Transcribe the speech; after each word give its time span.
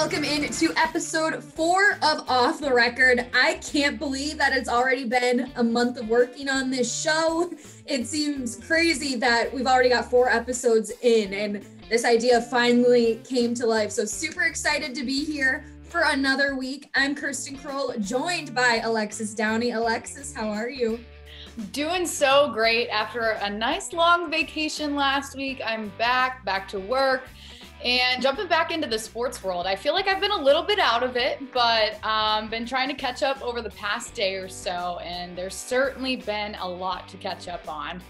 welcome 0.00 0.22
in 0.22 0.48
to 0.48 0.72
episode 0.76 1.42
four 1.42 1.94
of 2.02 2.22
Off 2.28 2.60
the 2.60 2.72
Record. 2.72 3.26
I 3.34 3.54
can't 3.54 3.98
believe 3.98 4.38
that 4.38 4.56
it's 4.56 4.68
already 4.68 5.04
been 5.04 5.50
a 5.56 5.64
month 5.64 5.98
of 5.98 6.08
working 6.08 6.48
on 6.48 6.70
this 6.70 7.02
show. 7.02 7.52
It 7.84 8.06
seems 8.06 8.54
crazy 8.64 9.16
that 9.16 9.52
we've 9.52 9.66
already 9.66 9.88
got 9.88 10.08
four 10.08 10.28
episodes 10.28 10.92
in, 11.02 11.34
and 11.34 11.66
this 11.90 12.04
idea 12.04 12.40
finally 12.42 13.20
came 13.24 13.54
to 13.54 13.66
life. 13.66 13.90
So, 13.90 14.04
super 14.04 14.44
excited 14.44 14.94
to 14.94 15.04
be 15.04 15.24
here 15.24 15.64
for 15.82 16.02
another 16.02 16.54
week. 16.54 16.88
I'm 16.94 17.16
Kirsten 17.16 17.58
Kroll, 17.58 17.92
joined 17.98 18.54
by 18.54 18.80
Alexis 18.84 19.34
Downey. 19.34 19.72
Alexis, 19.72 20.32
how 20.32 20.48
are 20.48 20.70
you? 20.70 21.00
Doing 21.72 22.06
so 22.06 22.52
great 22.52 22.88
after 22.90 23.30
a 23.40 23.50
nice 23.50 23.92
long 23.92 24.30
vacation 24.30 24.94
last 24.94 25.34
week. 25.34 25.60
I'm 25.66 25.90
back, 25.98 26.44
back 26.44 26.68
to 26.68 26.78
work 26.78 27.24
and 27.84 28.22
jumping 28.22 28.48
back 28.48 28.72
into 28.72 28.88
the 28.88 28.98
sports 28.98 29.42
world. 29.42 29.66
I 29.66 29.76
feel 29.76 29.94
like 29.94 30.08
I've 30.08 30.20
been 30.20 30.32
a 30.32 30.40
little 30.40 30.62
bit 30.62 30.78
out 30.78 31.02
of 31.02 31.16
it, 31.16 31.40
but 31.52 32.02
um, 32.04 32.48
been 32.48 32.66
trying 32.66 32.88
to 32.88 32.94
catch 32.94 33.22
up 33.22 33.40
over 33.42 33.62
the 33.62 33.70
past 33.70 34.14
day 34.14 34.34
or 34.34 34.48
so, 34.48 34.98
and 35.02 35.36
there's 35.36 35.54
certainly 35.54 36.16
been 36.16 36.56
a 36.56 36.68
lot 36.68 37.08
to 37.08 37.16
catch 37.16 37.48
up 37.48 37.68
on. 37.68 38.02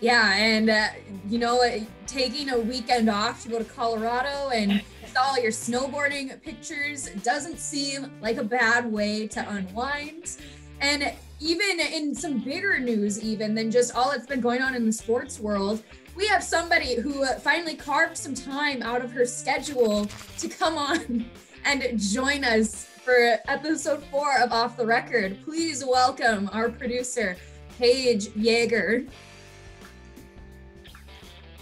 Yeah, 0.00 0.34
and 0.36 0.70
uh, 0.70 0.86
you 1.28 1.38
know, 1.38 1.60
taking 2.06 2.50
a 2.50 2.58
weekend 2.58 3.10
off 3.10 3.42
to 3.42 3.48
go 3.48 3.58
to 3.58 3.64
Colorado 3.64 4.50
and 4.50 4.80
all 5.18 5.38
your 5.40 5.50
snowboarding 5.50 6.40
pictures 6.42 7.10
doesn't 7.24 7.58
seem 7.58 8.10
like 8.20 8.36
a 8.36 8.44
bad 8.44 8.90
way 8.90 9.26
to 9.26 9.48
unwind. 9.50 10.36
And 10.80 11.12
even 11.40 11.80
in 11.80 12.14
some 12.14 12.38
bigger 12.38 12.78
news, 12.78 13.20
even 13.22 13.54
than 13.54 13.70
just 13.70 13.94
all 13.94 14.10
that's 14.10 14.26
been 14.26 14.40
going 14.40 14.62
on 14.62 14.76
in 14.76 14.86
the 14.86 14.92
sports 14.92 15.40
world, 15.40 15.82
we 16.18 16.26
have 16.26 16.42
somebody 16.42 16.96
who 16.96 17.24
finally 17.36 17.76
carved 17.76 18.16
some 18.16 18.34
time 18.34 18.82
out 18.82 19.04
of 19.04 19.12
her 19.12 19.24
schedule 19.24 20.04
to 20.36 20.48
come 20.48 20.76
on 20.76 21.24
and 21.64 21.96
join 21.96 22.42
us 22.42 22.86
for 23.04 23.38
episode 23.46 24.02
four 24.10 24.36
of 24.40 24.50
Off 24.50 24.76
the 24.76 24.84
Record. 24.84 25.38
Please 25.44 25.84
welcome 25.84 26.50
our 26.52 26.70
producer, 26.70 27.36
Paige 27.78 28.26
Yeager. 28.30 29.08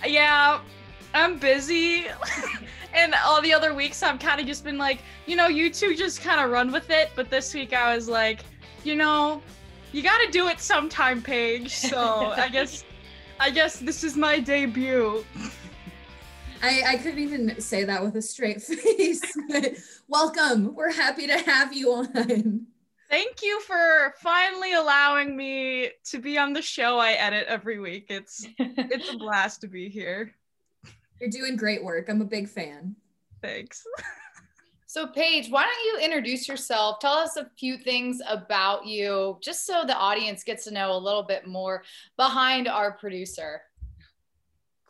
Yeah, 0.07 0.61
I'm 1.13 1.39
busy. 1.39 2.07
and 2.95 3.15
all 3.27 3.43
the 3.43 3.53
other 3.53 3.75
weeks 3.75 4.03
I've 4.03 4.19
kind 4.19 4.41
of 4.41 4.47
just 4.47 4.65
been 4.65 4.79
like, 4.79 5.01
you 5.27 5.37
know, 5.37 5.49
you 5.49 5.69
two 5.69 5.95
just 5.95 6.23
kind 6.23 6.41
of 6.41 6.51
run 6.51 6.73
with 6.73 6.89
it. 6.89 7.11
But 7.15 7.29
this 7.29 7.53
week 7.53 7.75
I 7.75 7.95
was 7.95 8.09
like, 8.09 8.41
you 8.85 8.95
know, 8.95 9.43
you 9.93 10.03
got 10.03 10.17
to 10.25 10.31
do 10.31 10.49
it 10.49 10.61
sometime, 10.61 11.21
Paige. 11.21 11.75
So 11.75 12.33
I 12.39 12.49
guess 12.49 12.85
I 13.39 13.51
guess 13.51 13.79
this 13.79 14.03
is 14.03 14.17
my 14.17 14.41
debut. 14.41 15.25
I, 16.63 16.83
I 16.87 16.97
couldn't 16.97 17.19
even 17.19 17.61
say 17.61 17.85
that 17.85 18.03
with 18.03 18.17
a 18.17 18.23
straight 18.23 18.63
face. 18.63 19.23
welcome. 20.09 20.75
We're 20.75 20.93
happy 20.93 21.27
to 21.27 21.39
have 21.39 21.73
you 21.73 21.93
on. 21.93 22.67
Thank 23.09 23.43
you 23.43 23.61
for 23.61 24.15
finally 24.21 24.73
allowing 24.73 25.37
me 25.37 25.91
to 26.07 26.19
be 26.19 26.39
on 26.39 26.55
the 26.55 26.63
show 26.63 26.99
I 26.99 27.13
edit 27.13 27.47
every 27.47 27.79
week. 27.79 28.07
It's 28.09 28.47
it's 28.59 29.13
a 29.13 29.17
blast 29.19 29.61
to 29.61 29.69
be 29.69 29.89
here. 29.89 30.35
You're 31.21 31.31
doing 31.31 31.57
great 31.57 31.85
work. 31.85 32.09
I'm 32.09 32.21
a 32.21 32.27
big 32.27 32.49
fan. 32.49 32.97
Thanks. 33.43 33.85
So, 34.89 35.09
Paige, 35.09 35.51
why 35.51 35.65
don't 35.65 35.85
you 35.85 36.05
introduce 36.05 36.49
yourself? 36.49 37.01
Tell 37.01 37.15
us 37.15 37.37
a 37.37 37.51
few 37.59 37.77
things 37.77 38.23
about 38.29 38.87
you, 38.87 39.37
just 39.43 39.67
so 39.67 39.83
the 39.85 39.97
audience 39.97 40.45
gets 40.45 40.63
to 40.65 40.71
know 40.71 40.93
a 40.93 40.97
little 40.97 41.25
bit 41.25 41.45
more 41.47 41.83
behind 42.17 42.69
our 42.69 42.93
producer. 42.93 43.63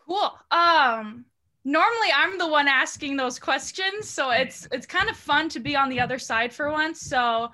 Cool. 0.07 0.39
Um, 0.51 1.25
normally 1.65 2.09
I'm 2.15 2.37
the 2.37 2.47
one 2.47 2.69
asking 2.69 3.17
those 3.17 3.39
questions, 3.39 4.09
so 4.09 4.31
it's 4.31 4.69
it's 4.71 4.87
kind 4.87 5.09
of 5.09 5.17
fun 5.17 5.49
to 5.49 5.61
be 5.61 5.75
on 5.75 5.89
the 5.89 5.99
other 5.99 6.19
side 6.19 6.53
for 6.53 6.71
once. 6.71 7.01
So, 7.01 7.51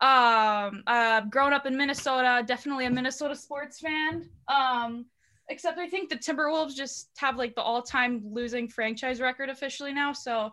um, 0.00 0.82
uh, 0.86 1.22
grown 1.30 1.54
up 1.54 1.64
in 1.64 1.74
Minnesota, 1.74 2.44
definitely 2.46 2.84
a 2.84 2.90
Minnesota 2.90 3.34
sports 3.34 3.80
fan. 3.80 4.28
Um, 4.46 5.06
except 5.48 5.78
I 5.78 5.88
think 5.88 6.10
the 6.10 6.16
Timberwolves 6.16 6.76
just 6.76 7.08
have 7.16 7.36
like 7.36 7.54
the 7.54 7.62
all-time 7.62 8.22
losing 8.30 8.68
franchise 8.68 9.22
record 9.22 9.48
officially 9.48 9.94
now, 9.94 10.12
so 10.12 10.52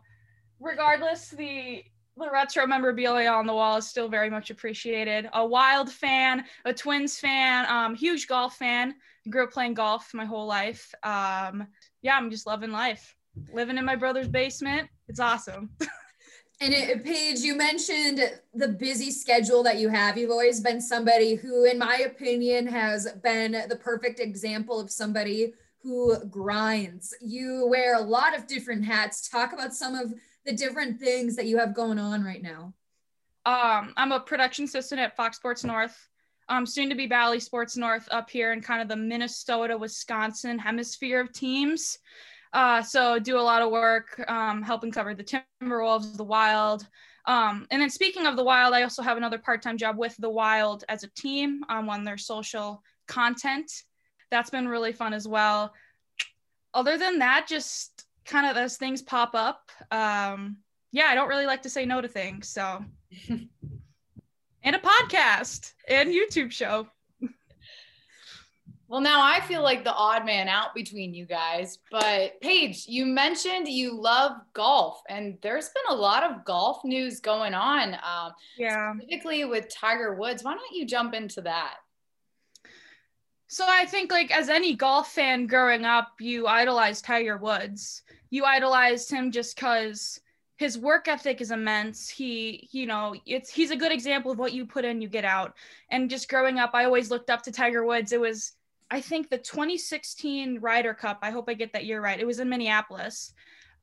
regardless, 0.59 1.29
the 1.29 1.83
the 2.17 2.31
retro 2.31 2.66
memorabilia 2.66 3.29
on 3.29 3.45
the 3.45 3.53
wall 3.53 3.77
is 3.77 3.88
still 3.88 4.07
very 4.07 4.29
much 4.29 4.49
appreciated. 4.49 5.29
A 5.33 5.45
Wild 5.45 5.91
fan, 5.91 6.45
a 6.63 6.73
Twins 6.73 7.19
fan, 7.19 7.66
um, 7.69 7.93
huge 7.93 8.27
golf 8.27 8.55
fan. 8.55 8.95
Grew 9.29 9.43
up 9.43 9.51
playing 9.51 9.73
golf 9.73 10.13
my 10.13 10.23
whole 10.23 10.45
life. 10.45 10.93
Um, 11.03 11.67
yeah, 12.01 12.16
I'm 12.16 12.29
just 12.29 12.47
loving 12.47 12.71
life. 12.71 13.16
Living 13.51 13.77
in 13.77 13.83
my 13.83 13.95
brother's 13.95 14.29
basement. 14.29 14.88
It's 15.09 15.19
awesome. 15.19 15.71
and 16.61 16.73
it, 16.73 17.03
Paige, 17.03 17.39
you 17.39 17.55
mentioned 17.55 18.22
the 18.53 18.69
busy 18.69 19.11
schedule 19.11 19.61
that 19.63 19.77
you 19.77 19.89
have. 19.89 20.17
You've 20.17 20.31
always 20.31 20.61
been 20.61 20.79
somebody 20.79 21.35
who, 21.35 21.66
in 21.66 21.77
my 21.77 22.03
opinion, 22.05 22.66
has 22.67 23.11
been 23.23 23.63
the 23.67 23.75
perfect 23.75 24.22
example 24.22 24.79
of 24.79 24.89
somebody 24.89 25.53
who 25.81 26.17
grinds. 26.25 27.13
You 27.22 27.67
wear 27.69 27.95
a 27.95 28.01
lot 28.01 28.37
of 28.37 28.47
different 28.47 28.85
hats. 28.85 29.27
Talk 29.27 29.53
about 29.53 29.73
some 29.73 29.95
of 29.95 30.13
the 30.45 30.53
different 30.53 31.00
things 31.00 31.35
that 31.35 31.45
you 31.45 31.57
have 31.57 31.73
going 31.73 32.00
on 32.00 32.23
right 32.23 32.41
now? 32.41 32.73
Um, 33.45 33.94
I'm 33.97 34.11
a 34.11 34.19
production 34.19 34.66
assistant 34.66 35.01
at 35.01 35.16
Fox 35.16 35.38
Sports 35.38 35.63
North. 35.63 35.95
Um, 36.47 36.66
soon 36.66 36.89
to 36.89 36.95
be 36.95 37.07
Bally 37.07 37.39
Sports 37.39 37.75
North 37.75 38.07
up 38.11 38.29
here 38.29 38.53
in 38.53 38.61
kind 38.61 38.81
of 38.81 38.88
the 38.88 38.95
Minnesota, 38.95 39.78
Wisconsin 39.78 40.59
hemisphere 40.59 41.19
of 41.19 41.34
teams. 41.34 41.97
Uh, 42.53 42.81
so 42.81 43.19
do 43.19 43.38
a 43.38 43.41
lot 43.41 43.61
of 43.61 43.72
work 43.72 44.23
um, 44.28 44.61
helping 44.61 44.91
cover 44.91 45.13
the 45.13 45.41
Timberwolves, 45.61 46.16
the 46.16 46.23
Wild. 46.23 46.88
Um, 47.25 47.66
and 47.72 47.81
then 47.81 47.89
speaking 47.89 48.28
of 48.28 48.35
the 48.35 48.44
Wild, 48.44 48.73
I 48.73 48.84
also 48.84 49.01
have 49.01 49.17
another 49.17 49.39
part-time 49.39 49.78
job 49.78 49.97
with 49.97 50.16
the 50.17 50.29
Wild 50.29 50.84
as 50.88 51.03
a 51.03 51.09
team 51.09 51.63
um, 51.69 51.89
on 51.89 52.03
their 52.03 52.17
social 52.17 52.84
content. 53.07 53.72
That's 54.29 54.51
been 54.51 54.67
really 54.67 54.94
fun 54.94 55.13
as 55.13 55.28
well. 55.28 55.73
Other 56.73 56.97
than 56.97 57.19
that, 57.19 57.47
just 57.47 58.04
kind 58.25 58.45
of 58.45 58.57
as 58.57 58.77
things 58.77 59.01
pop 59.01 59.35
up, 59.35 59.69
um, 59.91 60.57
yeah, 60.91 61.05
I 61.05 61.15
don't 61.15 61.27
really 61.27 61.45
like 61.45 61.61
to 61.63 61.69
say 61.69 61.85
no 61.85 62.01
to 62.01 62.07
things. 62.07 62.49
So, 62.49 62.83
and 63.29 64.75
a 64.75 64.79
podcast 64.79 65.73
and 65.87 66.09
YouTube 66.09 66.51
show. 66.51 66.87
Well, 68.87 69.01
now 69.01 69.21
I 69.21 69.39
feel 69.41 69.63
like 69.63 69.83
the 69.83 69.93
odd 69.93 70.25
man 70.25 70.47
out 70.47 70.75
between 70.75 71.13
you 71.13 71.25
guys. 71.25 71.79
But 71.89 72.39
Paige, 72.41 72.85
you 72.87 73.05
mentioned 73.05 73.67
you 73.67 73.99
love 73.99 74.33
golf, 74.53 75.01
and 75.09 75.37
there's 75.41 75.69
been 75.69 75.97
a 75.97 75.99
lot 75.99 76.23
of 76.23 76.45
golf 76.45 76.81
news 76.85 77.19
going 77.19 77.55
on. 77.55 77.95
Um, 77.95 78.33
yeah. 78.57 78.93
Specifically 78.93 79.45
with 79.45 79.73
Tiger 79.73 80.15
Woods. 80.15 80.43
Why 80.43 80.53
don't 80.53 80.75
you 80.75 80.85
jump 80.85 81.15
into 81.15 81.41
that? 81.41 81.77
So 83.47 83.66
I 83.67 83.85
think 83.85 84.11
like 84.11 84.31
as 84.31 84.50
any 84.50 84.75
golf 84.75 85.11
fan 85.11 85.47
growing 85.47 85.85
up, 85.85 86.13
you 86.19 86.47
idolize 86.47 87.01
Tiger 87.01 87.38
Woods. 87.38 88.01
You 88.29 88.44
idolized 88.44 89.11
him 89.11 89.31
just 89.31 89.56
cuz 89.56 90.19
his 90.57 90.78
work 90.78 91.07
ethic 91.07 91.41
is 91.41 91.51
immense. 91.51 92.09
He, 92.09 92.69
you 92.72 92.85
know, 92.85 93.16
it's 93.25 93.51
he's 93.51 93.72
a 93.72 93.75
good 93.75 93.91
example 93.91 94.31
of 94.31 94.39
what 94.39 94.53
you 94.53 94.66
put 94.66 94.85
in, 94.85 95.01
you 95.01 95.09
get 95.09 95.25
out. 95.25 95.55
And 95.89 96.09
just 96.09 96.29
growing 96.29 96.59
up, 96.59 96.72
I 96.73 96.85
always 96.85 97.11
looked 97.11 97.29
up 97.29 97.44
to 97.44 97.51
Tiger 97.51 97.85
Woods. 97.85 98.11
It 98.11 98.19
was 98.19 98.53
I 98.89 99.01
think 99.01 99.29
the 99.29 99.38
2016 99.38 100.59
Ryder 100.59 100.94
Cup. 100.94 101.19
I 101.22 101.31
hope 101.31 101.50
I 101.50 101.53
get 101.53 101.73
that 101.73 101.85
year 101.85 102.01
right. 102.01 102.19
It 102.19 102.28
was 102.28 102.39
in 102.39 102.50
Minneapolis. 102.50 103.34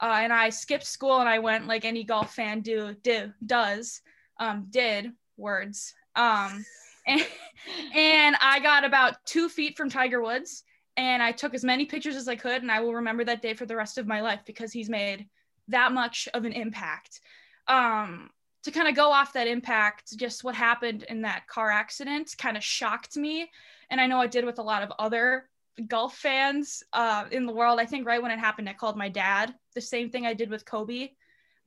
Uh, 0.00 0.20
and 0.22 0.32
I 0.32 0.50
skipped 0.50 0.86
school 0.86 1.20
and 1.20 1.28
I 1.28 1.38
went 1.38 1.66
like 1.68 1.84
any 1.84 2.02
golf 2.02 2.34
fan 2.34 2.60
do 2.60 2.94
do 3.02 3.32
does 3.46 4.00
um, 4.38 4.66
did 4.70 5.12
words 5.36 5.94
um, 6.16 6.64
and, 7.06 8.36
I 8.40 8.60
got 8.62 8.84
about 8.84 9.24
two 9.24 9.48
feet 9.48 9.76
from 9.76 9.90
Tiger 9.90 10.22
Woods 10.22 10.64
and 10.96 11.22
I 11.22 11.32
took 11.32 11.54
as 11.54 11.64
many 11.64 11.86
pictures 11.86 12.16
as 12.16 12.28
I 12.28 12.36
could 12.36 12.62
and 12.62 12.70
I 12.70 12.80
will 12.80 12.94
remember 12.94 13.24
that 13.24 13.42
day 13.42 13.54
for 13.54 13.66
the 13.66 13.76
rest 13.76 13.98
of 13.98 14.06
my 14.06 14.20
life 14.20 14.40
because 14.46 14.72
he's 14.72 14.90
made 14.90 15.26
that 15.68 15.92
much 15.92 16.28
of 16.34 16.44
an 16.44 16.52
impact. 16.52 17.20
Um, 17.68 18.30
to 18.64 18.70
kind 18.70 18.88
of 18.88 18.94
go 18.94 19.10
off 19.10 19.32
that 19.32 19.48
impact, 19.48 20.16
just 20.16 20.44
what 20.44 20.54
happened 20.54 21.04
in 21.08 21.22
that 21.22 21.46
car 21.48 21.70
accident 21.70 22.34
kind 22.38 22.56
of 22.56 22.62
shocked 22.62 23.16
me. 23.16 23.50
And 23.90 24.00
I 24.00 24.06
know 24.06 24.20
it 24.20 24.30
did 24.30 24.44
with 24.44 24.58
a 24.58 24.62
lot 24.62 24.82
of 24.82 24.92
other 24.98 25.48
golf 25.88 26.16
fans 26.16 26.82
uh, 26.92 27.24
in 27.30 27.46
the 27.46 27.52
world. 27.52 27.80
I 27.80 27.86
think 27.86 28.06
right 28.06 28.22
when 28.22 28.30
it 28.30 28.38
happened, 28.38 28.68
I 28.68 28.74
called 28.74 28.96
my 28.96 29.08
dad. 29.08 29.54
The 29.74 29.80
same 29.80 30.10
thing 30.10 30.26
I 30.26 30.34
did 30.34 30.50
with 30.50 30.64
Kobe. 30.64 31.10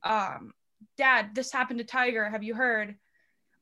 Um, 0.04 0.52
dad, 0.96 1.34
this 1.34 1.52
happened 1.52 1.80
to 1.80 1.84
Tiger. 1.84 2.28
Have 2.28 2.42
you 2.42 2.54
heard? 2.54 2.96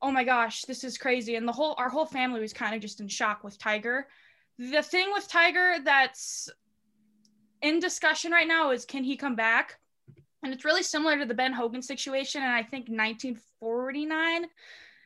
Oh 0.05 0.11
my 0.11 0.23
gosh, 0.23 0.63
this 0.63 0.85
is 0.85 0.99
crazy. 0.99 1.37
And 1.37 1.49
the 1.49 1.53
whole 1.53 1.75
our 1.79 1.89
whole 1.89 2.05
family 2.05 2.41
was 2.41 2.53
kind 2.53 2.75
of 2.75 2.83
just 2.83 3.01
in 3.01 3.09
shock 3.09 3.43
with 3.43 3.59
Tiger. 3.59 4.07
The 4.59 4.83
thing 4.83 5.09
with 5.13 5.27
Tiger 5.29 5.77
that's 5.83 6.51
in 7.63 7.81
discussion 7.81 8.31
right 8.31 8.47
now 8.47 8.71
is 8.71 8.85
can 8.85 9.03
he 9.03 9.17
come 9.17 9.35
back? 9.35 9.79
And 10.43 10.53
it's 10.53 10.67
really 10.67 10.83
similar 10.83 11.19
to 11.19 11.25
the 11.25 11.33
Ben 11.33 11.55
Hogan 11.55 11.81
situation. 11.81 12.43
And 12.43 12.53
I 12.53 12.63
think 12.63 12.89
1949 12.89 14.45
it 14.45 14.51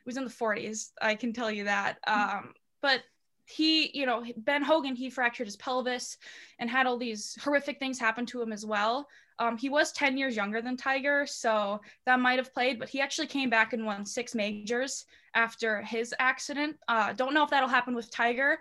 was 0.05 0.17
in 0.17 0.25
the 0.25 0.29
40s. 0.29 0.89
I 1.01 1.15
can 1.15 1.31
tell 1.31 1.49
you 1.49 1.63
that. 1.63 1.97
Um, 2.05 2.53
but 2.81 3.01
he, 3.45 3.97
you 3.97 4.05
know, 4.05 4.25
Ben 4.35 4.63
Hogan, 4.63 4.97
he 4.97 5.09
fractured 5.09 5.47
his 5.47 5.55
pelvis 5.55 6.17
and 6.59 6.69
had 6.69 6.85
all 6.85 6.97
these 6.97 7.37
horrific 7.41 7.79
things 7.79 7.97
happen 7.99 8.25
to 8.27 8.41
him 8.41 8.51
as 8.51 8.65
well. 8.65 9.07
Um, 9.39 9.57
he 9.57 9.69
was 9.69 9.91
10 9.93 10.17
years 10.17 10.35
younger 10.35 10.61
than 10.61 10.75
Tiger, 10.75 11.25
so 11.25 11.79
that 12.05 12.19
might 12.19 12.39
have 12.39 12.53
played, 12.53 12.77
but 12.77 12.89
he 12.89 12.99
actually 12.99 13.27
came 13.27 13.49
back 13.49 13.73
and 13.73 13.85
won 13.85 14.05
six 14.05 14.35
majors 14.35 15.05
after 15.33 15.81
his 15.81 16.13
accident. 16.19 16.77
Uh, 16.87 17.13
don't 17.13 17.33
know 17.33 17.43
if 17.43 17.49
that'll 17.49 17.69
happen 17.69 17.95
with 17.95 18.11
Tiger, 18.11 18.59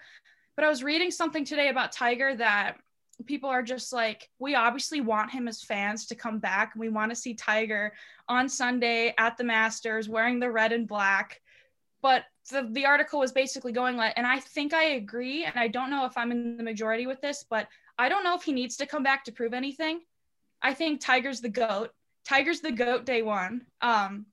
but 0.55 0.65
I 0.65 0.69
was 0.69 0.85
reading 0.85 1.11
something 1.11 1.45
today 1.45 1.69
about 1.69 1.93
Tiger 1.93 2.37
that 2.37 2.77
people 3.27 3.51
are 3.51 3.63
just 3.63 3.93
like, 3.93 4.31
we 4.39 4.55
obviously 4.55 5.01
want 5.01 5.31
him 5.31 5.49
as 5.49 5.63
fans 5.63 6.07
to 6.07 6.15
come 6.15 6.39
back. 6.39 6.73
We 6.77 6.89
want 6.89 7.11
to 7.11 7.17
see 7.17 7.35
Tiger 7.35 7.93
on 8.29 8.49
Sunday 8.49 9.15
at 9.19 9.37
the 9.37 9.45
Masters 9.45 10.09
wearing 10.09 10.39
the 10.39 10.51
red 10.51 10.73
and 10.73 10.87
black. 10.87 11.41
But 12.01 12.25
the, 12.51 12.69
the 12.71 12.87
article 12.87 13.19
was 13.19 13.33
basically 13.33 13.73
going 13.73 13.97
like, 13.97 14.15
and 14.17 14.27
I 14.27 14.39
think 14.39 14.73
I 14.73 14.91
agree. 14.91 15.45
And 15.45 15.57
I 15.57 15.67
don't 15.67 15.91
know 15.91 16.05
if 16.05 16.17
I'm 16.17 16.31
in 16.31 16.57
the 16.57 16.63
majority 16.63 17.07
with 17.09 17.21
this, 17.21 17.45
but 17.49 17.67
I 17.99 18.09
don't 18.09 18.23
know 18.23 18.37
if 18.37 18.45
he 18.45 18.53
needs 18.53 18.77
to 18.77 18.87
come 18.87 19.03
back 19.03 19.25
to 19.25 19.33
prove 19.33 19.53
anything. 19.53 20.03
I 20.63 20.75
think 20.75 21.01
Tiger's 21.01 21.41
the 21.41 21.49
GOAT. 21.49 21.91
Tiger's 22.27 22.61
the 22.61 22.73
GOAT 22.73 23.05
day 23.05 23.23
one. 23.23 23.67
Um, 23.81 24.27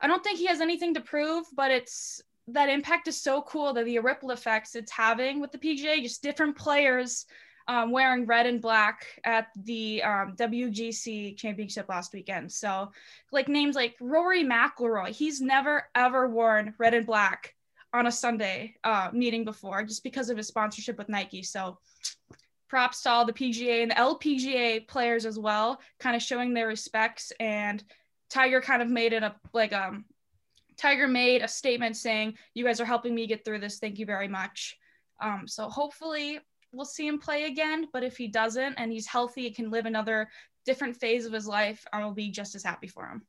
I 0.00 0.06
don't 0.06 0.22
think 0.22 0.38
he 0.38 0.46
has 0.46 0.60
anything 0.60 0.94
to 0.94 1.00
prove, 1.00 1.46
but 1.54 1.70
it's 1.70 2.20
that 2.48 2.68
impact 2.68 3.08
is 3.08 3.20
so 3.20 3.42
cool 3.42 3.72
that 3.72 3.84
the 3.84 3.98
ripple 3.98 4.30
effects 4.30 4.76
it's 4.76 4.92
having 4.92 5.40
with 5.40 5.52
the 5.52 5.58
PGA, 5.58 6.02
just 6.02 6.22
different 6.22 6.56
players 6.56 7.26
um, 7.68 7.90
wearing 7.90 8.26
red 8.26 8.46
and 8.46 8.60
black 8.62 9.06
at 9.24 9.48
the 9.64 10.02
um, 10.02 10.34
WGC 10.36 11.36
championship 11.36 11.88
last 11.88 12.12
weekend. 12.12 12.52
So, 12.52 12.92
like 13.32 13.48
names 13.48 13.74
like 13.74 13.96
Rory 14.00 14.44
McIlroy, 14.44 15.08
he's 15.08 15.40
never 15.40 15.88
ever 15.94 16.28
worn 16.28 16.74
red 16.78 16.94
and 16.94 17.06
black 17.06 17.54
on 17.92 18.06
a 18.06 18.12
Sunday 18.12 18.76
uh, 18.84 19.10
meeting 19.12 19.44
before, 19.44 19.82
just 19.82 20.04
because 20.04 20.30
of 20.30 20.36
his 20.36 20.46
sponsorship 20.46 20.98
with 20.98 21.08
Nike. 21.08 21.42
So, 21.42 21.78
props 22.68 23.02
to 23.02 23.10
all 23.10 23.24
the 23.24 23.32
PGA 23.32 23.82
and 23.82 23.90
the 23.90 23.94
LPGA 23.94 24.86
players 24.86 25.26
as 25.26 25.38
well, 25.38 25.80
kind 25.98 26.16
of 26.16 26.22
showing 26.22 26.54
their 26.54 26.66
respects. 26.66 27.32
And 27.40 27.82
Tiger 28.30 28.60
kind 28.60 28.82
of 28.82 28.88
made 28.88 29.12
it 29.12 29.22
a 29.22 29.34
like 29.52 29.72
um 29.72 30.04
Tiger 30.76 31.08
made 31.08 31.42
a 31.42 31.48
statement 31.48 31.96
saying, 31.96 32.36
"You 32.54 32.64
guys 32.64 32.80
are 32.80 32.84
helping 32.84 33.14
me 33.14 33.26
get 33.26 33.44
through 33.44 33.60
this. 33.60 33.78
Thank 33.78 33.98
you 33.98 34.06
very 34.06 34.28
much." 34.28 34.76
Um, 35.20 35.48
so 35.48 35.68
hopefully 35.68 36.40
we'll 36.72 36.84
see 36.84 37.06
him 37.06 37.18
play 37.18 37.44
again. 37.44 37.88
But 37.92 38.04
if 38.04 38.16
he 38.16 38.28
doesn't 38.28 38.74
and 38.74 38.92
he's 38.92 39.06
healthy 39.06 39.50
can 39.50 39.70
live 39.70 39.86
another 39.86 40.28
different 40.66 40.96
phase 40.96 41.24
of 41.24 41.32
his 41.32 41.46
life, 41.46 41.86
I 41.92 42.04
will 42.04 42.12
be 42.12 42.30
just 42.30 42.54
as 42.54 42.62
happy 42.62 42.88
for 42.88 43.06
him. 43.06 43.22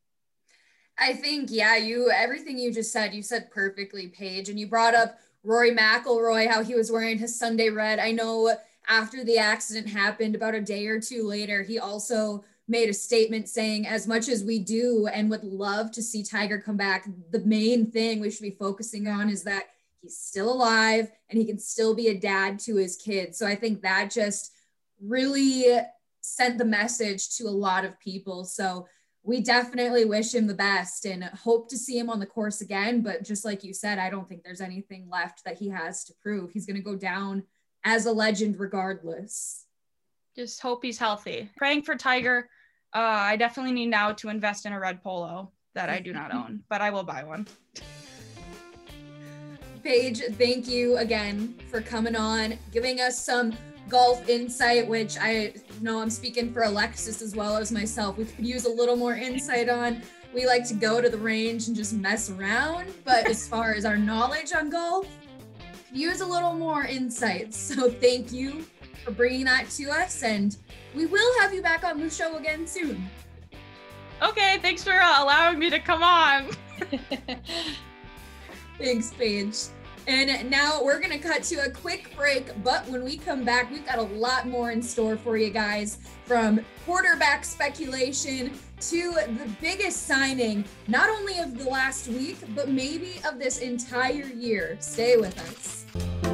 I 0.98 1.12
think, 1.14 1.48
yeah, 1.50 1.76
you 1.76 2.10
everything 2.10 2.58
you 2.58 2.72
just 2.72 2.92
said, 2.92 3.14
you 3.14 3.22
said 3.22 3.50
perfectly, 3.50 4.08
Paige. 4.08 4.48
And 4.48 4.58
you 4.58 4.66
brought 4.66 4.94
up 4.94 5.18
Rory 5.44 5.70
McIlroy, 5.70 6.48
how 6.48 6.62
he 6.62 6.74
was 6.74 6.90
wearing 6.90 7.18
his 7.18 7.38
Sunday 7.38 7.70
red. 7.70 8.00
I 8.00 8.10
know 8.10 8.56
after 8.88 9.22
the 9.22 9.38
accident 9.38 9.86
happened, 9.86 10.34
about 10.34 10.54
a 10.54 10.60
day 10.60 10.86
or 10.86 11.00
two 11.00 11.26
later, 11.26 11.62
he 11.62 11.78
also 11.78 12.42
made 12.66 12.88
a 12.88 12.94
statement 12.94 13.48
saying, 13.48 13.86
as 13.86 14.06
much 14.06 14.28
as 14.28 14.44
we 14.44 14.58
do 14.58 15.06
and 15.12 15.30
would 15.30 15.44
love 15.44 15.90
to 15.92 16.02
see 16.02 16.22
Tiger 16.22 16.58
come 16.58 16.76
back, 16.76 17.08
the 17.30 17.40
main 17.40 17.90
thing 17.90 18.20
we 18.20 18.30
should 18.30 18.42
be 18.42 18.56
focusing 18.58 19.08
on 19.08 19.28
is 19.30 19.42
that 19.44 19.64
he's 20.00 20.18
still 20.18 20.52
alive 20.52 21.10
and 21.28 21.38
he 21.38 21.46
can 21.46 21.58
still 21.58 21.94
be 21.94 22.08
a 22.08 22.18
dad 22.18 22.58
to 22.58 22.76
his 22.76 22.96
kids. 22.96 23.38
So 23.38 23.46
I 23.46 23.54
think 23.54 23.82
that 23.82 24.10
just 24.10 24.52
really 25.00 25.80
sent 26.20 26.58
the 26.58 26.64
message 26.64 27.36
to 27.36 27.44
a 27.44 27.50
lot 27.50 27.84
of 27.84 27.98
people. 28.00 28.44
So 28.44 28.86
we 29.22 29.40
definitely 29.40 30.04
wish 30.04 30.34
him 30.34 30.46
the 30.46 30.54
best 30.54 31.04
and 31.04 31.24
hope 31.24 31.68
to 31.70 31.78
see 31.78 31.98
him 31.98 32.10
on 32.10 32.20
the 32.20 32.26
course 32.26 32.60
again. 32.60 33.02
But 33.02 33.24
just 33.24 33.44
like 33.44 33.64
you 33.64 33.74
said, 33.74 33.98
I 33.98 34.10
don't 34.10 34.28
think 34.28 34.42
there's 34.42 34.60
anything 34.60 35.08
left 35.10 35.44
that 35.44 35.58
he 35.58 35.68
has 35.68 36.04
to 36.04 36.14
prove. 36.22 36.50
He's 36.50 36.66
going 36.66 36.76
to 36.76 36.82
go 36.82 36.96
down 36.96 37.44
as 37.88 38.04
a 38.04 38.12
legend 38.12 38.60
regardless. 38.60 39.64
Just 40.36 40.60
hope 40.60 40.84
he's 40.84 40.98
healthy. 40.98 41.50
Praying 41.56 41.82
for 41.82 41.96
Tiger. 41.96 42.50
Uh, 42.94 42.98
I 42.98 43.36
definitely 43.36 43.72
need 43.72 43.86
now 43.86 44.12
to 44.12 44.28
invest 44.28 44.66
in 44.66 44.74
a 44.74 44.78
red 44.78 45.02
polo 45.02 45.50
that 45.74 45.88
I 45.88 45.98
do 45.98 46.12
not 46.12 46.34
own, 46.34 46.62
but 46.68 46.82
I 46.82 46.90
will 46.90 47.02
buy 47.02 47.24
one. 47.24 47.46
Paige, 49.82 50.20
thank 50.32 50.68
you 50.68 50.98
again 50.98 51.54
for 51.70 51.80
coming 51.80 52.14
on, 52.14 52.58
giving 52.72 53.00
us 53.00 53.24
some 53.24 53.56
golf 53.88 54.28
insight, 54.28 54.86
which 54.86 55.16
I 55.18 55.54
know 55.80 56.02
I'm 56.02 56.10
speaking 56.10 56.52
for 56.52 56.64
Alexis 56.64 57.22
as 57.22 57.34
well 57.34 57.56
as 57.56 57.72
myself. 57.72 58.18
We 58.18 58.26
could 58.26 58.46
use 58.46 58.66
a 58.66 58.70
little 58.70 58.96
more 58.96 59.14
insight 59.14 59.70
on. 59.70 60.02
We 60.34 60.46
like 60.46 60.68
to 60.68 60.74
go 60.74 61.00
to 61.00 61.08
the 61.08 61.16
range 61.16 61.68
and 61.68 61.76
just 61.76 61.94
mess 61.94 62.28
around, 62.28 62.92
but 63.02 63.26
as 63.26 63.48
far 63.48 63.72
as 63.72 63.86
our 63.86 63.96
knowledge 63.96 64.52
on 64.52 64.68
golf, 64.68 65.06
use 65.92 66.20
a 66.20 66.26
little 66.26 66.54
more 66.54 66.84
insight. 66.84 67.54
So 67.54 67.90
thank 67.90 68.32
you 68.32 68.64
for 69.04 69.10
bringing 69.10 69.44
that 69.44 69.68
to 69.70 69.90
us, 69.90 70.22
and 70.22 70.56
we 70.94 71.06
will 71.06 71.40
have 71.40 71.52
you 71.52 71.62
back 71.62 71.84
on 71.84 72.00
the 72.00 72.10
show 72.10 72.36
again 72.36 72.66
soon. 72.66 73.08
Okay, 74.22 74.58
thanks 74.60 74.82
for 74.82 74.92
uh, 74.92 75.22
allowing 75.22 75.58
me 75.58 75.70
to 75.70 75.78
come 75.78 76.02
on. 76.02 76.48
Thanks, 78.78 79.12
Paige. 79.12 79.56
And 80.08 80.48
now 80.50 80.82
we're 80.82 81.00
going 81.00 81.12
to 81.12 81.18
cut 81.18 81.42
to 81.44 81.66
a 81.66 81.70
quick 81.70 82.16
break. 82.16 82.50
But 82.64 82.88
when 82.88 83.04
we 83.04 83.18
come 83.18 83.44
back, 83.44 83.70
we've 83.70 83.84
got 83.84 83.98
a 83.98 84.02
lot 84.02 84.48
more 84.48 84.70
in 84.70 84.80
store 84.80 85.18
for 85.18 85.36
you 85.36 85.50
guys 85.50 85.98
from 86.24 86.64
quarterback 86.86 87.44
speculation 87.44 88.50
to 88.80 89.12
the 89.12 89.50
biggest 89.60 90.06
signing, 90.06 90.64
not 90.86 91.10
only 91.10 91.38
of 91.40 91.58
the 91.58 91.68
last 91.68 92.08
week, 92.08 92.38
but 92.54 92.70
maybe 92.70 93.20
of 93.28 93.38
this 93.38 93.58
entire 93.58 94.24
year. 94.24 94.78
Stay 94.80 95.18
with 95.18 95.38
us. 95.40 96.27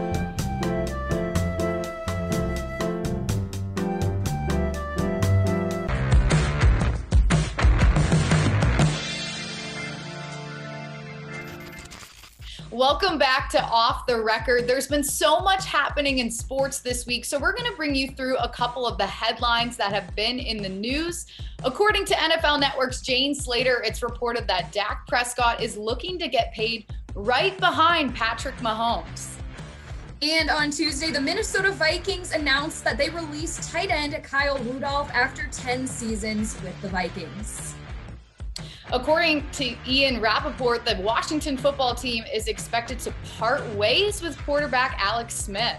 Welcome 12.74 13.18
back 13.18 13.50
to 13.50 13.62
Off 13.62 14.04
the 14.04 14.20
Record. 14.20 14.66
There's 14.66 14.88
been 14.88 15.04
so 15.04 15.38
much 15.38 15.64
happening 15.64 16.18
in 16.18 16.28
sports 16.28 16.80
this 16.80 17.06
week, 17.06 17.24
so 17.24 17.38
we're 17.38 17.54
going 17.54 17.70
to 17.70 17.76
bring 17.76 17.94
you 17.94 18.08
through 18.08 18.36
a 18.38 18.48
couple 18.48 18.84
of 18.84 18.98
the 18.98 19.06
headlines 19.06 19.76
that 19.76 19.92
have 19.92 20.12
been 20.16 20.40
in 20.40 20.60
the 20.60 20.68
news. 20.68 21.26
According 21.62 22.04
to 22.06 22.14
NFL 22.14 22.58
Network's 22.58 23.00
Jane 23.00 23.32
Slater, 23.32 23.80
it's 23.84 24.02
reported 24.02 24.48
that 24.48 24.72
Dak 24.72 25.06
Prescott 25.06 25.62
is 25.62 25.76
looking 25.76 26.18
to 26.18 26.26
get 26.26 26.52
paid 26.52 26.86
right 27.14 27.56
behind 27.60 28.12
Patrick 28.12 28.56
Mahomes. 28.56 29.36
And 30.20 30.50
on 30.50 30.72
Tuesday, 30.72 31.12
the 31.12 31.20
Minnesota 31.20 31.70
Vikings 31.70 32.32
announced 32.32 32.82
that 32.82 32.98
they 32.98 33.08
released 33.08 33.70
tight 33.70 33.92
end 33.92 34.20
Kyle 34.24 34.58
Rudolph 34.58 35.12
after 35.12 35.46
10 35.52 35.86
seasons 35.86 36.60
with 36.64 36.82
the 36.82 36.88
Vikings. 36.88 37.76
According 38.92 39.48
to 39.52 39.74
Ian 39.88 40.20
Rapoport, 40.20 40.84
the 40.84 40.96
Washington 40.96 41.56
football 41.56 41.94
team 41.94 42.24
is 42.32 42.48
expected 42.48 42.98
to 43.00 43.14
part 43.38 43.64
ways 43.74 44.20
with 44.20 44.38
quarterback 44.44 44.96
Alex 44.98 45.34
Smith. 45.34 45.78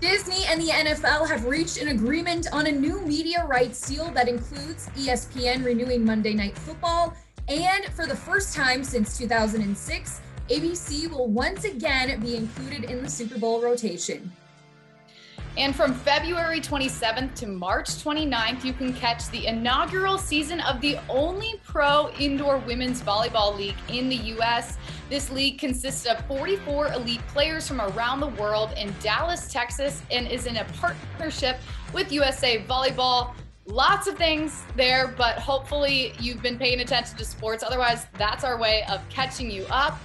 Disney 0.00 0.44
and 0.46 0.60
the 0.60 0.68
NFL 0.68 1.28
have 1.28 1.44
reached 1.44 1.80
an 1.80 1.88
agreement 1.88 2.46
on 2.52 2.66
a 2.66 2.72
new 2.72 3.00
media 3.02 3.44
rights 3.46 3.88
deal 3.88 4.10
that 4.12 4.28
includes 4.28 4.88
ESPN 4.96 5.64
renewing 5.64 6.04
Monday 6.04 6.34
Night 6.34 6.56
Football. 6.58 7.14
And 7.48 7.84
for 7.86 8.06
the 8.06 8.16
first 8.16 8.54
time 8.54 8.84
since 8.84 9.18
2006, 9.18 10.20
ABC 10.48 11.10
will 11.10 11.28
once 11.28 11.64
again 11.64 12.20
be 12.20 12.36
included 12.36 12.84
in 12.84 13.02
the 13.02 13.08
Super 13.08 13.38
Bowl 13.38 13.60
rotation. 13.60 14.32
And 15.58 15.76
from 15.76 15.92
February 15.92 16.60
27th 16.60 17.34
to 17.34 17.46
March 17.46 17.88
29th, 17.88 18.64
you 18.64 18.72
can 18.72 18.94
catch 18.94 19.28
the 19.28 19.46
inaugural 19.46 20.16
season 20.16 20.60
of 20.60 20.80
the 20.80 20.98
only 21.10 21.60
pro 21.62 22.08
indoor 22.18 22.56
women's 22.58 23.02
volleyball 23.02 23.54
league 23.54 23.76
in 23.90 24.08
the 24.08 24.16
U.S. 24.16 24.78
This 25.10 25.30
league 25.30 25.58
consists 25.58 26.06
of 26.06 26.24
44 26.26 26.94
elite 26.94 27.20
players 27.28 27.68
from 27.68 27.82
around 27.82 28.20
the 28.20 28.28
world 28.28 28.72
in 28.78 28.94
Dallas, 29.00 29.52
Texas, 29.52 30.02
and 30.10 30.26
is 30.26 30.46
in 30.46 30.56
a 30.56 30.64
partnership 30.80 31.58
with 31.92 32.10
USA 32.10 32.64
Volleyball. 32.64 33.34
Lots 33.66 34.06
of 34.06 34.16
things 34.16 34.62
there, 34.74 35.08
but 35.18 35.38
hopefully 35.38 36.14
you've 36.18 36.40
been 36.40 36.58
paying 36.58 36.80
attention 36.80 37.18
to 37.18 37.26
sports. 37.26 37.62
Otherwise, 37.62 38.06
that's 38.16 38.42
our 38.42 38.58
way 38.58 38.84
of 38.88 39.06
catching 39.10 39.50
you 39.50 39.66
up. 39.70 40.00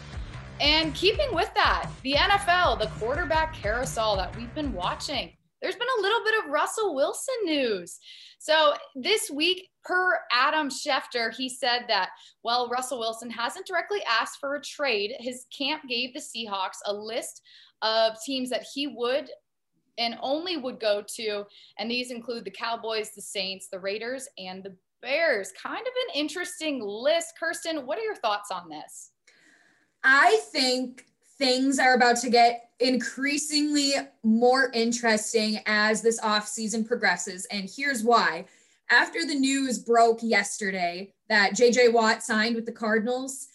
And 0.60 0.94
keeping 0.94 1.34
with 1.34 1.54
that, 1.54 1.90
the 2.04 2.14
NFL, 2.14 2.80
the 2.80 2.88
quarterback 3.00 3.54
carousel 3.54 4.18
that 4.18 4.36
we've 4.36 4.54
been 4.54 4.74
watching 4.74 5.37
there's 5.62 5.76
been 5.76 5.88
a 5.98 6.02
little 6.02 6.24
bit 6.24 6.44
of 6.44 6.52
Russell 6.52 6.96
Wilson 6.96 7.36
news. 7.46 8.00
So 8.40 8.74
this 8.96 9.30
week, 9.32 9.70
per 9.84 10.20
Adam 10.32 10.70
Schefter, 10.70 11.34
he 11.36 11.50
said 11.50 11.86
that, 11.88 12.10
well, 12.44 12.70
Russell 12.70 13.00
Wilson 13.00 13.30
hasn't 13.30 13.66
directly 13.66 14.02
asked 14.08 14.40
for 14.40 14.56
a 14.56 14.62
trade. 14.62 15.14
His 15.20 15.46
camp 15.58 15.84
gave 15.90 16.14
the 16.14 16.20
Seahawks 16.20 16.78
a 16.86 16.94
list 16.94 17.42
of 17.82 18.18
teams 18.26 18.50
that 18.50 18.66
he 18.74 18.88
would 18.88 19.30
and 19.98 20.18
only 20.22 20.58
would 20.58 20.80
go 20.80 21.04
to. 21.16 21.44
And 21.80 21.90
these 21.90 22.12
include 22.12 22.46
the 22.46 22.52
Cowboys, 22.52 23.12
the 23.16 23.22
Saints, 23.22 23.68
the 23.72 23.80
Raiders, 23.80 24.28
and 24.38 24.64
the 24.64 24.76
Bears. 25.02 25.52
Kind 25.62 25.82
of 25.82 25.94
an 26.08 26.20
interesting 26.20 26.82
list. 26.84 27.34
Kirsten, 27.40 27.86
what 27.86 27.98
are 27.98 28.04
your 28.04 28.16
thoughts 28.16 28.52
on 28.52 28.70
this? 28.70 29.12
I 30.04 30.40
think 30.52 31.06
things 31.38 31.80
are 31.80 31.94
about 31.94 32.18
to 32.18 32.30
get 32.30 32.70
increasingly 32.80 33.94
more 34.24 34.72
interesting 34.74 35.60
as 35.66 36.02
this 36.02 36.20
offseason 36.22 36.88
progresses. 36.88 37.46
And 37.52 37.70
here's 37.74 38.04
why. 38.04 38.46
After 38.90 39.26
the 39.26 39.36
news 39.36 39.80
broke 39.80 40.20
yesterday 40.22 41.14
that 41.30 41.54
JJ 41.54 41.92
Watt 41.92 42.24
signed 42.24 42.56
with 42.56 42.66
the 42.66 42.72
Cardinals, 42.72 43.48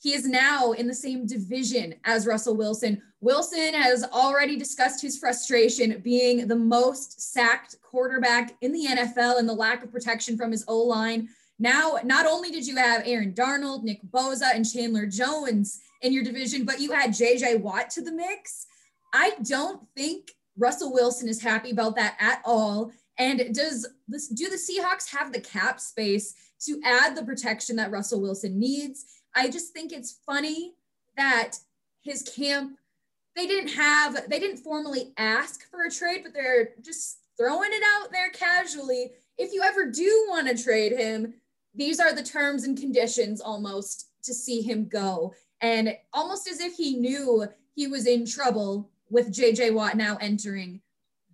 he 0.00 0.14
is 0.14 0.26
now 0.26 0.72
in 0.72 0.86
the 0.86 0.94
same 0.94 1.26
division 1.26 1.94
as 2.04 2.26
Russell 2.26 2.56
Wilson. 2.56 3.02
Wilson 3.20 3.74
has 3.74 4.04
already 4.04 4.56
discussed 4.56 5.02
his 5.02 5.18
frustration 5.18 6.00
being 6.04 6.46
the 6.46 6.56
most 6.56 7.20
sacked 7.32 7.76
quarterback 7.82 8.54
in 8.60 8.72
the 8.72 8.86
NFL 8.86 9.38
and 9.38 9.48
the 9.48 9.52
lack 9.52 9.82
of 9.82 9.90
protection 9.90 10.36
from 10.36 10.52
his 10.52 10.64
O 10.68 10.78
line. 10.78 11.28
Now, 11.58 11.98
not 12.04 12.26
only 12.26 12.50
did 12.50 12.66
you 12.66 12.76
have 12.76 13.02
Aaron 13.04 13.34
Donald, 13.34 13.82
Nick 13.82 14.00
Bosa, 14.04 14.54
and 14.54 14.64
Chandler 14.64 15.06
Jones 15.06 15.80
in 16.02 16.12
your 16.12 16.24
division, 16.24 16.64
but 16.64 16.80
you 16.80 16.92
had 16.92 17.10
JJ 17.10 17.60
Watt 17.60 17.90
to 17.90 18.02
the 18.02 18.12
mix. 18.12 18.66
I 19.12 19.32
don't 19.42 19.82
think 19.96 20.32
Russell 20.56 20.92
Wilson 20.92 21.28
is 21.28 21.42
happy 21.42 21.70
about 21.70 21.96
that 21.96 22.16
at 22.20 22.42
all. 22.44 22.92
And 23.18 23.54
does 23.54 23.88
this 24.06 24.28
do 24.28 24.48
the 24.48 24.56
Seahawks 24.56 25.10
have 25.10 25.32
the 25.32 25.40
cap 25.40 25.80
space 25.80 26.34
to 26.66 26.80
add 26.84 27.16
the 27.16 27.24
protection 27.24 27.76
that 27.76 27.90
Russell 27.90 28.20
Wilson 28.20 28.58
needs? 28.58 29.06
I 29.34 29.48
just 29.48 29.72
think 29.72 29.92
it's 29.92 30.20
funny 30.26 30.74
that 31.16 31.52
his 32.02 32.22
camp 32.22 32.78
they 33.36 33.46
didn't 33.46 33.74
have 33.74 34.28
they 34.28 34.40
didn't 34.40 34.58
formally 34.58 35.12
ask 35.16 35.68
for 35.70 35.84
a 35.84 35.90
trade, 35.90 36.22
but 36.24 36.34
they're 36.34 36.70
just 36.82 37.18
throwing 37.38 37.70
it 37.72 37.82
out 37.96 38.10
there 38.10 38.30
casually. 38.30 39.12
If 39.36 39.52
you 39.52 39.62
ever 39.62 39.86
do 39.86 40.26
want 40.28 40.48
to 40.48 40.60
trade 40.60 40.92
him, 40.92 41.34
these 41.74 42.00
are 42.00 42.12
the 42.12 42.22
terms 42.22 42.64
and 42.64 42.76
conditions 42.76 43.40
almost 43.40 44.08
to 44.24 44.34
see 44.34 44.60
him 44.60 44.88
go. 44.88 45.34
And 45.60 45.96
almost 46.12 46.48
as 46.48 46.60
if 46.60 46.74
he 46.74 46.96
knew 46.96 47.46
he 47.74 47.86
was 47.86 48.06
in 48.06 48.26
trouble 48.26 48.90
with 49.10 49.32
JJ 49.32 49.74
Watt 49.74 49.96
now 49.96 50.16
entering 50.20 50.80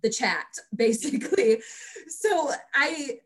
the 0.01 0.09
chat, 0.09 0.45
basically. 0.75 1.61
So 2.07 2.51
I 2.73 3.19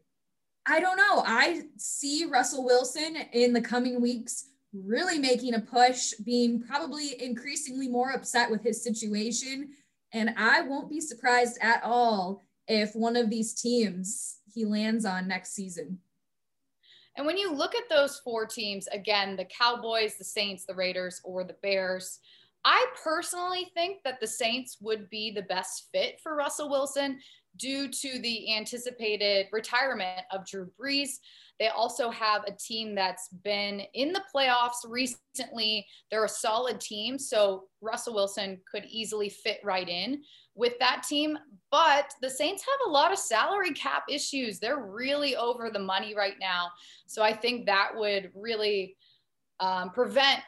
I 0.65 0.79
don't 0.79 0.97
know. 0.97 1.23
I 1.25 1.63
see 1.77 2.25
Russell 2.25 2.63
Wilson 2.63 3.17
in 3.33 3.53
the 3.53 3.61
coming 3.61 4.01
weeks 4.01 4.49
really 4.71 5.17
making 5.17 5.55
a 5.55 5.59
push, 5.59 6.13
being 6.23 6.61
probably 6.61 7.21
increasingly 7.21 7.87
more 7.87 8.11
upset 8.11 8.51
with 8.51 8.63
his 8.63 8.83
situation. 8.83 9.69
And 10.13 10.33
I 10.37 10.61
won't 10.61 10.89
be 10.89 11.01
surprised 11.01 11.57
at 11.61 11.83
all 11.83 12.43
if 12.67 12.95
one 12.95 13.15
of 13.15 13.29
these 13.29 13.59
teams 13.59 14.37
he 14.53 14.65
lands 14.65 15.05
on 15.05 15.27
next 15.27 15.53
season. 15.53 15.99
And 17.19 17.25
when 17.25 17.37
you 17.37 17.53
look 17.53 17.75
at 17.75 17.89
those 17.89 18.19
four 18.19 18.45
teams, 18.45 18.87
again, 18.87 19.35
the 19.35 19.43
Cowboys, 19.43 20.15
the 20.17 20.23
Saints, 20.23 20.63
the 20.63 20.73
Raiders, 20.73 21.19
or 21.25 21.43
the 21.43 21.57
Bears, 21.61 22.19
I 22.63 22.85
personally 23.03 23.69
think 23.73 24.03
that 24.05 24.21
the 24.21 24.27
Saints 24.27 24.77
would 24.79 25.09
be 25.09 25.29
the 25.29 25.41
best 25.41 25.89
fit 25.91 26.21
for 26.23 26.37
Russell 26.37 26.69
Wilson 26.69 27.19
due 27.57 27.89
to 27.89 28.19
the 28.19 28.55
anticipated 28.55 29.47
retirement 29.51 30.21
of 30.31 30.45
Drew 30.45 30.71
Brees. 30.79 31.17
They 31.59 31.67
also 31.67 32.09
have 32.09 32.43
a 32.45 32.53
team 32.53 32.95
that's 32.95 33.27
been 33.43 33.81
in 33.93 34.13
the 34.13 34.23
playoffs 34.33 34.87
recently. 34.87 35.85
They're 36.09 36.23
a 36.23 36.29
solid 36.29 36.79
team. 36.79 37.19
So 37.19 37.65
Russell 37.81 38.13
Wilson 38.13 38.59
could 38.71 38.85
easily 38.85 39.27
fit 39.27 39.59
right 39.63 39.87
in 39.87 40.21
with 40.55 40.79
that 40.79 41.03
team. 41.07 41.37
But 41.69 42.13
the 42.21 42.29
Saints 42.29 42.63
have 42.63 42.87
a 42.87 42.91
lot 42.91 43.11
of 43.11 43.19
salary 43.19 43.73
cap 43.73 44.03
issues. 44.09 44.59
They're 44.59 44.85
really 44.85 45.35
over 45.35 45.69
the 45.69 45.79
money 45.79 46.15
right 46.15 46.35
now. 46.39 46.69
So 47.07 47.21
I 47.23 47.33
think 47.33 47.65
that 47.65 47.91
would 47.93 48.31
really 48.33 48.95
um, 49.59 49.89
prevent 49.89 50.39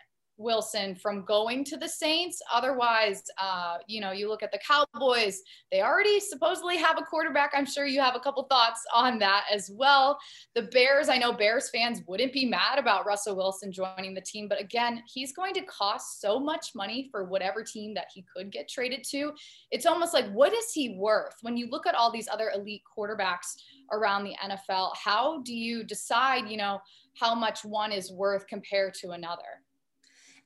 Wilson 0.41 0.95
from 0.95 1.23
going 1.25 1.63
to 1.65 1.77
the 1.77 1.87
Saints. 1.87 2.41
Otherwise, 2.51 3.23
uh, 3.37 3.77
you 3.87 4.01
know, 4.01 4.11
you 4.11 4.27
look 4.27 4.43
at 4.43 4.51
the 4.51 4.59
Cowboys, 4.59 5.41
they 5.71 5.81
already 5.81 6.19
supposedly 6.19 6.77
have 6.77 6.97
a 6.97 7.03
quarterback. 7.03 7.51
I'm 7.53 7.65
sure 7.65 7.85
you 7.85 8.01
have 8.01 8.15
a 8.15 8.19
couple 8.19 8.43
thoughts 8.43 8.83
on 8.93 9.19
that 9.19 9.45
as 9.51 9.69
well. 9.73 10.17
The 10.55 10.63
Bears, 10.63 11.09
I 11.09 11.17
know 11.17 11.33
Bears 11.33 11.69
fans 11.69 12.01
wouldn't 12.07 12.33
be 12.33 12.45
mad 12.45 12.79
about 12.79 13.05
Russell 13.05 13.35
Wilson 13.35 13.71
joining 13.71 14.13
the 14.13 14.21
team, 14.21 14.47
but 14.47 14.59
again, 14.59 15.03
he's 15.11 15.33
going 15.33 15.53
to 15.53 15.61
cost 15.63 16.21
so 16.21 16.39
much 16.39 16.71
money 16.75 17.07
for 17.11 17.25
whatever 17.25 17.63
team 17.63 17.93
that 17.93 18.07
he 18.13 18.25
could 18.35 18.51
get 18.51 18.69
traded 18.69 19.03
to. 19.11 19.33
It's 19.71 19.85
almost 19.85 20.13
like, 20.13 20.29
what 20.31 20.53
is 20.53 20.71
he 20.73 20.95
worth? 20.97 21.35
When 21.41 21.57
you 21.57 21.67
look 21.69 21.87
at 21.87 21.95
all 21.95 22.11
these 22.11 22.27
other 22.27 22.51
elite 22.55 22.83
quarterbacks 22.97 23.55
around 23.91 24.23
the 24.23 24.35
NFL, 24.43 24.95
how 24.95 25.41
do 25.43 25.53
you 25.53 25.83
decide, 25.83 26.49
you 26.49 26.57
know, 26.57 26.79
how 27.19 27.35
much 27.35 27.63
one 27.63 27.91
is 27.91 28.11
worth 28.11 28.47
compared 28.47 28.93
to 28.95 29.11
another? 29.11 29.41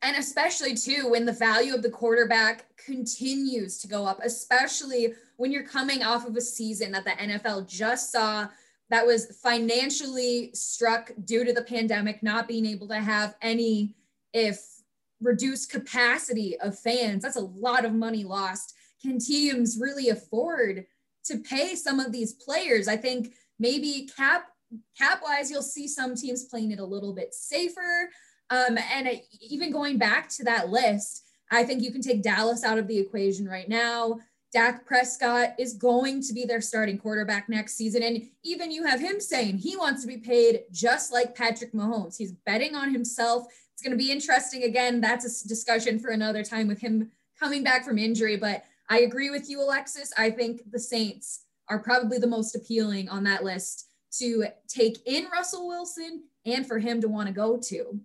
And 0.01 0.17
especially 0.17 0.75
too 0.75 1.09
when 1.09 1.25
the 1.25 1.31
value 1.31 1.73
of 1.73 1.81
the 1.81 1.89
quarterback 1.89 2.65
continues 2.77 3.79
to 3.79 3.87
go 3.87 4.05
up, 4.05 4.19
especially 4.23 5.13
when 5.37 5.51
you're 5.51 5.63
coming 5.63 6.03
off 6.03 6.27
of 6.27 6.35
a 6.35 6.41
season 6.41 6.91
that 6.91 7.05
the 7.05 7.11
NFL 7.11 7.67
just 7.67 8.11
saw 8.11 8.47
that 8.89 9.05
was 9.05 9.37
financially 9.41 10.51
struck 10.53 11.11
due 11.23 11.43
to 11.43 11.53
the 11.53 11.63
pandemic, 11.63 12.21
not 12.21 12.47
being 12.47 12.65
able 12.65 12.87
to 12.87 12.99
have 12.99 13.35
any, 13.41 13.95
if 14.33 14.63
reduced 15.21 15.71
capacity 15.71 16.59
of 16.59 16.77
fans. 16.77 17.23
That's 17.23 17.35
a 17.35 17.41
lot 17.41 17.85
of 17.85 17.93
money 17.93 18.23
lost. 18.23 18.75
Can 19.01 19.17
teams 19.17 19.77
really 19.79 20.09
afford 20.09 20.85
to 21.25 21.37
pay 21.37 21.75
some 21.75 21.99
of 21.99 22.11
these 22.11 22.33
players? 22.33 22.87
I 22.87 22.97
think 22.97 23.33
maybe 23.59 24.09
cap 24.15 24.49
cap 24.97 25.21
wise, 25.23 25.49
you'll 25.49 25.61
see 25.61 25.87
some 25.87 26.15
teams 26.15 26.45
playing 26.45 26.71
it 26.71 26.79
a 26.79 26.85
little 26.85 27.13
bit 27.13 27.33
safer. 27.33 28.09
Um, 28.49 28.77
and 28.93 29.21
even 29.41 29.71
going 29.71 29.97
back 29.97 30.29
to 30.29 30.43
that 30.43 30.69
list, 30.69 31.23
I 31.51 31.63
think 31.63 31.81
you 31.81 31.91
can 31.91 32.01
take 32.01 32.23
Dallas 32.23 32.63
out 32.63 32.77
of 32.77 32.87
the 32.87 32.97
equation 32.97 33.47
right 33.47 33.69
now. 33.69 34.19
Dak 34.51 34.85
Prescott 34.85 35.49
is 35.59 35.73
going 35.73 36.21
to 36.21 36.33
be 36.33 36.45
their 36.45 36.61
starting 36.61 36.97
quarterback 36.97 37.49
next 37.49 37.75
season. 37.75 38.03
And 38.03 38.29
even 38.43 38.71
you 38.71 38.85
have 38.85 39.01
him 39.01 39.19
saying 39.19 39.57
he 39.57 39.75
wants 39.75 40.01
to 40.01 40.07
be 40.07 40.17
paid 40.17 40.61
just 40.71 41.11
like 41.11 41.35
Patrick 41.35 41.73
Mahomes. 41.73 42.17
He's 42.17 42.31
betting 42.31 42.73
on 42.73 42.93
himself. 42.93 43.47
It's 43.73 43.81
going 43.81 43.91
to 43.91 43.97
be 43.97 44.11
interesting. 44.11 44.63
Again, 44.63 45.01
that's 45.01 45.43
a 45.43 45.47
discussion 45.47 45.99
for 45.99 46.11
another 46.11 46.43
time 46.43 46.67
with 46.67 46.79
him 46.79 47.11
coming 47.37 47.63
back 47.63 47.83
from 47.83 47.97
injury. 47.97 48.37
But 48.37 48.63
I 48.89 48.99
agree 48.99 49.29
with 49.29 49.49
you, 49.49 49.61
Alexis. 49.61 50.13
I 50.17 50.31
think 50.31 50.71
the 50.71 50.79
Saints 50.79 51.43
are 51.67 51.79
probably 51.79 52.17
the 52.17 52.27
most 52.27 52.55
appealing 52.55 53.09
on 53.09 53.23
that 53.25 53.43
list 53.43 53.87
to 54.19 54.45
take 54.69 54.99
in 55.05 55.25
Russell 55.31 55.67
Wilson 55.67 56.23
and 56.45 56.65
for 56.65 56.79
him 56.79 57.01
to 57.01 57.09
want 57.09 57.27
to 57.27 57.33
go 57.33 57.57
to. 57.57 57.99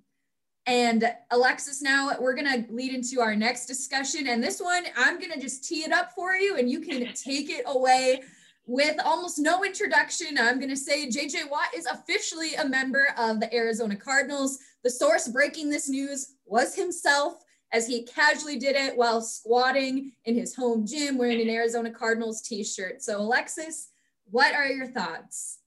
And 0.66 1.04
Alexis, 1.30 1.82
now 1.82 2.10
we're 2.20 2.34
going 2.34 2.64
to 2.64 2.72
lead 2.72 2.94
into 2.94 3.20
our 3.20 3.34
next 3.34 3.66
discussion. 3.66 4.28
And 4.28 4.42
this 4.42 4.60
one, 4.60 4.84
I'm 4.96 5.18
going 5.18 5.32
to 5.32 5.40
just 5.40 5.64
tee 5.64 5.84
it 5.84 5.92
up 5.92 6.12
for 6.12 6.34
you 6.34 6.56
and 6.56 6.70
you 6.70 6.80
can 6.80 7.12
take 7.14 7.50
it 7.50 7.64
away 7.66 8.22
with 8.66 9.00
almost 9.04 9.38
no 9.38 9.64
introduction. 9.64 10.38
I'm 10.38 10.58
going 10.58 10.70
to 10.70 10.76
say 10.76 11.08
JJ 11.08 11.50
Watt 11.50 11.74
is 11.74 11.86
officially 11.86 12.54
a 12.54 12.68
member 12.68 13.08
of 13.18 13.40
the 13.40 13.52
Arizona 13.52 13.96
Cardinals. 13.96 14.58
The 14.84 14.90
source 14.90 15.28
breaking 15.28 15.70
this 15.70 15.88
news 15.88 16.34
was 16.46 16.74
himself 16.74 17.42
as 17.72 17.86
he 17.86 18.02
casually 18.02 18.58
did 18.58 18.76
it 18.76 18.96
while 18.96 19.20
squatting 19.20 20.12
in 20.24 20.34
his 20.34 20.54
home 20.54 20.86
gym 20.86 21.18
wearing 21.18 21.40
an 21.40 21.48
Arizona 21.48 21.90
Cardinals 21.90 22.42
t 22.42 22.62
shirt. 22.64 23.02
So, 23.02 23.20
Alexis, 23.20 23.90
what 24.30 24.54
are 24.54 24.66
your 24.66 24.86
thoughts? 24.86 25.59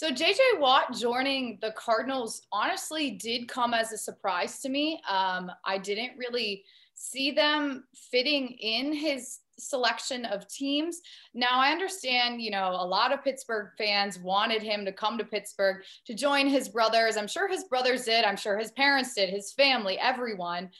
So 0.00 0.10
JJ 0.10 0.60
Watt 0.60 0.94
joining 0.98 1.58
the 1.60 1.72
Cardinals 1.72 2.40
honestly 2.52 3.10
did 3.10 3.48
come 3.48 3.74
as 3.74 3.92
a 3.92 3.98
surprise 3.98 4.58
to 4.60 4.70
me. 4.70 5.02
Um, 5.06 5.52
I 5.66 5.76
didn't 5.76 6.16
really 6.16 6.64
see 6.94 7.32
them 7.32 7.84
fitting 7.94 8.48
in 8.48 8.94
his 8.94 9.40
selection 9.58 10.24
of 10.24 10.48
teams. 10.48 11.02
Now 11.34 11.60
I 11.60 11.70
understand, 11.70 12.40
you 12.40 12.50
know, 12.50 12.70
a 12.70 12.86
lot 12.86 13.12
of 13.12 13.22
Pittsburgh 13.22 13.72
fans 13.76 14.18
wanted 14.18 14.62
him 14.62 14.86
to 14.86 14.92
come 14.92 15.18
to 15.18 15.24
Pittsburgh 15.26 15.82
to 16.06 16.14
join 16.14 16.46
his 16.46 16.70
brothers. 16.70 17.18
I'm 17.18 17.28
sure 17.28 17.46
his 17.46 17.64
brothers 17.64 18.06
did. 18.06 18.24
I'm 18.24 18.38
sure 18.38 18.56
his 18.56 18.70
parents 18.70 19.12
did, 19.12 19.28
his 19.28 19.52
family, 19.52 19.98
everyone. 19.98 20.70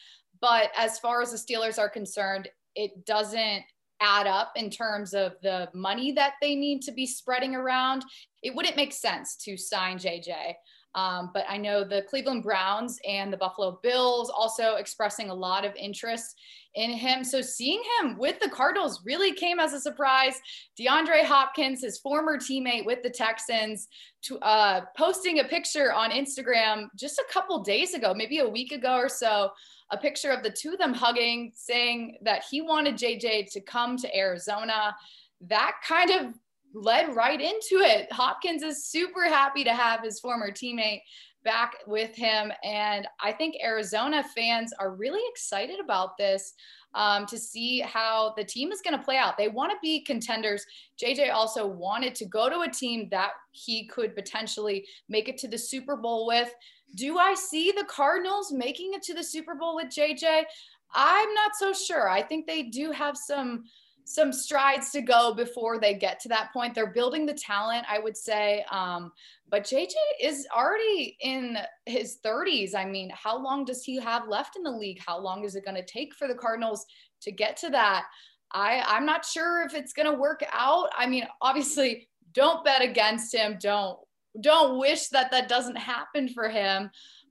But 0.41 0.71
as 0.79 0.99
far 0.99 1.21
as 1.21 1.31
the 1.31 1.37
Steelers 1.37 1.79
are 1.79 1.91
concerned, 1.91 2.49
it 2.75 3.05
doesn't 3.05 3.65
add 4.01 4.27
up 4.27 4.53
in 4.57 4.71
terms 4.71 5.15
of 5.15 5.33
the 5.43 5.69
money 5.75 6.13
that 6.13 6.35
they 6.41 6.55
need 6.55 6.83
to 6.83 6.93
be 6.93 7.07
spreading 7.07 7.55
around, 7.55 8.05
it 8.43 8.55
wouldn't 8.55 8.77
make 8.77 8.93
sense 8.93 9.37
to 9.37 9.57
sign 9.57 9.99
JJ. 9.99 10.55
Um, 10.95 11.31
but 11.33 11.45
I 11.49 11.57
know 11.57 11.85
the 11.85 12.03
Cleveland 12.09 12.43
Browns 12.43 12.99
and 13.07 13.33
the 13.33 13.37
Buffalo 13.37 13.79
Bills 13.83 14.31
also 14.31 14.75
expressing 14.75 15.31
a 15.31 15.35
lot 15.35 15.65
of 15.65 15.75
interest 15.77 16.35
in 16.75 16.91
him. 16.91 17.25
So 17.25 17.41
seeing 17.41 17.83
him 18.01 18.17
with 18.19 18.39
the 18.41 18.49
Cardinals 18.49 19.03
really 19.05 19.33
came 19.33 19.59
as 19.59 19.73
a 19.73 19.81
surprise. 19.81 20.41
DeAndre 20.79 21.25
Hopkins, 21.25 21.83
his 21.83 21.99
former 21.99 22.39
teammate 22.39 22.87
with 22.87 23.03
the 23.03 23.11
Texans, 23.11 23.89
to 24.23 24.39
uh, 24.41 24.83
posting 24.97 25.41
a 25.41 25.45
picture 25.45 25.93
on 25.93 26.11
Instagram 26.11 26.89
just 26.97 27.19
a 27.19 27.33
couple 27.33 27.63
days 27.63 27.95
ago, 27.95 28.15
maybe 28.15 28.39
a 28.39 28.49
week 28.49 28.73
ago 28.73 28.97
or 28.97 29.09
so, 29.09 29.51
a 29.91 29.97
picture 29.97 30.31
of 30.31 30.43
the 30.43 30.51
two 30.51 30.73
of 30.73 30.79
them 30.79 30.95
hugging, 30.95 31.53
saying 31.55 32.19
that 32.23 32.45
he 32.49 32.61
wanted 32.61 32.97
JJ 32.97 33.51
to 33.53 33.61
come 33.61 33.97
to 33.97 34.17
Arizona. 34.17 34.95
That 35.41 35.77
kind 35.87 36.11
of 36.11 36.35
led 36.73 37.17
right 37.17 37.41
into 37.41 37.81
it. 37.81 38.13
Hopkins 38.13 38.63
is 38.63 38.87
super 38.87 39.25
happy 39.25 39.65
to 39.65 39.73
have 39.73 40.03
his 40.03 40.21
former 40.21 40.51
teammate 40.51 41.01
back 41.45 41.75
with 41.87 42.15
him. 42.15 42.53
And 42.65 43.07
I 43.23 43.33
think 43.33 43.57
Arizona 43.63 44.25
fans 44.35 44.73
are 44.79 44.95
really 44.95 45.23
excited 45.31 45.81
about 45.81 46.17
this 46.17 46.55
um, 46.95 47.27
to 47.27 47.39
see 47.39 47.81
how 47.81 48.35
the 48.37 48.45
team 48.45 48.73
is 48.73 48.81
going 48.83 48.99
to 48.99 49.05
play 49.05 49.17
out. 49.17 49.39
They 49.39 49.49
want 49.49 49.71
to 49.73 49.79
be 49.83 50.01
contenders. 50.01 50.65
JJ 51.03 51.33
also 51.33 51.67
wanted 51.67 52.15
to 52.17 52.25
go 52.25 52.49
to 52.51 52.61
a 52.61 52.71
team 52.71 53.09
that 53.11 53.31
he 53.53 53.87
could 53.87 54.15
potentially 54.15 54.87
make 55.09 55.29
it 55.29 55.39
to 55.39 55.49
the 55.49 55.59
Super 55.59 55.97
Bowl 55.97 56.27
with. 56.27 56.53
Do 56.97 57.19
I 57.19 57.35
see 57.35 57.71
the 57.71 57.85
Cardinals 57.85 58.53
making 58.53 58.95
it 58.95 59.03
to 59.03 59.15
the 59.15 59.23
Super 59.23 59.55
Bowl 59.55 59.77
with 59.77 59.87
JJ? 59.87 60.45
I'm 60.93 61.35
not 61.35 61.53
so 61.57 61.73
sure. 61.73 62.09
I 62.09 62.23
think 62.23 62.47
they 62.47 62.65
do 62.65 62.91
have 62.91 63.17
some 63.17 63.65
some 64.11 64.33
strides 64.33 64.91
to 64.91 65.01
go 65.01 65.33
before 65.33 65.79
they 65.79 65.95
get 65.95 66.19
to 66.19 66.29
that 66.29 66.53
point. 66.53 66.75
They're 66.75 66.93
building 66.93 67.27
the 67.27 67.35
talent, 67.35 67.87
I 67.89 68.01
would 68.01 68.17
say. 68.17 68.65
Um, 68.69 69.13
but 69.49 69.63
JJ 69.63 69.95
is 70.21 70.49
already 70.55 71.17
in 71.21 71.57
his 71.87 72.19
30s. 72.25 72.75
I 72.75 72.85
mean, 72.85 73.13
how 73.15 73.41
long 73.41 73.65
does 73.65 73.85
he 73.85 74.01
have 74.01 74.27
left 74.27 74.57
in 74.57 74.65
the 74.65 74.71
league? 74.71 75.01
How 75.07 75.17
long 75.17 75.45
is 75.45 75.55
it 75.55 75.65
going 75.65 75.77
to 75.77 75.85
take 75.85 76.13
for 76.15 76.27
the 76.27 76.35
Cardinals 76.35 76.85
to 77.23 77.31
get 77.31 77.57
to 77.59 77.71
that? 77.71 78.07
I, 78.51 78.83
I'm 78.85 79.07
not 79.07 79.25
sure 79.25 79.63
if 79.63 79.75
it's 79.75 79.93
going 79.93 80.11
to 80.11 80.19
work 80.19 80.45
out. 80.51 80.89
I 80.99 81.07
mean, 81.07 81.29
obviously, 81.41 82.09
don't 82.33 82.65
bet 82.65 82.83
against 82.83 83.33
him. 83.33 83.59
Don't 83.61 83.97
don't 84.41 84.79
wish 84.79 85.09
that 85.09 85.31
that 85.33 85.49
doesn't 85.49 85.77
happen 85.77 86.29
for 86.29 86.49
him. 86.49 86.91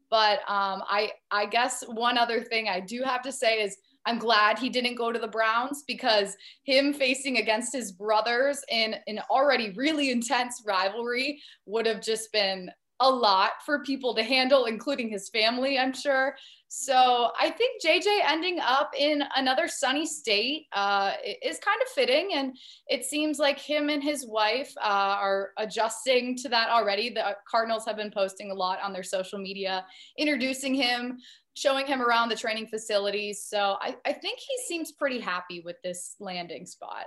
But 0.09 0.39
um, 0.47 0.81
I 0.87 1.11
I 1.29 1.45
guess 1.45 1.83
one 1.87 2.17
other 2.17 2.41
thing 2.41 2.69
I 2.69 2.79
do 2.79 3.03
have 3.03 3.21
to 3.23 3.33
say 3.33 3.61
is 3.61 3.77
I'm 4.09 4.17
glad 4.17 4.57
he 4.57 4.69
didn't 4.69 4.95
go 4.95 5.11
to 5.11 5.19
the 5.19 5.27
Browns 5.27 5.83
because 5.85 6.35
him 6.63 6.93
facing 6.93 7.37
against 7.37 7.71
his 7.71 7.91
brothers 7.91 8.59
in 8.71 8.95
an 9.05 9.19
already 9.29 9.69
really 9.75 10.09
intense 10.09 10.63
rivalry 10.65 11.39
would 11.67 11.85
have 11.85 12.01
just 12.01 12.31
been 12.31 12.71
a 13.01 13.09
lot 13.09 13.51
for 13.65 13.83
people 13.83 14.15
to 14.15 14.23
handle, 14.23 14.65
including 14.65 15.09
his 15.09 15.29
family, 15.29 15.77
I'm 15.77 15.93
sure. 15.93 16.35
So 16.71 17.31
I 17.39 17.49
think 17.49 17.81
JJ 17.83 18.19
ending 18.27 18.59
up 18.59 18.91
in 18.97 19.23
another 19.35 19.67
sunny 19.67 20.05
state 20.05 20.67
uh, 20.73 21.13
is 21.41 21.57
kind 21.59 21.81
of 21.81 21.87
fitting. 21.95 22.31
And 22.33 22.55
it 22.87 23.05
seems 23.05 23.39
like 23.39 23.57
him 23.57 23.89
and 23.89 24.03
his 24.03 24.27
wife 24.27 24.71
uh, 24.77 25.17
are 25.19 25.49
adjusting 25.57 26.35
to 26.37 26.49
that 26.49 26.69
already. 26.69 27.09
The 27.09 27.37
Cardinals 27.49 27.85
have 27.85 27.95
been 27.95 28.11
posting 28.11 28.51
a 28.51 28.53
lot 28.53 28.79
on 28.83 28.93
their 28.93 29.03
social 29.03 29.39
media, 29.39 29.85
introducing 30.17 30.75
him, 30.75 31.17
showing 31.53 31.85
him 31.85 32.01
around 32.01 32.29
the 32.29 32.35
training 32.35 32.67
facilities. 32.67 33.43
So 33.43 33.77
I, 33.81 33.95
I 34.05 34.13
think 34.13 34.39
he 34.39 34.57
seems 34.67 34.91
pretty 34.91 35.19
happy 35.19 35.61
with 35.61 35.75
this 35.83 36.15
landing 36.19 36.65
spot. 36.65 37.05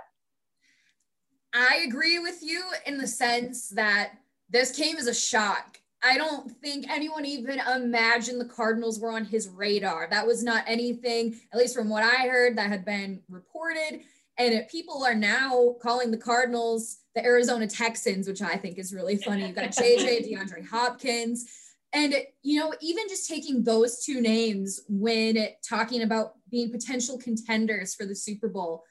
I 1.53 1.85
agree 1.87 2.19
with 2.19 2.41
you 2.41 2.63
in 2.85 2.97
the 2.97 3.07
sense 3.07 3.69
that 3.69 4.13
this 4.49 4.75
came 4.75 4.97
as 4.97 5.07
a 5.07 5.13
shock 5.13 5.79
I 6.03 6.17
don't 6.17 6.51
think 6.51 6.89
anyone 6.89 7.25
even 7.25 7.59
imagined 7.59 8.41
the 8.41 8.45
Cardinals 8.45 8.99
were 8.99 9.11
on 9.11 9.23
his 9.23 9.47
radar. 9.47 10.07
That 10.09 10.27
was 10.27 10.43
not 10.43 10.65
anything, 10.67 11.39
at 11.53 11.57
least 11.57 11.75
from 11.75 11.89
what 11.89 12.03
I 12.03 12.27
heard, 12.27 12.57
that 12.57 12.67
had 12.67 12.83
been 12.83 13.21
reported. 13.29 14.01
And 14.37 14.67
people 14.67 15.05
are 15.05 15.15
now 15.15 15.75
calling 15.81 16.11
the 16.11 16.17
Cardinals 16.17 16.97
the 17.15 17.23
Arizona 17.23 17.67
Texans, 17.67 18.27
which 18.27 18.41
I 18.41 18.57
think 18.57 18.77
is 18.77 18.93
really 18.93 19.15
funny. 19.17 19.45
You've 19.45 19.55
got 19.55 19.69
JJ, 19.69 20.29
DeAndre 20.33 20.67
Hopkins. 20.67 21.45
And, 21.93 22.15
you 22.41 22.59
know, 22.59 22.73
even 22.81 23.07
just 23.07 23.29
taking 23.29 23.63
those 23.63 24.03
two 24.03 24.19
names 24.19 24.81
when 24.89 25.47
talking 25.67 26.01
about 26.01 26.33
being 26.49 26.71
potential 26.71 27.19
contenders 27.19 27.93
for 27.93 28.05
the 28.05 28.15
Super 28.15 28.47
Bowl, 28.47 28.83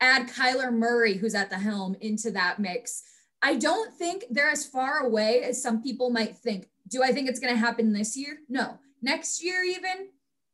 add 0.00 0.28
Kyler 0.28 0.72
Murray, 0.72 1.16
who's 1.16 1.34
at 1.34 1.48
the 1.48 1.58
helm, 1.58 1.96
into 2.00 2.30
that 2.32 2.58
mix 2.58 3.02
I 3.42 3.56
don't 3.56 3.92
think 3.94 4.24
they're 4.30 4.50
as 4.50 4.64
far 4.64 5.00
away 5.00 5.42
as 5.42 5.60
some 5.60 5.82
people 5.82 6.10
might 6.10 6.36
think. 6.36 6.68
Do 6.88 7.02
I 7.02 7.12
think 7.12 7.28
it's 7.28 7.40
going 7.40 7.52
to 7.52 7.58
happen 7.58 7.92
this 7.92 8.16
year? 8.16 8.38
No. 8.48 8.78
Next 9.02 9.42
year, 9.42 9.64
even? 9.64 10.10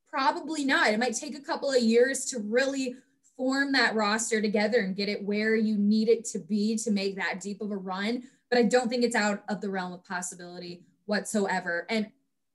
Probably 0.08 0.64
not. 0.64 0.88
It 0.88 0.98
might 0.98 1.14
take 1.14 1.36
a 1.36 1.42
couple 1.42 1.70
of 1.70 1.82
years 1.82 2.24
to 2.26 2.38
really 2.38 2.96
form 3.36 3.72
that 3.72 3.94
roster 3.94 4.40
together 4.40 4.78
and 4.78 4.96
get 4.96 5.10
it 5.10 5.22
where 5.22 5.54
you 5.54 5.76
need 5.76 6.08
it 6.08 6.24
to 6.24 6.38
be 6.38 6.76
to 6.78 6.90
make 6.90 7.14
that 7.16 7.40
deep 7.40 7.60
of 7.60 7.70
a 7.70 7.76
run. 7.76 8.22
But 8.48 8.58
I 8.58 8.62
don't 8.62 8.88
think 8.88 9.04
it's 9.04 9.14
out 9.14 9.44
of 9.50 9.60
the 9.60 9.68
realm 9.68 9.92
of 9.92 10.02
possibility 10.04 10.82
whatsoever. 11.08 11.86
And 11.88 12.06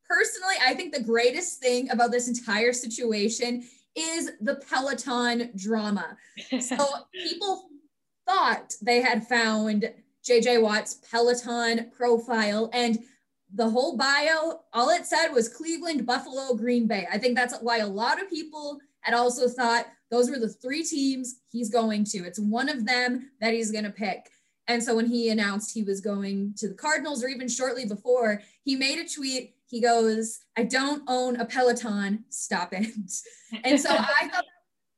personally, 0.07 0.55
I 0.65 0.73
think 0.73 0.93
the 0.93 1.03
greatest 1.03 1.59
thing 1.59 1.89
about 1.89 2.11
this 2.11 2.27
entire 2.27 2.73
situation 2.73 3.63
is 3.95 4.31
the 4.41 4.55
Peloton 4.69 5.51
drama. 5.55 6.17
So 6.59 6.77
people 7.13 7.69
thought 8.27 8.73
they 8.81 9.01
had 9.01 9.27
found 9.27 9.91
JJ 10.27 10.61
Watt's 10.61 10.99
Peloton 11.09 11.91
profile. 11.95 12.69
And 12.73 12.99
the 13.53 13.69
whole 13.69 13.97
bio, 13.97 14.61
all 14.73 14.89
it 14.89 15.05
said 15.05 15.29
was 15.29 15.49
Cleveland, 15.49 16.05
Buffalo, 16.05 16.55
Green 16.55 16.87
Bay. 16.87 17.07
I 17.11 17.17
think 17.17 17.35
that's 17.35 17.57
why 17.61 17.79
a 17.79 17.87
lot 17.87 18.21
of 18.21 18.29
people 18.29 18.79
had 19.01 19.13
also 19.13 19.47
thought 19.47 19.85
those 20.09 20.29
were 20.29 20.39
the 20.39 20.49
three 20.49 20.83
teams 20.83 21.41
he's 21.51 21.69
going 21.69 22.03
to. 22.05 22.19
It's 22.19 22.39
one 22.39 22.69
of 22.69 22.85
them 22.85 23.31
that 23.41 23.53
he's 23.53 23.71
going 23.71 23.83
to 23.83 23.91
pick. 23.91 24.29
And 24.67 24.81
so 24.81 24.95
when 24.95 25.07
he 25.07 25.29
announced 25.29 25.73
he 25.73 25.83
was 25.83 25.99
going 25.99 26.53
to 26.57 26.69
the 26.69 26.73
Cardinals, 26.73 27.23
or 27.23 27.27
even 27.27 27.49
shortly 27.49 27.85
before, 27.85 28.41
he 28.63 28.75
made 28.75 28.99
a 28.99 29.07
tweet. 29.07 29.55
He 29.69 29.81
goes, 29.81 30.39
I 30.55 30.63
don't 30.63 31.03
own 31.07 31.35
a 31.37 31.45
Peloton. 31.45 32.25
Stop 32.29 32.73
it. 32.73 32.87
And 33.63 33.79
so 33.79 33.89
I 33.91 33.95
thought 33.95 34.31
that 34.31 34.45
was 34.45 34.45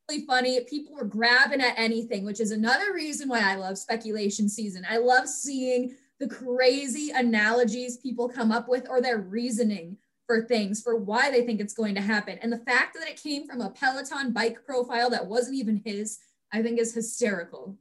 really 0.10 0.26
funny. 0.26 0.62
People 0.62 0.96
were 0.96 1.04
grabbing 1.04 1.60
at 1.60 1.78
anything, 1.78 2.24
which 2.24 2.40
is 2.40 2.52
another 2.52 2.94
reason 2.94 3.28
why 3.28 3.42
I 3.42 3.56
love 3.56 3.78
speculation 3.78 4.48
season. 4.48 4.86
I 4.90 4.96
love 4.96 5.28
seeing 5.28 5.94
the 6.22 6.30
crazy 6.30 7.12
analogies 7.14 7.98
people 7.98 8.30
come 8.30 8.54
up 8.54 8.70
with 8.70 8.88
or 8.90 9.02
their 9.02 9.18
reasoning 9.18 9.98
for 10.26 10.44
things, 10.46 10.82
for 10.82 10.96
why 10.96 11.30
they 11.30 11.46
think 11.46 11.60
it's 11.60 11.74
going 11.74 11.96
to 11.96 12.02
happen. 12.02 12.40
And 12.42 12.52
the 12.52 12.60
fact 12.60 12.96
that 12.98 13.10
it 13.10 13.22
came 13.22 13.46
from 13.46 13.60
a 13.60 13.70
Peloton 13.70 14.32
bike 14.32 14.66
profile 14.66 15.10
that 15.10 15.28
wasn't 15.28 15.58
even 15.58 15.82
his, 15.86 16.20
I 16.52 16.62
think 16.62 16.80
is 16.80 16.94
hysterical. 16.94 17.78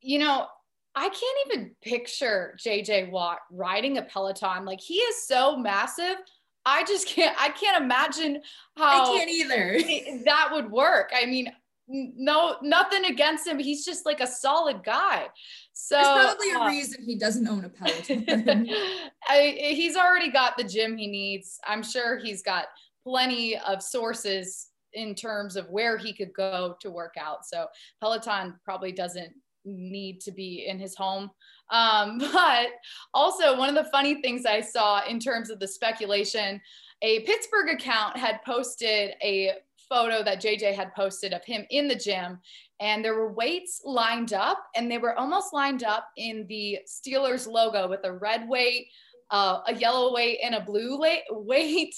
You 0.00 0.20
know, 0.20 0.46
I 0.94 1.08
can't 1.08 1.46
even 1.46 1.74
picture 1.82 2.56
JJ 2.58 3.10
Watt 3.10 3.38
riding 3.50 3.98
a 3.98 4.02
Peloton. 4.02 4.64
Like 4.64 4.80
he 4.80 4.94
is 4.94 5.26
so 5.26 5.56
massive. 5.56 6.16
I 6.64 6.84
just 6.84 7.08
can't, 7.08 7.36
I 7.40 7.48
can't 7.48 7.82
imagine 7.82 8.40
how 8.76 9.04
I 9.04 9.16
can't 9.16 9.30
either. 9.30 10.22
that 10.24 10.50
would 10.52 10.70
work. 10.70 11.10
I 11.14 11.26
mean, 11.26 11.52
no, 11.88 12.56
nothing 12.62 13.06
against 13.06 13.46
him. 13.46 13.58
He's 13.58 13.84
just 13.84 14.06
like 14.06 14.20
a 14.20 14.26
solid 14.26 14.84
guy. 14.84 15.28
So 15.72 15.96
there's 15.96 16.06
probably 16.06 16.52
a 16.52 16.58
uh, 16.58 16.68
reason 16.68 17.02
he 17.02 17.16
doesn't 17.16 17.46
own 17.48 17.64
a 17.64 17.68
Peloton. 17.68 18.24
I, 19.28 19.56
he's 19.58 19.96
already 19.96 20.30
got 20.30 20.56
the 20.56 20.64
gym 20.64 20.96
he 20.96 21.06
needs. 21.06 21.58
I'm 21.66 21.82
sure 21.82 22.18
he's 22.18 22.42
got 22.42 22.66
plenty 23.02 23.58
of 23.58 23.82
sources 23.82 24.68
in 24.92 25.14
terms 25.14 25.56
of 25.56 25.68
where 25.70 25.96
he 25.96 26.12
could 26.12 26.32
go 26.34 26.76
to 26.80 26.90
work 26.90 27.14
out. 27.18 27.44
So 27.46 27.66
Peloton 28.00 28.54
probably 28.64 28.92
doesn't 28.92 29.32
need 29.64 30.20
to 30.20 30.32
be 30.32 30.66
in 30.66 30.78
his 30.78 30.94
home. 30.94 31.30
Um, 31.70 32.18
but 32.32 32.68
also, 33.14 33.56
one 33.58 33.68
of 33.68 33.74
the 33.74 33.90
funny 33.90 34.20
things 34.20 34.46
I 34.46 34.60
saw 34.60 35.04
in 35.06 35.18
terms 35.18 35.50
of 35.50 35.58
the 35.58 35.68
speculation, 35.68 36.60
a 37.02 37.20
Pittsburgh 37.20 37.70
account 37.70 38.16
had 38.16 38.42
posted 38.44 39.14
a 39.22 39.52
photo 39.88 40.22
that 40.22 40.40
JJ 40.40 40.74
had 40.74 40.94
posted 40.94 41.32
of 41.32 41.44
him 41.44 41.66
in 41.70 41.88
the 41.88 41.94
gym, 41.94 42.38
and 42.80 43.04
there 43.04 43.14
were 43.14 43.32
weights 43.32 43.82
lined 43.84 44.32
up, 44.32 44.64
and 44.74 44.90
they 44.90 44.98
were 44.98 45.18
almost 45.18 45.52
lined 45.52 45.84
up 45.84 46.08
in 46.16 46.46
the 46.48 46.78
Steelers 46.86 47.46
logo 47.46 47.88
with 47.88 48.00
a 48.04 48.12
red 48.12 48.48
weight, 48.48 48.88
uh, 49.30 49.60
a 49.66 49.74
yellow 49.74 50.12
weight, 50.12 50.38
and 50.42 50.54
a 50.54 50.60
blue 50.60 50.98
weight. 51.30 51.94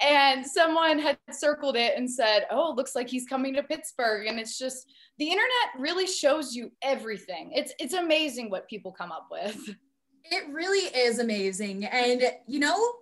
And 0.00 0.46
someone 0.46 0.98
had 0.98 1.18
circled 1.30 1.76
it 1.76 1.96
and 1.96 2.10
said, 2.10 2.46
Oh, 2.50 2.72
it 2.72 2.76
looks 2.76 2.94
like 2.94 3.08
he's 3.08 3.26
coming 3.26 3.54
to 3.54 3.62
Pittsburgh. 3.62 4.26
And 4.26 4.38
it's 4.38 4.58
just, 4.58 4.90
the 5.18 5.26
internet 5.26 5.78
really 5.78 6.06
shows 6.06 6.54
you 6.54 6.72
everything. 6.82 7.52
It's 7.54 7.74
it's 7.78 7.92
amazing 7.92 8.50
what 8.50 8.66
people 8.68 8.90
come 8.90 9.12
up 9.12 9.28
with. 9.30 9.76
It 10.24 10.44
really 10.52 10.86
is 10.96 11.18
amazing. 11.18 11.84
And 11.84 12.22
you 12.46 12.58
know, 12.58 12.92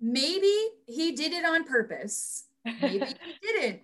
maybe 0.00 0.54
he 0.86 1.12
did 1.12 1.32
it 1.32 1.44
on 1.44 1.64
purpose. 1.64 2.44
Maybe 2.64 2.98
he 2.98 3.14
didn't. 3.42 3.80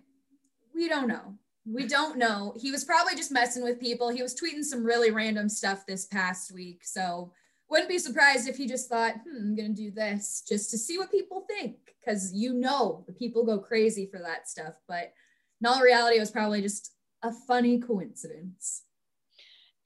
We 0.75 0.89
don't 0.89 1.09
know. 1.09 1.35
We 1.65 1.87
don't 1.87 2.19
know. 2.19 2.55
He 2.61 2.71
was 2.71 2.85
probably 2.85 3.15
just 3.15 3.31
messing 3.31 3.63
with 3.63 3.81
people. 3.81 4.09
He 4.09 4.23
was 4.23 4.35
tweeting 4.35 4.63
some 4.63 4.85
really 4.85 5.11
random 5.11 5.49
stuff 5.49 5.87
this 5.87 6.07
past 6.07 6.53
week. 6.53 6.81
So 6.85 7.33
wouldn't 7.71 7.89
be 7.89 7.99
surprised 7.99 8.49
if 8.49 8.57
he 8.57 8.67
just 8.67 8.89
thought, 8.89 9.15
hmm, 9.15 9.37
I'm 9.37 9.57
going 9.57 9.75
to 9.75 9.83
do 9.83 9.91
this 9.91 10.43
just 10.49 10.71
to 10.71 10.79
see 10.79 10.99
what 10.99 11.11
people 11.11 11.45
think. 11.49 11.77
Because 12.01 12.33
you 12.33 12.55
know, 12.55 13.05
the 13.07 13.13
people 13.13 13.45
go 13.45 13.59
crazy 13.59 14.07
for 14.07 14.19
that 14.21 14.49
stuff. 14.49 14.75
But 14.89 15.13
in 15.61 15.67
all 15.67 15.83
reality, 15.83 16.17
it 16.17 16.21
was 16.21 16.31
probably 16.31 16.63
just 16.63 16.93
a 17.23 17.33
funny 17.47 17.79
coincidence. 17.79 18.85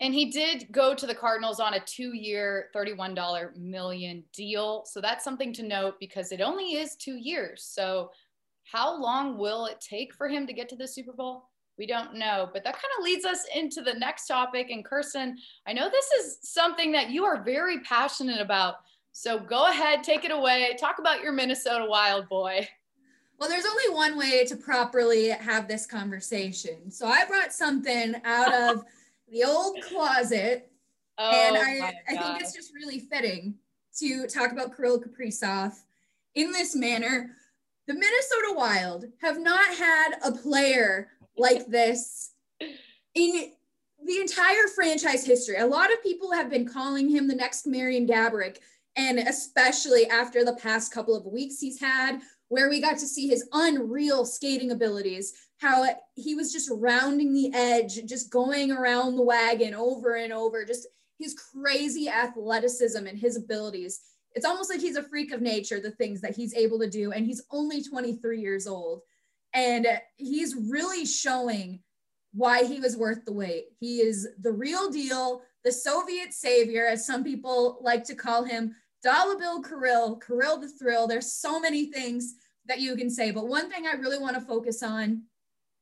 And 0.01 0.13
he 0.13 0.31
did 0.31 0.67
go 0.73 0.95
to 0.95 1.07
the 1.07 1.15
Cardinals 1.15 1.61
on 1.61 1.75
a 1.75 1.81
two 1.81 2.15
year, 2.15 2.71
$31 2.75 3.57
million 3.57 4.25
deal. 4.33 4.85
So 4.85 5.01
that's 5.01 5.25
something 5.25 5.53
to 5.55 5.63
note 5.63 5.95
because 6.01 6.33
it 6.33 6.41
only 6.41 6.75
is 6.75 6.97
two 6.97 7.17
years. 7.17 7.65
So, 7.65 8.11
how 8.65 9.01
long 9.01 9.39
will 9.39 9.67
it 9.67 9.81
take 9.81 10.15
for 10.15 10.29
him 10.29 10.47
to 10.47 10.53
get 10.53 10.69
to 10.71 10.77
the 10.77 10.89
Super 10.89 11.13
Bowl? 11.13 11.51
We 11.83 11.89
don't 11.89 12.15
know. 12.15 12.49
But 12.53 12.63
that 12.63 12.75
kind 12.75 12.93
of 12.97 13.03
leads 13.03 13.25
us 13.25 13.45
into 13.57 13.83
the 13.83 13.95
next 13.95 14.29
topic. 14.29 14.71
And 14.71 14.85
Kirsten, 14.85 15.37
I 15.67 15.73
know 15.73 15.91
this 15.91 16.07
is 16.13 16.39
something 16.43 16.93
that 16.93 17.11
you 17.11 17.25
are 17.25 17.43
very 17.43 17.81
passionate 17.81 18.41
about 18.41 18.77
So 19.11 19.41
go 19.41 19.67
ahead, 19.69 20.05
take 20.05 20.25
it 20.25 20.31
away. 20.31 20.77
Talk 20.79 21.01
about 21.01 21.25
your 21.25 21.33
Minnesota 21.33 21.85
Wild 21.85 22.29
boy. 22.29 22.69
Well, 23.37 23.49
there's 23.49 23.67
only 23.67 23.97
one 23.97 24.17
way 24.17 24.45
to 24.45 24.55
properly 24.55 25.31
have 25.31 25.67
this 25.67 25.85
conversation. 25.85 26.89
So 26.89 27.09
I 27.09 27.25
brought 27.25 27.53
something 27.53 28.15
out 28.25 28.55
of 28.77 28.85
the 29.29 29.43
old 29.43 29.83
closet. 29.83 30.71
Oh, 31.19 31.31
and 31.33 31.57
I, 31.57 31.95
I 32.09 32.17
think 32.17 32.41
it's 32.41 32.55
just 32.55 32.73
really 32.73 33.01
fitting 33.01 33.57
to 33.99 34.29
talk 34.29 34.53
about 34.53 34.77
Kirill 34.77 35.01
Kaprizov 35.01 35.73
in 36.37 36.53
this 36.53 36.77
manner. 36.77 37.33
The 37.89 37.95
Minnesota 37.95 38.55
Wild 38.55 39.07
have 39.21 39.41
not 39.41 39.75
had 39.75 40.11
a 40.25 40.31
player 40.31 41.09
like 41.37 41.67
this 41.67 42.33
in 43.15 43.53
the 44.05 44.21
entire 44.21 44.67
franchise 44.75 45.25
history. 45.25 45.57
A 45.57 45.67
lot 45.67 45.93
of 45.93 46.03
people 46.03 46.33
have 46.33 46.51
been 46.51 46.67
calling 46.67 47.09
him 47.09 47.29
the 47.29 47.35
next 47.35 47.67
Marian 47.67 48.07
Gaborik, 48.07 48.59
and 48.97 49.19
especially 49.19 50.09
after 50.09 50.45
the 50.45 50.57
past 50.57 50.93
couple 50.93 51.17
of 51.17 51.27
weeks 51.27 51.61
he's 51.61 51.81
had, 51.81 52.21
where 52.49 52.69
we 52.69 52.81
got 52.81 52.99
to 52.99 53.07
see 53.07 53.29
his 53.29 53.49
unreal 53.53 54.25
skating 54.25 54.73
abilities, 54.73 55.33
how 55.59 55.87
he 56.17 56.35
was 56.35 56.53
just 56.53 56.71
rounding 56.75 57.33
the 57.33 57.53
edge, 57.55 58.05
just 58.05 58.31
going 58.31 58.71
around 58.71 59.17
the 59.17 59.23
wagon 59.23 59.75
over 59.75 60.17
and 60.17 60.33
over, 60.33 60.65
just 60.65 60.87
his 61.19 61.35
crazy 61.35 62.09
athleticism 62.09 63.07
and 63.07 63.19
his 63.19 63.37
abilities. 63.37 64.01
It's 64.35 64.45
almost 64.45 64.71
like 64.71 64.81
he's 64.81 64.97
a 64.97 65.03
freak 65.03 65.33
of 65.33 65.41
nature, 65.41 65.81
the 65.81 65.93
things 65.93 66.21
that 66.23 66.35
he's 66.35 66.55
able 66.55 66.79
to 66.81 66.91
do. 66.91 67.13
And 67.13 67.25
he's 67.25 67.43
only 67.51 67.83
23 67.83 68.41
years 68.41 68.67
old. 68.67 69.03
And 69.55 69.87
he's 70.17 70.57
really 70.57 71.05
showing 71.05 71.81
why 72.33 72.65
he 72.65 72.81
was 72.81 72.97
worth 72.97 73.25
the 73.25 73.33
wait. 73.33 73.67
He 73.79 73.99
is 73.99 74.29
the 74.41 74.53
real 74.53 74.91
deal, 74.91 75.43
the 75.65 75.73
Soviet 75.73 76.33
savior, 76.33 76.87
as 76.87 77.07
some 77.07 77.23
people 77.23 77.79
like 77.83 78.05
to 78.05 78.15
call 78.15 78.45
him, 78.45 78.75
Dollar 79.03 79.37
Bill 79.37 79.63
Kirill, 79.63 80.17
Kirill 80.17 80.59
the 80.59 80.69
Thrill. 80.69 81.07
There's 81.07 81.33
so 81.33 81.61
many 81.61 81.87
things 81.87 82.35
that 82.67 82.81
you 82.81 82.97
can 82.97 83.11
say, 83.11 83.31
but 83.31 83.49
one 83.49 83.71
thing 83.71 83.87
I 83.87 83.93
really 83.93 84.19
want 84.19 84.37
to 84.37 84.41
focus 84.41 84.83
on 84.83 85.23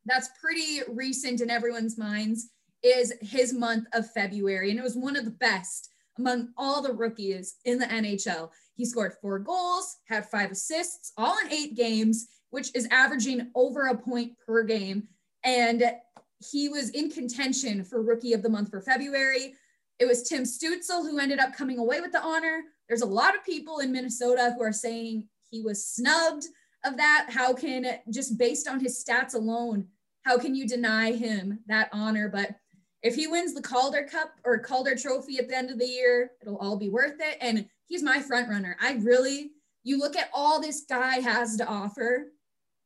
that's 0.07 0.31
pretty 0.41 0.81
recent 0.89 1.41
in 1.41 1.51
everyone's 1.51 1.99
minds 1.99 2.49
is 2.83 3.13
his 3.21 3.53
month 3.53 3.87
of 3.93 4.11
February. 4.11 4.71
And 4.71 4.79
it 4.79 4.83
was 4.83 4.97
one 4.97 5.17
of 5.17 5.25
the 5.25 5.31
best 5.31 5.91
among 6.19 6.49
all 6.57 6.83
the 6.83 6.93
rookies 6.93 7.57
in 7.65 7.79
the 7.79 7.87
NHL. 7.87 8.51
He 8.75 8.85
scored 8.85 9.15
four 9.21 9.39
goals, 9.39 9.99
had 10.07 10.29
five 10.29 10.51
assists, 10.51 11.13
all 11.17 11.37
in 11.45 11.53
eight 11.53 11.77
games, 11.77 12.29
which 12.51 12.75
is 12.75 12.87
averaging 12.91 13.51
over 13.55 13.87
a 13.87 13.97
point 13.97 14.33
per 14.47 14.63
game. 14.63 15.09
And 15.45 15.93
he 16.51 16.69
was 16.69 16.91
in 16.91 17.11
contention 17.11 17.85
for 17.85 18.03
rookie 18.03 18.33
of 18.33 18.43
the 18.43 18.49
month 18.49 18.71
for 18.71 18.81
February. 18.81 19.55
It 19.99 20.07
was 20.07 20.23
Tim 20.23 20.45
Stutzle 20.45 21.03
who 21.03 21.19
ended 21.19 21.39
up 21.39 21.55
coming 21.55 21.79
away 21.79 22.01
with 22.01 22.13
the 22.13 22.23
honor. 22.23 22.63
There's 22.89 23.03
a 23.03 23.07
lot 23.07 23.35
of 23.35 23.45
people 23.45 23.81
in 23.81 23.93
Minnesota 23.93 24.55
who 24.57 24.63
are 24.63 24.73
saying 24.73 25.29
he 25.51 25.63
was 25.63 25.87
snubbed 25.87 26.45
of 26.85 26.97
that. 26.97 27.27
How 27.29 27.53
can, 27.53 27.87
just 28.11 28.39
based 28.39 28.69
on 28.69 28.81
his 28.81 29.05
stats 29.05 29.35
alone, 29.35 29.87
how 30.23 30.39
can 30.39 30.55
you 30.55 30.67
deny 30.67 31.13
him 31.13 31.61
that 31.67 31.91
honor? 31.93 32.29
But 32.29 32.57
if 33.03 33.15
he 33.15 33.27
wins 33.27 33.55
the 33.55 33.63
Calder 33.63 34.07
Cup 34.11 34.33
or 34.45 34.59
Calder 34.59 34.95
Trophy 34.95 35.39
at 35.39 35.49
the 35.49 35.57
end 35.57 35.71
of 35.71 35.79
the 35.79 35.87
year, 35.87 36.33
it'll 36.43 36.59
all 36.59 36.77
be 36.77 36.89
worth 36.89 37.17
it. 37.19 37.39
And 37.41 37.67
he's 37.87 38.03
my 38.03 38.21
front 38.21 38.49
runner. 38.49 38.77
I 38.81 38.95
really, 38.95 39.53
you 39.85 39.99
look 39.99 40.17
at 40.17 40.31
all 40.35 40.61
this 40.61 40.85
guy 40.89 41.21
has 41.21 41.57
to 41.57 41.67
offer. 41.67 42.33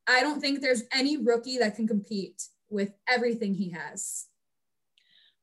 I 0.07 0.21
don't 0.21 0.40
think 0.40 0.61
there's 0.61 0.85
any 0.93 1.17
rookie 1.17 1.59
that 1.59 1.77
can 1.77 1.88
compete 1.88 2.43
with 2.71 2.93
everything 3.09 3.55
he 3.55 3.71
has. 3.71 4.27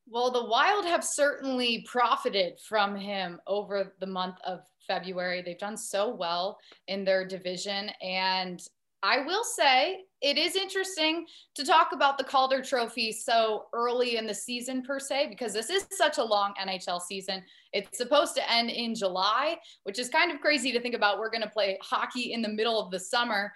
Well, 0.07 0.31
the 0.31 0.45
Wild 0.45 0.85
have 0.85 1.03
certainly 1.05 1.85
profited 1.87 2.59
from 2.59 2.95
him 2.95 3.39
over 3.47 3.93
the 3.99 4.07
month 4.07 4.35
of 4.45 4.59
February. 4.85 5.41
They've 5.41 5.57
done 5.57 5.77
so 5.77 6.13
well 6.13 6.59
in 6.87 7.05
their 7.05 7.25
division. 7.25 7.89
And 8.01 8.61
I 9.03 9.19
will 9.19 9.43
say 9.43 10.01
it 10.21 10.37
is 10.37 10.55
interesting 10.55 11.25
to 11.55 11.65
talk 11.65 11.91
about 11.91 12.17
the 12.17 12.23
Calder 12.23 12.61
Trophy 12.61 13.11
so 13.11 13.65
early 13.73 14.17
in 14.17 14.27
the 14.27 14.33
season, 14.33 14.83
per 14.83 14.99
se, 14.99 15.27
because 15.29 15.53
this 15.53 15.71
is 15.71 15.87
such 15.91 16.19
a 16.19 16.23
long 16.23 16.53
NHL 16.61 17.01
season. 17.01 17.41
It's 17.73 17.97
supposed 17.97 18.35
to 18.35 18.51
end 18.51 18.69
in 18.69 18.93
July, 18.93 19.57
which 19.83 19.97
is 19.97 20.09
kind 20.09 20.31
of 20.31 20.39
crazy 20.39 20.71
to 20.71 20.79
think 20.79 20.93
about. 20.93 21.17
We're 21.17 21.31
going 21.31 21.41
to 21.41 21.49
play 21.49 21.79
hockey 21.81 22.33
in 22.33 22.41
the 22.43 22.49
middle 22.49 22.79
of 22.79 22.91
the 22.91 22.99
summer. 22.99 23.51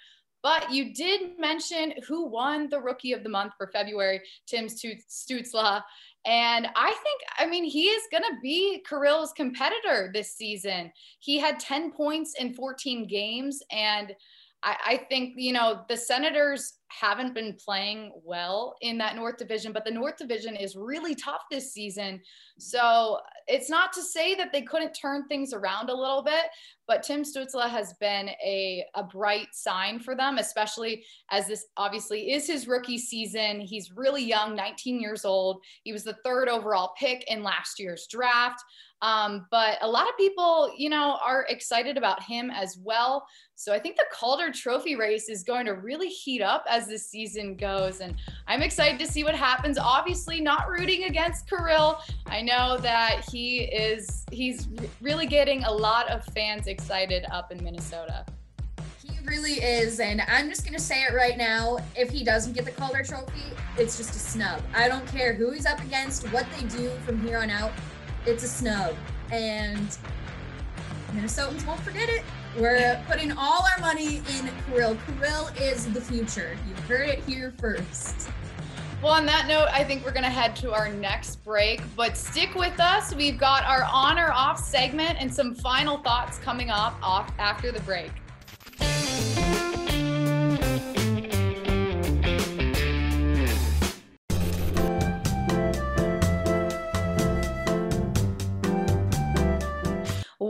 But 0.45 0.71
you 0.71 0.93
did 0.93 1.39
mention 1.39 1.95
who 2.07 2.27
won 2.27 2.69
the 2.69 2.79
Rookie 2.79 3.13
of 3.13 3.23
the 3.23 3.29
Month 3.29 3.53
for 3.57 3.65
February, 3.73 4.21
Tim 4.45 4.67
Stutzle. 4.67 5.81
And 6.27 6.67
I 6.75 6.91
think, 6.91 7.21
I 7.39 7.47
mean, 7.47 7.63
he 7.63 7.85
is 7.85 8.03
going 8.11 8.21
to 8.21 8.37
be 8.43 8.83
Kirill's 8.87 9.33
competitor 9.33 10.11
this 10.13 10.35
season. 10.35 10.91
He 11.17 11.39
had 11.39 11.59
10 11.59 11.93
points 11.93 12.35
in 12.39 12.53
14 12.53 13.07
games. 13.07 13.63
And 13.71 14.13
I, 14.65 14.75
I 14.85 14.97
think, 14.97 15.35
you 15.37 15.53
know, 15.53 15.85
the 15.87 15.95
Senators 15.95 16.79
haven't 16.87 17.35
been 17.35 17.55
playing 17.63 18.11
well 18.23 18.75
in 18.81 18.97
that 18.97 19.15
North 19.15 19.37
Division, 19.37 19.71
but 19.71 19.85
the 19.85 19.91
North 19.91 20.17
Division 20.17 20.55
is 20.55 20.75
really 20.75 21.13
tough 21.13 21.41
this 21.51 21.71
season. 21.71 22.21
So 22.57 23.19
it's 23.47 23.69
not 23.69 23.93
to 23.93 24.01
say 24.01 24.33
that 24.35 24.51
they 24.51 24.63
couldn't 24.63 24.93
turn 24.93 25.27
things 25.27 25.53
around 25.53 25.89
a 25.89 25.95
little 25.95 26.23
bit, 26.23 26.45
but 26.87 27.03
Tim 27.03 27.23
Stutzle 27.23 27.69
has 27.69 27.93
been 27.99 28.29
a, 28.43 28.83
a 28.95 29.03
bright 29.03 29.47
sign 29.53 29.99
for 29.99 30.15
them, 30.15 30.37
especially 30.37 31.05
as 31.31 31.47
this 31.47 31.65
obviously 31.77 32.31
is 32.31 32.47
his 32.47 32.67
rookie 32.67 32.97
season. 32.97 33.61
He's 33.61 33.91
really 33.91 34.23
young, 34.23 34.55
19 34.55 34.99
years 34.99 35.25
old. 35.25 35.61
He 35.83 35.91
was 35.91 36.03
the 36.03 36.17
third 36.23 36.49
overall 36.49 36.93
pick 36.97 37.23
in 37.29 37.43
last 37.43 37.79
year's 37.79 38.07
draft. 38.09 38.63
Um, 39.05 39.45
but 39.51 39.77
a 39.81 39.87
lot 39.87 40.09
of 40.09 40.17
people, 40.17 40.73
you 40.75 40.89
know, 40.89 41.19
are 41.23 41.45
excited 41.47 41.95
about 41.95 42.23
him 42.23 42.49
as 42.49 42.79
well. 42.83 43.27
So 43.53 43.71
I 43.71 43.77
think 43.77 43.97
the 43.97 44.05
Calder 44.11 44.51
Trophy 44.51 44.95
race 44.95 45.29
is 45.29 45.43
going 45.43 45.67
to 45.67 45.75
really 45.75 46.09
heat 46.09 46.41
up 46.41 46.65
as 46.67 46.87
the 46.87 46.97
season 46.97 47.55
goes. 47.55 47.99
And 47.99 48.15
I'm 48.47 48.63
excited 48.63 48.97
to 48.97 49.05
see 49.05 49.23
what 49.23 49.35
happens. 49.35 49.77
Obviously, 49.77 50.41
not 50.41 50.67
rooting 50.67 51.03
against 51.03 51.47
Kirill. 51.47 51.99
I 52.25 52.41
know 52.41 52.77
that 52.79 53.23
he 53.31 53.65
is, 53.65 54.25
he's 54.31 54.67
really 55.01 55.27
getting 55.27 55.63
a 55.65 55.71
lot 55.71 56.09
of 56.09 56.25
fans 56.33 56.65
excited 56.65 57.27
up 57.31 57.51
in 57.51 57.63
Minnesota. 57.63 58.25
He 59.03 59.19
really 59.23 59.61
is. 59.63 59.99
And 59.99 60.23
I'm 60.27 60.49
just 60.49 60.63
going 60.65 60.75
to 60.75 60.83
say 60.83 61.03
it 61.03 61.13
right 61.13 61.37
now. 61.37 61.77
If 61.95 62.09
he 62.09 62.23
doesn't 62.23 62.53
get 62.53 62.65
the 62.65 62.71
Calder 62.71 63.03
Trophy, 63.03 63.53
it's 63.77 63.97
just 63.97 64.15
a 64.15 64.19
snub. 64.19 64.63
I 64.73 64.87
don't 64.87 65.05
care 65.05 65.35
who 65.35 65.51
he's 65.51 65.67
up 65.67 65.79
against, 65.83 66.23
what 66.31 66.47
they 66.57 66.65
do 66.65 66.89
from 67.05 67.21
here 67.21 67.37
on 67.37 67.51
out. 67.51 67.71
It's 68.25 68.43
a 68.43 68.47
snub. 68.47 68.95
And 69.31 69.97
Minnesotans 71.11 71.65
won't 71.65 71.79
forget 71.81 72.09
it. 72.09 72.23
We're 72.57 73.01
putting 73.07 73.31
all 73.31 73.63
our 73.63 73.81
money 73.81 74.17
in 74.17 74.49
Kirill. 74.65 74.97
Kirill 75.05 75.47
is 75.59 75.91
the 75.93 76.01
future. 76.01 76.57
You 76.67 76.75
heard 76.83 77.09
it 77.09 77.19
here 77.25 77.53
first. 77.59 78.29
Well, 79.03 79.13
on 79.13 79.25
that 79.27 79.47
note, 79.47 79.67
I 79.71 79.83
think 79.83 80.03
we're 80.03 80.13
going 80.13 80.23
to 80.23 80.29
head 80.29 80.55
to 80.57 80.73
our 80.73 80.89
next 80.89 81.43
break, 81.43 81.81
but 81.95 82.17
stick 82.17 82.55
with 82.55 82.79
us. 82.79 83.13
We've 83.13 83.37
got 83.37 83.63
our 83.65 83.83
on 83.83 84.17
or 84.17 84.31
off 84.31 84.59
segment 84.59 85.17
and 85.19 85.31
some 85.31 85.53
final 85.53 85.97
thoughts 85.97 86.39
coming 86.39 86.71
up 86.71 86.97
off 87.03 87.31
after 87.37 87.71
the 87.71 87.81
break. 87.81 88.11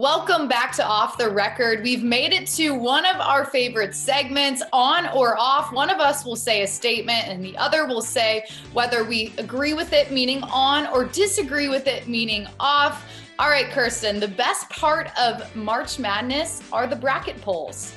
Welcome 0.05 0.47
back 0.47 0.71
to 0.73 0.85
Off 0.85 1.17
the 1.17 1.31
Record. 1.31 1.81
We've 1.81 2.03
made 2.03 2.31
it 2.31 2.45
to 2.49 2.75
one 2.75 3.07
of 3.07 3.19
our 3.19 3.43
favorite 3.43 3.95
segments, 3.95 4.61
on 4.71 5.07
or 5.07 5.35
off. 5.35 5.73
One 5.73 5.89
of 5.89 5.99
us 5.99 6.23
will 6.23 6.35
say 6.35 6.61
a 6.61 6.67
statement, 6.67 7.27
and 7.27 7.43
the 7.43 7.57
other 7.57 7.87
will 7.87 8.03
say 8.03 8.45
whether 8.71 9.03
we 9.03 9.33
agree 9.39 9.73
with 9.73 9.93
it, 9.93 10.11
meaning 10.11 10.43
on, 10.43 10.85
or 10.93 11.05
disagree 11.05 11.69
with 11.69 11.87
it, 11.87 12.07
meaning 12.07 12.45
off. 12.59 13.03
All 13.39 13.49
right, 13.49 13.65
Kirsten, 13.71 14.19
the 14.19 14.27
best 14.27 14.69
part 14.69 15.09
of 15.19 15.55
March 15.55 15.97
Madness 15.97 16.61
are 16.71 16.85
the 16.85 16.95
bracket 16.95 17.41
polls. 17.41 17.95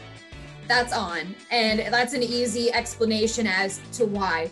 That's 0.66 0.94
on. 0.94 1.34
And 1.50 1.80
that's 1.92 2.14
an 2.14 2.22
easy 2.22 2.72
explanation 2.72 3.46
as 3.46 3.82
to 3.92 4.06
why. 4.06 4.50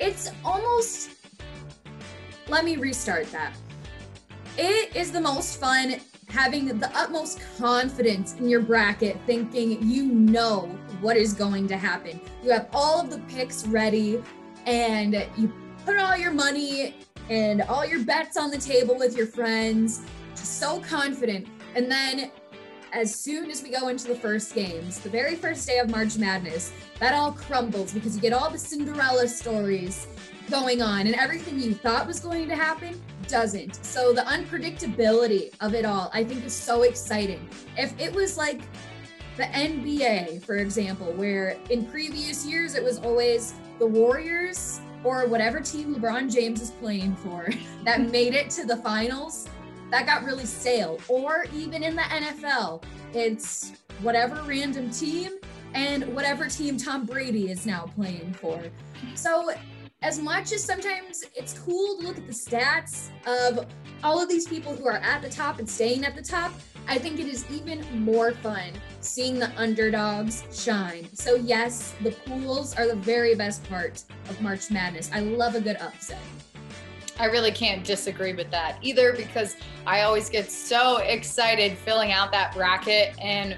It's 0.00 0.30
almost, 0.42 1.10
let 2.48 2.64
me 2.64 2.78
restart 2.78 3.30
that. 3.32 3.52
It 4.56 4.96
is 4.96 5.12
the 5.12 5.20
most 5.20 5.60
fun 5.60 6.00
having 6.28 6.66
the 6.78 6.90
utmost 6.96 7.40
confidence 7.58 8.34
in 8.34 8.48
your 8.48 8.60
bracket, 8.60 9.18
thinking 9.26 9.78
you 9.82 10.04
know 10.04 10.66
what 11.00 11.16
is 11.16 11.32
going 11.32 11.66
to 11.68 11.76
happen. 11.76 12.20
You 12.42 12.50
have 12.50 12.68
all 12.72 13.00
of 13.00 13.10
the 13.10 13.18
picks 13.32 13.66
ready, 13.66 14.22
and 14.66 15.26
you 15.36 15.52
put 15.84 15.96
all 15.96 16.16
your 16.16 16.32
money 16.32 16.96
and 17.30 17.62
all 17.62 17.86
your 17.86 18.04
bets 18.04 18.36
on 18.36 18.50
the 18.50 18.58
table 18.58 18.96
with 18.96 19.16
your 19.16 19.26
friends, 19.26 20.02
so 20.34 20.80
confident. 20.80 21.46
And 21.74 21.90
then 21.90 22.30
as 22.92 23.14
soon 23.14 23.50
as 23.50 23.62
we 23.62 23.70
go 23.70 23.88
into 23.88 24.08
the 24.08 24.14
first 24.14 24.54
games, 24.54 24.98
the 25.00 25.10
very 25.10 25.34
first 25.34 25.66
day 25.66 25.78
of 25.78 25.90
March 25.90 26.16
Madness, 26.16 26.72
that 27.00 27.14
all 27.14 27.32
crumbles 27.32 27.92
because 27.92 28.16
you 28.16 28.22
get 28.22 28.32
all 28.32 28.50
the 28.50 28.58
Cinderella 28.58 29.28
stories 29.28 30.06
going 30.50 30.82
on 30.82 31.06
and 31.06 31.14
everything 31.14 31.60
you 31.60 31.74
thought 31.74 32.06
was 32.06 32.20
going 32.20 32.48
to 32.48 32.56
happen 32.56 33.00
doesn't. 33.28 33.84
So 33.84 34.12
the 34.12 34.22
unpredictability 34.22 35.52
of 35.60 35.74
it 35.74 35.84
all, 35.84 36.10
I 36.12 36.24
think 36.24 36.44
is 36.44 36.54
so 36.54 36.82
exciting. 36.82 37.48
If 37.76 37.98
it 38.00 38.12
was 38.12 38.36
like 38.38 38.62
the 39.36 39.44
NBA, 39.44 40.42
for 40.42 40.56
example, 40.56 41.12
where 41.12 41.56
in 41.70 41.86
previous 41.86 42.46
years 42.46 42.74
it 42.74 42.82
was 42.82 42.98
always 42.98 43.54
the 43.78 43.86
Warriors 43.86 44.80
or 45.04 45.26
whatever 45.28 45.60
team 45.60 45.94
LeBron 45.94 46.32
James 46.32 46.60
is 46.60 46.70
playing 46.72 47.14
for 47.16 47.48
that 47.84 48.00
made 48.10 48.34
it 48.34 48.50
to 48.50 48.66
the 48.66 48.76
finals, 48.78 49.48
that 49.90 50.06
got 50.06 50.24
really 50.24 50.46
stale. 50.46 50.98
Or 51.08 51.46
even 51.54 51.82
in 51.82 51.94
the 51.94 52.02
NFL, 52.02 52.82
it's 53.12 53.72
whatever 54.02 54.42
random 54.42 54.90
team 54.90 55.32
and 55.74 56.04
whatever 56.14 56.48
team 56.48 56.76
Tom 56.76 57.04
Brady 57.04 57.50
is 57.50 57.66
now 57.66 57.90
playing 57.94 58.32
for. 58.34 58.60
So 59.14 59.52
as 60.02 60.20
much 60.20 60.52
as 60.52 60.62
sometimes 60.62 61.24
it's 61.34 61.58
cool 61.58 61.96
to 61.96 62.06
look 62.06 62.18
at 62.18 62.26
the 62.26 62.32
stats 62.32 63.10
of 63.26 63.66
all 64.04 64.22
of 64.22 64.28
these 64.28 64.46
people 64.46 64.74
who 64.74 64.86
are 64.86 64.98
at 64.98 65.22
the 65.22 65.28
top 65.28 65.58
and 65.58 65.68
staying 65.68 66.04
at 66.04 66.14
the 66.14 66.22
top, 66.22 66.52
I 66.86 66.98
think 66.98 67.18
it 67.18 67.26
is 67.26 67.44
even 67.50 67.84
more 68.04 68.32
fun 68.32 68.72
seeing 69.00 69.40
the 69.40 69.50
underdogs 69.60 70.44
shine. 70.52 71.08
So, 71.14 71.34
yes, 71.34 71.94
the 72.02 72.12
pools 72.12 72.76
are 72.76 72.86
the 72.86 72.94
very 72.94 73.34
best 73.34 73.68
part 73.68 74.04
of 74.30 74.40
March 74.40 74.70
Madness. 74.70 75.10
I 75.12 75.20
love 75.20 75.56
a 75.56 75.60
good 75.60 75.76
upset. 75.78 76.22
I 77.18 77.24
really 77.24 77.50
can't 77.50 77.84
disagree 77.84 78.32
with 78.32 78.50
that 78.52 78.78
either 78.80 79.12
because 79.12 79.56
I 79.84 80.02
always 80.02 80.30
get 80.30 80.48
so 80.52 80.98
excited 80.98 81.76
filling 81.76 82.12
out 82.12 82.30
that 82.30 82.54
bracket 82.54 83.18
and 83.20 83.56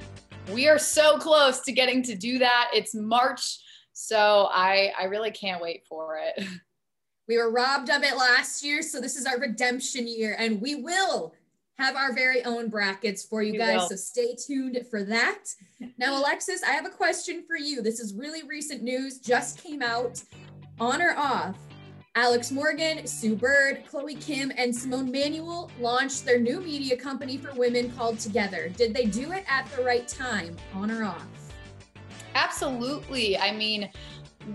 we 0.50 0.66
are 0.66 0.78
so 0.78 1.18
close 1.18 1.60
to 1.60 1.72
getting 1.72 2.02
to 2.04 2.14
do 2.14 2.38
that. 2.38 2.70
It's 2.72 2.94
March 2.94 3.58
so 3.92 4.48
I 4.50 4.92
I 4.98 5.04
really 5.04 5.30
can't 5.30 5.62
wait 5.62 5.84
for 5.88 6.18
it. 6.18 6.46
We 7.28 7.38
were 7.38 7.52
robbed 7.52 7.90
of 7.90 8.02
it 8.02 8.16
last 8.16 8.64
year, 8.64 8.82
so 8.82 9.00
this 9.00 9.14
is 9.14 9.24
our 9.24 9.38
redemption 9.38 10.08
year, 10.08 10.34
and 10.36 10.60
we 10.60 10.74
will 10.74 11.32
have 11.78 11.94
our 11.94 12.12
very 12.12 12.44
own 12.44 12.68
brackets 12.68 13.24
for 13.24 13.40
you 13.40 13.56
guys. 13.56 13.82
Will. 13.82 13.88
So 13.90 13.94
stay 13.94 14.34
tuned 14.34 14.84
for 14.90 15.04
that. 15.04 15.44
Now, 15.96 16.20
Alexis, 16.20 16.64
I 16.64 16.72
have 16.72 16.86
a 16.86 16.90
question 16.90 17.44
for 17.46 17.56
you. 17.56 17.82
This 17.82 18.00
is 18.00 18.14
really 18.14 18.42
recent 18.48 18.82
news, 18.82 19.18
just 19.18 19.62
came 19.62 19.80
out 19.80 20.20
on 20.80 21.00
or 21.00 21.14
off. 21.16 21.56
Alex 22.16 22.50
Morgan, 22.50 23.06
Sue 23.06 23.36
Bird, 23.36 23.84
Chloe 23.88 24.16
Kim, 24.16 24.50
and 24.56 24.74
Simone 24.74 25.12
Manuel 25.12 25.70
launched 25.78 26.24
their 26.24 26.40
new 26.40 26.60
media 26.60 26.96
company 26.96 27.36
for 27.36 27.54
women 27.54 27.92
called 27.92 28.18
Together. 28.18 28.70
Did 28.70 28.92
they 28.92 29.04
do 29.04 29.30
it 29.30 29.44
at 29.48 29.70
the 29.70 29.84
right 29.84 30.08
time, 30.08 30.56
on 30.74 30.90
or 30.90 31.04
off? 31.04 31.39
Absolutely. 32.34 33.38
I 33.38 33.52
mean, 33.52 33.90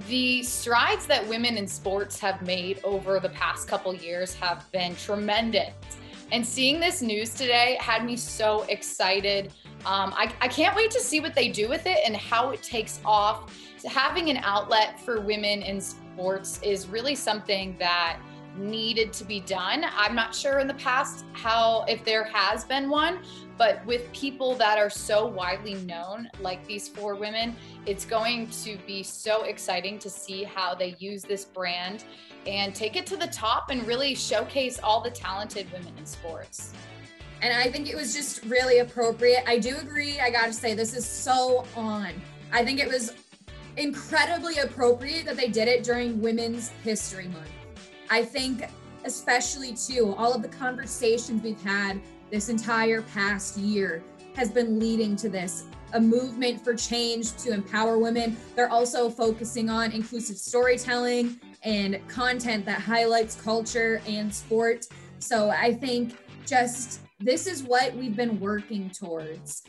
the 0.08 0.44
strides 0.44 1.06
that 1.08 1.28
women 1.28 1.58
in 1.58 1.68
sports 1.68 2.20
have 2.20 2.42
made 2.42 2.80
over 2.84 3.20
the 3.20 3.30
past 3.30 3.68
couple 3.68 3.94
years 3.94 4.34
have 4.36 4.70
been 4.72 4.96
tremendous. 4.96 5.74
And 6.32 6.46
seeing 6.46 6.80
this 6.80 7.02
news 7.02 7.36
today 7.36 7.78
had 7.80 8.04
me 8.04 8.16
so 8.16 8.64
excited. 8.64 9.54
Um, 9.86 10.12
I, 10.18 10.34
I 10.42 10.48
can't 10.48 10.76
wait 10.76 10.90
to 10.92 11.00
see 11.00 11.20
what 11.20 11.36
they 11.36 11.50
do 11.50 11.70
with 11.70 11.86
it 11.86 12.00
and 12.06 12.16
how 12.16 12.50
it 12.50 12.64
takes 12.64 13.00
off. 13.06 13.56
So 13.78 13.90
having 13.90 14.30
an 14.32 14.38
outlet 14.38 15.00
for 15.00 15.22
women 15.22 15.62
in 15.62 15.80
sports 15.80 16.60
is 16.64 16.88
really 16.88 17.14
something 17.14 17.76
that 17.78 18.20
needed 18.58 19.14
to 19.14 19.24
be 19.24 19.42
done. 19.42 19.86
I'm 19.96 20.16
not 20.16 20.34
sure 20.34 20.60
in 20.60 20.68
the 20.68 20.76
past 20.76 21.26
how, 21.34 21.86
if 21.88 22.04
there 22.04 22.24
has 22.24 22.64
been 22.64 22.90
one, 22.90 23.20
but 23.58 23.86
with 23.86 24.12
people 24.12 24.56
that 24.56 24.78
are 24.78 24.90
so 24.90 25.26
widely 25.26 25.76
known, 25.76 26.30
like 26.42 26.66
these 26.68 26.88
four 26.88 27.16
women, 27.16 27.56
it's 27.86 28.06
going 28.06 28.50
to 28.50 28.78
be 28.86 29.02
so 29.02 29.44
exciting 29.44 29.98
to 30.00 30.10
see 30.10 30.44
how 30.44 30.76
they 30.76 30.96
use 31.00 31.24
this 31.24 31.46
brand 31.46 32.04
and 32.46 32.76
take 32.76 32.96
it 32.96 33.06
to 33.08 33.18
the 33.18 33.28
top 33.28 33.70
and 33.70 33.86
really 33.88 34.14
showcase 34.14 34.80
all 34.84 35.02
the 35.02 35.10
talented 35.10 35.72
women 35.72 35.94
in 35.98 36.06
sports. 36.06 36.74
And 37.42 37.54
I 37.54 37.70
think 37.72 37.90
it 37.90 37.96
was 37.96 38.14
just 38.14 38.44
really 38.46 38.80
appropriate. 38.80 39.44
I 39.48 39.58
do 39.58 39.78
agree. 39.78 40.20
I 40.20 40.30
got 40.30 40.48
to 40.48 40.54
say, 40.54 40.74
this 40.74 40.96
is 40.96 41.06
so 41.06 41.66
on. 41.76 42.14
I 42.52 42.64
think 42.64 42.80
it 42.80 42.88
was 42.88 43.14
incredibly 43.78 44.58
appropriate 44.60 45.26
that 45.26 45.38
they 45.38 45.50
did 45.50 45.68
it 45.68 45.84
during 45.84 46.22
Women's 46.22 46.70
History 46.84 47.28
Month. 47.28 47.50
I 48.10 48.24
think, 48.24 48.66
especially 49.04 49.74
too, 49.74 50.14
all 50.18 50.34
of 50.34 50.42
the 50.42 50.48
conversations 50.48 51.42
we've 51.42 51.62
had 51.62 52.02
this 52.36 52.50
entire 52.50 53.02
past 53.02 53.56
year 53.56 54.04
has 54.36 54.52
been 54.52 54.78
leading 54.78 55.16
to 55.16 55.30
this 55.30 55.64
a 55.94 56.02
movement 56.02 56.62
for 56.62 56.76
change 56.76 57.32
to 57.38 57.54
empower 57.54 57.98
women. 57.98 58.36
They're 58.58 58.70
also 58.70 59.10
focusing 59.10 59.70
on 59.70 59.94
inclusive 59.94 60.36
storytelling 60.36 61.40
and 61.64 62.06
content 62.10 62.66
that 62.66 62.82
highlights 62.82 63.40
culture 63.42 64.02
and 64.06 64.36
sport. 64.36 64.86
So 65.20 65.50
I 65.50 65.74
think 65.74 66.18
just 66.46 67.00
this 67.22 67.48
is 67.48 67.64
what 67.64 67.96
we've 67.96 68.18
been 68.18 68.38
working 68.42 68.90
towards. 68.90 69.64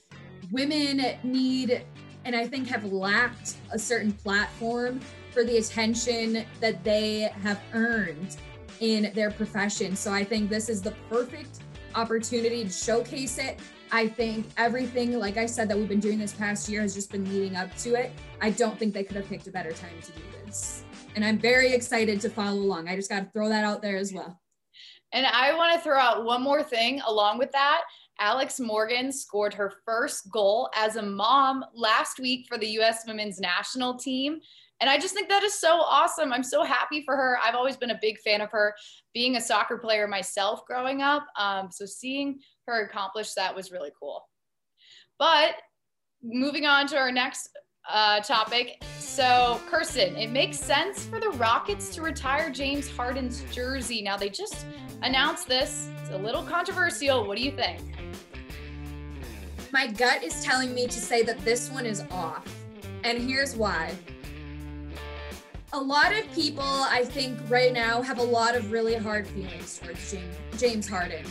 Women 0.51 1.01
need, 1.23 1.87
and 2.25 2.35
I 2.35 2.49
think 2.49 2.67
have 2.67 2.83
lacked 2.93 3.55
a 3.71 3.79
certain 3.79 4.11
platform 4.11 4.99
for 5.31 5.45
the 5.45 5.59
attention 5.59 6.45
that 6.59 6.83
they 6.83 7.31
have 7.45 7.61
earned 7.73 8.37
in 8.81 9.13
their 9.15 9.31
profession. 9.31 9.95
So 9.95 10.13
I 10.13 10.25
think 10.25 10.51
this 10.51 10.69
is 10.69 10.83
the 10.83 10.95
perfect 11.09 11.61
opportunity 11.97 12.63
to 12.63 12.71
showcase 12.71 13.39
it. 13.39 13.59
I 13.91 14.07
think 14.07 14.47
everything, 14.57 15.19
like 15.19 15.37
I 15.37 15.47
said, 15.47 15.69
that 15.69 15.77
we've 15.77 15.89
been 15.89 16.01
doing 16.01 16.19
this 16.19 16.35
past 16.35 16.69
year 16.69 16.83
has 16.83 16.95
just 16.95 17.11
been 17.11 17.25
leading 17.33 17.57
up 17.57 17.75
to 17.79 17.95
it. 17.95 18.13
I 18.41 18.51
don't 18.51 18.79
think 18.79 18.95
they 18.95 19.05
could 19.05 19.17
have 19.17 19.29
picked 19.29 19.47
a 19.47 19.51
better 19.51 19.73
time 19.73 20.01
to 20.03 20.13
do 20.13 20.23
this. 20.45 20.85
And 21.15 21.25
I'm 21.25 21.39
very 21.39 21.73
excited 21.73 22.21
to 22.21 22.31
follow 22.31 22.59
along. 22.59 22.89
I 22.89 22.97
just 22.97 23.09
got 23.09 23.21
to 23.21 23.31
throw 23.33 23.49
that 23.49 23.65
out 23.65 23.81
there 23.81 23.97
as 23.97 24.13
well. 24.13 24.39
And 25.13 25.25
I 25.25 25.55
want 25.57 25.75
to 25.75 25.81
throw 25.81 25.99
out 25.99 26.25
one 26.25 26.43
more 26.43 26.63
thing 26.63 27.01
along 27.07 27.39
with 27.39 27.51
that. 27.53 27.83
Alex 28.19 28.61
Morgan 28.61 29.13
scored 29.13 29.55
her 29.55 29.75
first 29.85 30.31
goal 30.31 30.71
as 30.75 30.97
a 30.97 31.03
mom 31.03 31.65
last 31.75 32.19
week 32.19 32.47
for 32.49 32.59
the 32.59 32.69
US 32.81 33.05
women's 33.07 33.41
national 33.41 33.95
team. 33.95 34.41
And 34.81 34.91
I 34.91 34.99
just 34.99 35.15
think 35.15 35.29
that 35.29 35.43
is 35.43 35.59
so 35.59 35.81
awesome. 35.81 36.33
I'm 36.33 36.43
so 36.43 36.63
happy 36.63 37.03
for 37.05 37.17
her. 37.17 37.39
I've 37.43 37.55
always 37.55 37.77
been 37.77 37.91
a 37.91 37.99
big 38.01 38.19
fan 38.21 38.41
of 38.43 38.51
her, 38.51 38.75
being 39.17 39.37
a 39.37 39.41
soccer 39.41 39.79
player 39.79 40.07
myself 40.07 40.61
growing 40.67 41.01
up. 41.01 41.27
Um, 41.39 41.71
so 41.73 41.87
seeing 41.87 42.39
her 42.67 42.85
accomplish 42.85 43.33
that 43.33 43.57
was 43.57 43.73
really 43.73 43.89
cool. 43.99 44.23
But 45.19 45.55
moving 46.23 46.67
on 46.67 46.87
to 46.89 46.99
our 46.99 47.11
next 47.11 47.49
uh, 47.91 48.21
topic. 48.21 48.85
So, 48.99 49.59
Kirsten, 49.71 50.17
it 50.17 50.29
makes 50.33 50.61
sense 50.61 51.07
for 51.07 51.19
the 51.19 51.31
Rockets 51.31 51.95
to 51.95 52.03
retire 52.03 52.51
James 52.51 52.91
Harden's 52.95 53.43
jersey. 53.51 54.03
Now, 54.03 54.19
they 54.19 54.29
just 54.29 54.67
announced 55.01 55.49
this. 55.49 55.89
It's 56.03 56.11
a 56.11 56.19
little 56.19 56.43
controversial. 56.43 57.27
What 57.27 57.39
do 57.39 57.43
you 57.43 57.53
think? 57.53 57.81
My 59.73 59.87
gut 59.87 60.25
is 60.25 60.45
telling 60.45 60.75
me 60.75 60.89
to 60.89 61.01
say 61.01 61.23
that 61.23 61.39
this 61.39 61.71
one 61.71 61.87
is 61.87 62.05
off. 62.11 62.45
And 63.03 63.17
here's 63.17 63.57
why 63.57 63.95
a 65.77 65.81
lot 65.81 66.13
of 66.13 66.25
mm-hmm. 66.25 66.35
people, 66.35 66.65
I 66.65 67.05
think, 67.05 67.39
right 67.49 67.73
now 67.73 68.01
have 68.01 68.19
a 68.19 68.23
lot 68.23 68.57
of 68.57 68.73
really 68.73 68.95
hard 68.95 69.27
feelings 69.27 69.79
towards 69.79 70.15
James 70.57 70.89
Harden. 70.89 71.25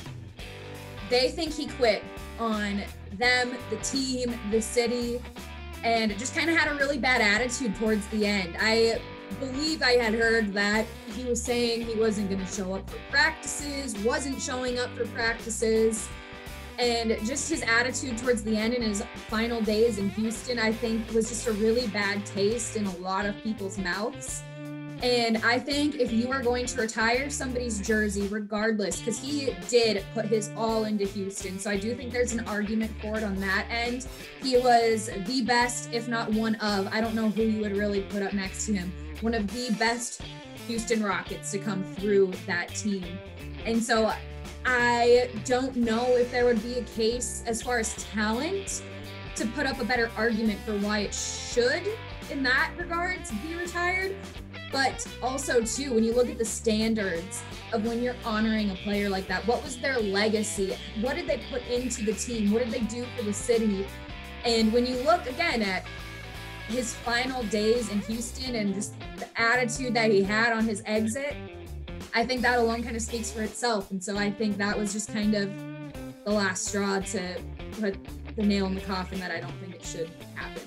They 1.09 1.29
think 1.29 1.53
he 1.53 1.67
quit 1.67 2.03
on 2.39 2.83
them, 3.13 3.57
the 3.71 3.77
team, 3.77 4.37
the 4.51 4.61
city, 4.61 5.19
and 5.83 6.17
just 6.19 6.35
kind 6.35 6.49
of 6.49 6.55
had 6.55 6.71
a 6.71 6.75
really 6.75 6.99
bad 6.99 7.21
attitude 7.21 7.75
towards 7.75 8.05
the 8.07 8.25
end. 8.25 8.55
I 8.59 8.99
believe 9.39 9.81
I 9.81 9.93
had 9.93 10.13
heard 10.13 10.53
that 10.53 10.85
he 11.15 11.23
was 11.23 11.41
saying 11.41 11.87
he 11.87 11.95
wasn't 11.95 12.29
going 12.29 12.45
to 12.45 12.51
show 12.51 12.75
up 12.75 12.87
for 12.87 12.97
practices, 13.09 13.97
wasn't 13.99 14.39
showing 14.39 14.77
up 14.77 14.95
for 14.95 15.05
practices 15.07 16.07
and 16.79 17.17
just 17.25 17.49
his 17.49 17.61
attitude 17.61 18.17
towards 18.17 18.43
the 18.43 18.55
end 18.55 18.73
in 18.73 18.81
his 18.81 19.03
final 19.27 19.61
days 19.61 19.97
in 19.97 20.09
Houston, 20.11 20.59
I 20.59 20.71
think 20.71 21.11
was 21.13 21.29
just 21.29 21.47
a 21.47 21.51
really 21.53 21.87
bad 21.87 22.25
taste 22.25 22.75
in 22.75 22.85
a 22.85 22.95
lot 22.97 23.25
of 23.25 23.35
people's 23.43 23.77
mouths. 23.77 24.43
And 25.03 25.37
I 25.37 25.59
think 25.59 25.95
if 25.95 26.11
you 26.11 26.31
are 26.31 26.41
going 26.41 26.65
to 26.67 26.81
retire 26.81 27.29
somebody's 27.29 27.85
jersey, 27.85 28.27
regardless, 28.27 28.99
because 28.99 29.19
he 29.19 29.53
did 29.67 30.05
put 30.13 30.25
his 30.25 30.51
all 30.55 30.85
into 30.85 31.05
Houston. 31.05 31.59
So 31.59 31.69
I 31.69 31.77
do 31.77 31.93
think 31.95 32.13
there's 32.13 32.33
an 32.33 32.47
argument 32.47 32.91
for 33.01 33.17
it 33.17 33.23
on 33.23 33.35
that 33.41 33.67
end. 33.69 34.07
He 34.41 34.57
was 34.57 35.09
the 35.25 35.41
best, 35.41 35.89
if 35.91 36.07
not 36.07 36.31
one 36.31 36.55
of, 36.55 36.87
I 36.93 37.01
don't 37.01 37.13
know 37.13 37.29
who 37.29 37.43
you 37.43 37.61
would 37.61 37.75
really 37.75 38.01
put 38.03 38.23
up 38.23 38.33
next 38.33 38.65
to 38.67 38.73
him, 38.73 38.91
one 39.21 39.33
of 39.33 39.45
the 39.53 39.75
best 39.75 40.21
Houston 40.67 41.03
Rockets 41.03 41.51
to 41.51 41.59
come 41.59 41.83
through 41.95 42.31
that 42.47 42.69
team. 42.69 43.05
And 43.65 43.83
so 43.83 44.13
I 44.65 45.29
don't 45.45 45.75
know 45.75 46.15
if 46.15 46.31
there 46.31 46.45
would 46.45 46.61
be 46.63 46.75
a 46.75 46.83
case 46.83 47.43
as 47.45 47.61
far 47.61 47.77
as 47.77 47.93
talent 48.11 48.83
to 49.35 49.45
put 49.47 49.67
up 49.67 49.79
a 49.79 49.85
better 49.85 50.09
argument 50.17 50.59
for 50.65 50.75
why 50.79 50.99
it 50.99 51.13
should, 51.13 51.83
in 52.31 52.41
that 52.43 52.71
regards, 52.77 53.31
be 53.47 53.53
retired. 53.53 54.15
But 54.71 55.07
also, 55.21 55.61
too, 55.61 55.93
when 55.93 56.03
you 56.03 56.13
look 56.13 56.29
at 56.29 56.39
the 56.39 56.45
standards 56.45 57.43
of 57.73 57.85
when 57.85 58.01
you're 58.01 58.15
honoring 58.25 58.71
a 58.71 58.75
player 58.75 59.07
like 59.07 59.27
that, 59.27 59.45
what 59.45 59.63
was 59.63 59.77
their 59.77 59.99
legacy? 59.99 60.75
What 61.01 61.15
did 61.15 61.27
they 61.27 61.39
put 61.51 61.61
into 61.67 62.03
the 62.03 62.13
team? 62.13 62.51
What 62.51 62.63
did 62.63 62.73
they 62.73 62.85
do 62.87 63.05
for 63.15 63.23
the 63.23 63.33
city? 63.33 63.85
And 64.45 64.73
when 64.73 64.85
you 64.87 64.95
look 65.01 65.27
again 65.27 65.61
at 65.61 65.85
his 66.67 66.95
final 66.95 67.43
days 67.43 67.91
in 67.91 67.99
Houston 68.01 68.55
and 68.55 68.73
just 68.73 68.95
the 69.17 69.27
attitude 69.39 69.93
that 69.93 70.09
he 70.09 70.23
had 70.23 70.53
on 70.53 70.65
his 70.65 70.81
exit, 70.87 71.35
I 72.17 72.25
think 72.25 72.41
that 72.43 72.59
alone 72.59 72.81
kind 72.81 72.95
of 72.95 73.01
speaks 73.01 73.29
for 73.29 73.41
itself. 73.41 73.91
And 73.91 74.01
so 74.01 74.17
I 74.17 74.31
think 74.31 74.55
that 74.55 74.77
was 74.77 74.93
just 74.93 75.11
kind 75.11 75.35
of 75.35 75.51
the 76.23 76.31
last 76.31 76.65
straw 76.65 77.01
to 77.01 77.41
put 77.81 77.97
the 78.37 78.41
nail 78.41 78.67
in 78.67 78.75
the 78.75 78.79
coffin 78.81 79.19
that 79.19 79.31
I 79.31 79.41
don't 79.41 79.53
think 79.59 79.75
it 79.75 79.83
should 79.83 80.09
happen. 80.33 80.61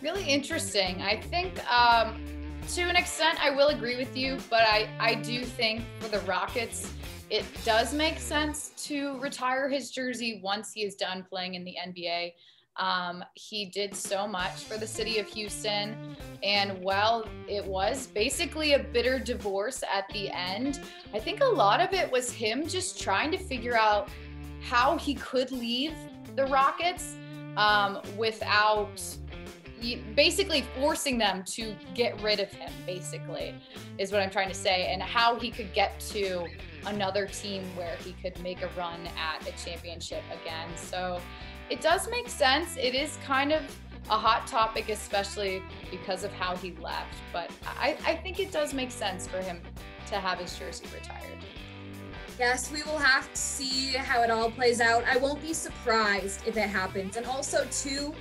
Really 0.00 0.24
interesting. 0.24 1.02
I 1.02 1.20
think 1.20 1.62
um, 1.70 2.24
to 2.68 2.80
an 2.80 2.96
extent 2.96 3.44
I 3.44 3.50
will 3.50 3.68
agree 3.68 3.98
with 3.98 4.16
you, 4.16 4.38
but 4.48 4.62
I, 4.62 4.88
I 4.98 5.16
do 5.16 5.44
think 5.44 5.82
for 6.00 6.08
the 6.08 6.20
Rockets, 6.20 6.90
it 7.28 7.44
does 7.62 7.92
make 7.92 8.18
sense 8.18 8.72
to 8.86 9.18
retire 9.18 9.68
his 9.68 9.90
jersey 9.90 10.40
once 10.42 10.72
he 10.72 10.82
is 10.82 10.94
done 10.94 11.26
playing 11.28 11.56
in 11.56 11.64
the 11.64 11.76
NBA. 11.86 12.32
Um, 12.76 13.24
he 13.34 13.66
did 13.66 13.94
so 13.94 14.26
much 14.26 14.64
for 14.64 14.78
the 14.78 14.86
city 14.86 15.18
of 15.18 15.26
Houston. 15.28 16.16
And 16.42 16.82
while 16.82 17.28
it 17.48 17.64
was 17.64 18.06
basically 18.06 18.72
a 18.74 18.78
bitter 18.78 19.18
divorce 19.18 19.82
at 19.92 20.08
the 20.12 20.30
end, 20.30 20.80
I 21.12 21.18
think 21.18 21.42
a 21.42 21.46
lot 21.46 21.80
of 21.80 21.92
it 21.92 22.10
was 22.10 22.32
him 22.32 22.66
just 22.66 23.00
trying 23.00 23.30
to 23.32 23.38
figure 23.38 23.76
out 23.76 24.08
how 24.62 24.96
he 24.96 25.14
could 25.14 25.50
leave 25.52 25.94
the 26.34 26.46
Rockets 26.46 27.16
um, 27.56 28.00
without 28.16 29.02
basically 30.14 30.64
forcing 30.78 31.18
them 31.18 31.42
to 31.44 31.74
get 31.94 32.20
rid 32.22 32.38
of 32.38 32.50
him, 32.52 32.70
basically, 32.86 33.54
is 33.98 34.12
what 34.12 34.22
I'm 34.22 34.30
trying 34.30 34.48
to 34.48 34.54
say, 34.54 34.92
and 34.92 35.02
how 35.02 35.38
he 35.38 35.50
could 35.50 35.72
get 35.72 35.98
to 36.12 36.46
another 36.86 37.26
team 37.26 37.64
where 37.76 37.96
he 37.96 38.12
could 38.12 38.40
make 38.42 38.62
a 38.62 38.68
run 38.78 39.08
at 39.18 39.46
a 39.46 39.52
championship 39.64 40.22
again. 40.42 40.68
So 40.76 41.20
it 41.70 41.80
does 41.80 42.08
make 42.10 42.28
sense. 42.28 42.76
It 42.76 42.94
is 42.94 43.18
kind 43.24 43.52
of 43.52 43.62
a 44.10 44.16
hot 44.18 44.46
topic, 44.46 44.88
especially 44.88 45.62
because 45.90 46.24
of 46.24 46.32
how 46.32 46.56
he 46.56 46.72
left, 46.80 47.14
but 47.32 47.50
I, 47.64 47.96
I 48.04 48.16
think 48.16 48.40
it 48.40 48.50
does 48.50 48.74
make 48.74 48.90
sense 48.90 49.26
for 49.26 49.38
him 49.38 49.60
to 50.08 50.16
have 50.16 50.38
his 50.38 50.58
jersey 50.58 50.86
retired. 50.92 51.38
Yes, 52.38 52.72
we 52.72 52.82
will 52.82 52.98
have 52.98 53.30
to 53.30 53.38
see 53.38 53.92
how 53.92 54.22
it 54.22 54.30
all 54.30 54.50
plays 54.50 54.80
out. 54.80 55.04
I 55.04 55.16
won't 55.18 55.40
be 55.40 55.52
surprised 55.52 56.46
if 56.46 56.56
it 56.56 56.68
happens. 56.68 57.16
And 57.16 57.26
also, 57.26 57.66
too, 57.70 58.14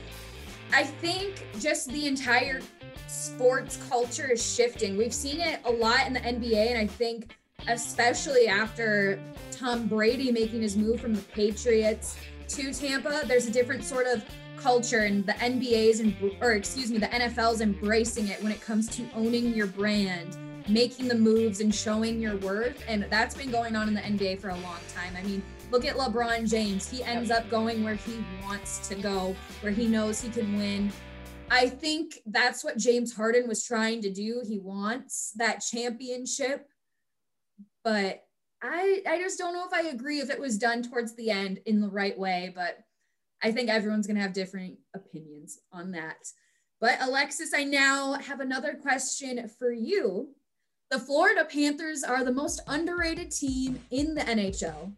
I 0.74 0.84
think 0.84 1.46
just 1.60 1.90
the 1.90 2.08
entire 2.08 2.62
sports 3.08 3.78
culture 3.90 4.32
is 4.32 4.46
shifting. 4.46 4.98
We've 4.98 5.14
seen 5.14 5.42
it 5.42 5.60
a 5.66 5.72
lot 5.72 6.08
in 6.08 6.14
the 6.14 6.20
NBA, 6.20 6.72
and 6.72 6.78
I 6.78 6.88
think 6.88 7.36
especially 7.68 8.48
after 8.48 9.20
Tom 9.52 9.88
Brady 9.88 10.32
making 10.32 10.62
his 10.62 10.76
move 10.76 11.00
from 11.00 11.14
the 11.14 11.22
Patriots 11.22 12.16
to 12.56 12.74
Tampa, 12.74 13.22
there's 13.26 13.48
a 13.48 13.52
different 13.52 13.84
sort 13.84 14.08
of 14.08 14.24
culture 14.58 15.00
and 15.00 15.26
the 15.26 15.34
NBA's 15.34 16.00
and 16.00 16.16
or 16.42 16.54
excuse 16.54 16.92
me, 16.92 16.98
the 16.98 17.08
NFL's 17.08 17.62
embracing 17.62 18.28
it 18.28 18.42
when 18.44 18.52
it 18.52 18.62
comes 18.62 18.88
to 18.96 19.06
owning 19.16 19.54
your 19.54 19.68
brand, 19.68 20.38
making 20.70 21.08
the 21.08 21.16
moves 21.16 21.62
and 21.62 21.74
showing 21.74 22.22
your 22.22 22.38
worth. 22.38 22.84
And 22.88 23.08
that's 23.10 23.36
been 23.36 23.52
going 23.52 23.76
on 23.76 23.88
in 23.88 23.94
the 23.94 24.02
NBA 24.02 24.40
for 24.40 24.50
a 24.50 24.58
long 24.58 24.80
time. 24.94 25.16
I 25.18 25.24
mean, 25.24 25.42
Look 25.72 25.86
at 25.86 25.96
LeBron 25.96 26.50
James. 26.50 26.90
He 26.90 27.02
ends 27.02 27.32
up 27.32 27.50
going 27.50 27.82
where 27.82 27.96
he 27.96 28.24
wants 28.44 28.90
to 28.90 28.96
go, 28.96 29.34
where 29.62 29.72
he 29.72 29.88
knows 29.88 30.20
he 30.20 30.30
can 30.30 30.58
win. 30.58 30.92
I 31.50 31.70
think 31.70 32.20
that's 32.26 32.62
what 32.62 32.78
James 32.78 33.16
Harden 33.16 33.48
was 33.48 33.66
trying 33.66 34.02
to 34.02 34.12
do. 34.12 34.42
He 34.46 34.60
wants 34.60 35.32
that 35.38 35.60
championship. 35.62 36.68
But 37.86 38.24
I 38.62 39.02
I 39.08 39.20
just 39.20 39.38
don't 39.38 39.54
know 39.54 39.66
if 39.66 39.74
I 39.74 39.90
agree 39.90 40.20
if 40.20 40.30
it 40.30 40.40
was 40.40 40.58
done 40.58 40.84
towards 40.84 41.16
the 41.16 41.32
end 41.32 41.60
in 41.66 41.82
the 41.82 41.90
right 41.90 42.18
way, 42.18 42.52
but 42.56 42.80
I 43.44 43.52
think 43.52 43.70
everyone's 43.70 44.06
going 44.06 44.18
to 44.18 44.22
have 44.22 44.34
different 44.34 44.78
opinions 44.94 45.60
on 45.72 45.92
that. 45.92 46.18
But 46.80 47.02
Alexis, 47.02 47.54
I 47.56 47.64
now 47.64 48.14
have 48.14 48.40
another 48.40 48.74
question 48.74 49.50
for 49.60 49.72
you. 49.72 50.30
The 50.90 51.00
Florida 51.00 51.46
Panthers 51.46 52.04
are 52.04 52.24
the 52.24 52.34
most 52.34 52.62
underrated 52.68 53.32
team 53.32 53.80
in 53.92 54.14
the 54.14 54.22
NHL. 54.22 54.94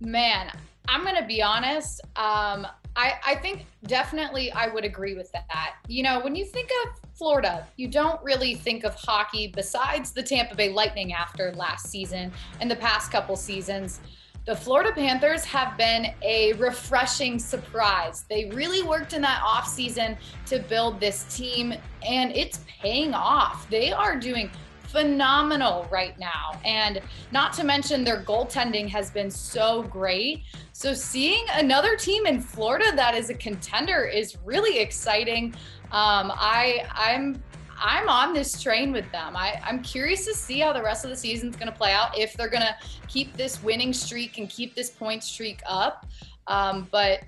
Man, 0.00 0.52
I'm 0.86 1.04
gonna 1.04 1.26
be 1.26 1.42
honest. 1.42 2.00
Um, 2.16 2.66
I, 2.98 3.14
I 3.24 3.34
think 3.36 3.64
definitely 3.86 4.50
I 4.50 4.66
would 4.66 4.84
agree 4.84 5.14
with 5.14 5.30
that. 5.30 5.76
You 5.86 6.02
know, 6.02 6.18
when 6.18 6.34
you 6.34 6.44
think 6.44 6.68
of 6.82 7.16
Florida, 7.16 7.64
you 7.76 7.86
don't 7.86 8.20
really 8.24 8.56
think 8.56 8.82
of 8.82 8.92
hockey 8.96 9.52
besides 9.54 10.10
the 10.10 10.22
Tampa 10.22 10.56
Bay 10.56 10.70
Lightning 10.70 11.12
after 11.12 11.52
last 11.52 11.86
season 11.86 12.32
and 12.60 12.68
the 12.68 12.74
past 12.74 13.12
couple 13.12 13.36
seasons. 13.36 14.00
The 14.46 14.56
Florida 14.56 14.90
Panthers 14.92 15.44
have 15.44 15.78
been 15.78 16.12
a 16.22 16.54
refreshing 16.54 17.38
surprise. 17.38 18.24
They 18.28 18.46
really 18.46 18.82
worked 18.82 19.12
in 19.12 19.22
that 19.22 19.42
offseason 19.42 20.16
to 20.46 20.58
build 20.58 20.98
this 20.98 21.22
team, 21.36 21.74
and 22.04 22.32
it's 22.32 22.64
paying 22.66 23.14
off. 23.14 23.70
They 23.70 23.92
are 23.92 24.18
doing 24.18 24.50
phenomenal 24.88 25.86
right 25.90 26.18
now. 26.18 26.58
And 26.64 27.00
not 27.32 27.52
to 27.54 27.64
mention 27.64 28.04
their 28.04 28.22
goaltending 28.22 28.88
has 28.88 29.10
been 29.10 29.30
so 29.30 29.82
great. 29.84 30.44
So 30.72 30.94
seeing 30.94 31.44
another 31.52 31.96
team 31.96 32.26
in 32.26 32.40
Florida 32.40 32.92
that 32.96 33.14
is 33.14 33.30
a 33.30 33.34
contender 33.34 34.04
is 34.04 34.36
really 34.44 34.78
exciting. 34.78 35.54
Um, 35.90 36.32
I 36.34 36.86
I'm 36.90 37.42
I'm 37.80 38.08
on 38.08 38.34
this 38.34 38.60
train 38.60 38.92
with 38.92 39.10
them. 39.12 39.36
I, 39.36 39.60
I'm 39.64 39.82
curious 39.82 40.24
to 40.26 40.34
see 40.34 40.60
how 40.60 40.72
the 40.72 40.82
rest 40.82 41.04
of 41.04 41.10
the 41.10 41.16
season's 41.16 41.54
going 41.54 41.70
to 41.70 41.76
play 41.76 41.92
out. 41.92 42.18
If 42.18 42.32
they're 42.34 42.48
going 42.48 42.62
to 42.62 42.74
keep 43.06 43.36
this 43.36 43.62
winning 43.62 43.92
streak 43.92 44.38
and 44.38 44.50
keep 44.50 44.74
this 44.74 44.90
point 44.90 45.22
streak 45.22 45.60
up, 45.64 46.06
um, 46.48 46.88
but 46.90 47.20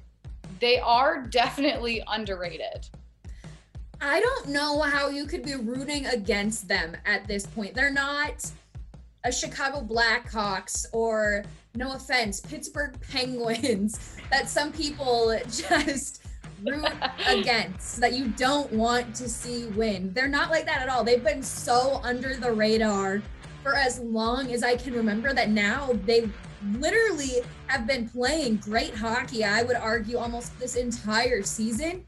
they 0.59 0.81
are 0.81 1.23
definitely 1.27 2.03
underrated. 2.09 2.89
I 4.01 4.21
don't 4.21 4.49
know 4.49 4.81
how 4.81 5.09
you 5.09 5.27
could 5.27 5.43
be 5.43 5.57
rooting 5.57 6.07
against 6.07 6.67
them 6.67 6.97
at 7.05 7.27
this 7.29 7.47
point. 7.47 7.75
They're 7.75 7.93
not 7.93 8.51
a 9.25 9.33
Chicago 9.33 9.83
Blackhawks 9.83 10.87
or 10.93 11.45
no 11.75 11.93
offense, 11.93 12.41
Pittsburgh 12.41 12.97
Penguins 13.13 14.17
that 14.31 14.49
some 14.49 14.73
people 14.73 15.39
just 15.49 16.25
root 16.63 16.87
against 17.27 18.01
that 18.01 18.15
you 18.15 18.29
don't 18.29 18.73
want 18.73 19.15
to 19.17 19.29
see 19.29 19.67
win. 19.69 20.13
They're 20.15 20.29
not 20.29 20.51
like 20.51 20.65
that 20.65 20.81
at 20.81 20.89
all. 20.89 21.05
They've 21.05 21.23
been 21.23 21.43
so 21.43 22.01
under 22.03 22.37
the 22.37 22.53
radar 22.53 23.23
for 23.63 23.77
as 23.77 23.99
long 24.01 24.51
as 24.53 24.63
I 24.63 24.77
can 24.77 24.95
remember 24.95 25.35
that 25.35 25.51
now 25.51 25.91
they 26.07 26.31
literally 26.73 27.43
have 27.67 27.87
been 27.87 28.09
playing 28.09 28.57
great 28.57 28.95
hockey. 28.95 29.45
I 29.45 29.63
would 29.63 29.77
argue 29.77 30.17
almost 30.17 30.59
this 30.59 30.77
entire 30.77 31.43
season 31.43 32.07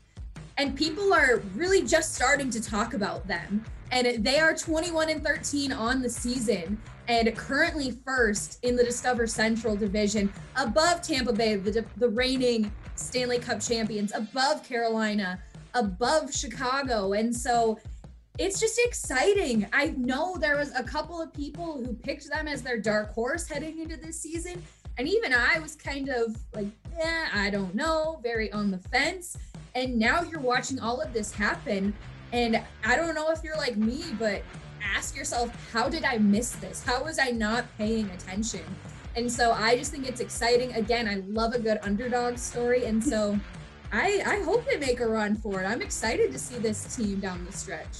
and 0.58 0.76
people 0.76 1.12
are 1.12 1.42
really 1.54 1.82
just 1.82 2.14
starting 2.14 2.50
to 2.50 2.60
talk 2.60 2.94
about 2.94 3.26
them. 3.26 3.64
And 3.90 4.24
they 4.24 4.38
are 4.38 4.54
21 4.54 5.10
and 5.10 5.24
13 5.24 5.72
on 5.72 6.02
the 6.02 6.08
season 6.08 6.80
and 7.08 7.36
currently 7.36 7.90
first 8.04 8.58
in 8.62 8.76
the 8.76 8.84
Discover 8.84 9.26
Central 9.26 9.76
division, 9.76 10.32
above 10.56 11.02
Tampa 11.02 11.32
Bay, 11.32 11.56
the, 11.56 11.84
the 11.96 12.08
reigning 12.08 12.72
Stanley 12.94 13.38
Cup 13.38 13.60
champions, 13.60 14.12
above 14.14 14.62
Carolina, 14.62 15.40
above 15.74 16.32
Chicago. 16.32 17.12
And 17.12 17.34
so 17.34 17.78
it's 18.38 18.60
just 18.60 18.80
exciting. 18.84 19.66
I 19.72 19.94
know 19.96 20.36
there 20.38 20.56
was 20.56 20.74
a 20.74 20.82
couple 20.82 21.20
of 21.20 21.32
people 21.32 21.82
who 21.84 21.92
picked 21.92 22.28
them 22.30 22.48
as 22.48 22.62
their 22.62 22.78
dark 22.78 23.12
horse 23.12 23.46
heading 23.46 23.80
into 23.80 23.96
this 23.96 24.20
season. 24.20 24.62
And 24.98 25.08
even 25.08 25.32
I 25.32 25.58
was 25.58 25.74
kind 25.74 26.08
of 26.08 26.36
like, 26.54 26.66
yeah, 26.96 27.28
I 27.32 27.50
don't 27.50 27.74
know, 27.74 28.20
very 28.22 28.52
on 28.52 28.70
the 28.70 28.78
fence. 28.78 29.36
And 29.74 29.98
now 29.98 30.22
you're 30.22 30.40
watching 30.40 30.78
all 30.78 31.00
of 31.00 31.12
this 31.12 31.32
happen. 31.32 31.94
And 32.32 32.62
I 32.85 32.96
don't 32.96 33.14
know 33.14 33.30
if 33.30 33.42
you're 33.42 33.56
like 33.56 33.76
me, 33.76 34.04
but 34.18 34.42
ask 34.82 35.16
yourself, 35.16 35.50
how 35.72 35.88
did 35.88 36.04
I 36.04 36.18
miss 36.18 36.52
this? 36.52 36.82
How 36.82 37.04
was 37.04 37.18
I 37.18 37.30
not 37.30 37.64
paying 37.78 38.11
attention? 38.11 38.64
And 39.16 39.30
so 39.30 39.52
I 39.52 39.76
just 39.76 39.90
think 39.90 40.08
it's 40.08 40.20
exciting. 40.20 40.72
Again, 40.72 41.08
I 41.08 41.22
love 41.28 41.54
a 41.54 41.58
good 41.58 41.78
underdog 41.82 42.38
story. 42.38 42.87
And 42.87 43.02
so 43.02 43.38
I, 43.92 44.22
I 44.26 44.42
hope 44.42 44.64
they 44.66 44.78
make 44.78 45.00
a 45.00 45.06
run 45.06 45.37
for 45.37 45.62
it. 45.62 45.66
I'm 45.66 45.82
excited 45.82 46.32
to 46.32 46.38
see 46.38 46.58
this 46.58 46.96
team 46.96 47.20
down 47.20 47.44
the 47.44 47.52
stretch. 47.52 47.98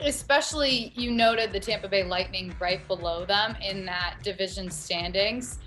Especially, 0.00 0.92
you 0.94 1.10
noted 1.10 1.50
the 1.50 1.58
Tampa 1.58 1.88
Bay 1.88 2.04
Lightning 2.04 2.54
right 2.60 2.86
below 2.86 3.24
them 3.24 3.56
in 3.62 3.84
that 3.86 4.16
division 4.22 4.70
standings. 4.70 5.58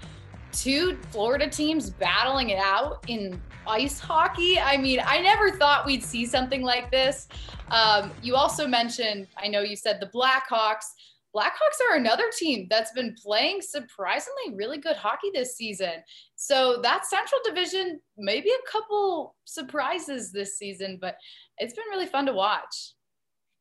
Two 0.52 0.98
Florida 1.10 1.50
teams 1.50 1.90
battling 1.90 2.52
it 2.52 2.60
out 2.60 3.04
in 3.08 3.42
ice 3.68 4.00
hockey. 4.00 4.60
I 4.60 4.78
mean, 4.78 5.00
I 5.06 5.22
never 5.22 5.52
thought 5.52 5.86
we'd 5.86 6.04
see 6.04 6.26
something 6.26 6.62
like 6.62 6.92
this. 6.92 7.28
Um, 7.70 8.12
you 8.22 8.36
also 8.36 8.68
mentioned, 8.68 9.28
I 9.38 9.48
know 9.48 9.62
you 9.62 9.76
said 9.76 10.00
the 10.00 10.08
Blackhawks. 10.08 10.86
Blackhawks 11.34 11.80
are 11.90 11.96
another 11.96 12.26
team 12.38 12.68
that's 12.70 12.92
been 12.92 13.16
playing 13.22 13.62
surprisingly 13.62 14.54
really 14.54 14.78
good 14.78 14.98
hockey 14.98 15.30
this 15.34 15.56
season. 15.56 16.04
So 16.36 16.80
that 16.84 17.06
Central 17.06 17.40
Division, 17.46 18.02
maybe 18.18 18.50
a 18.50 18.70
couple 18.70 19.36
surprises 19.46 20.32
this 20.32 20.58
season, 20.58 20.98
but 21.00 21.16
it's 21.58 21.74
been 21.74 21.86
really 21.90 22.08
fun 22.08 22.26
to 22.26 22.34
watch. 22.34 22.94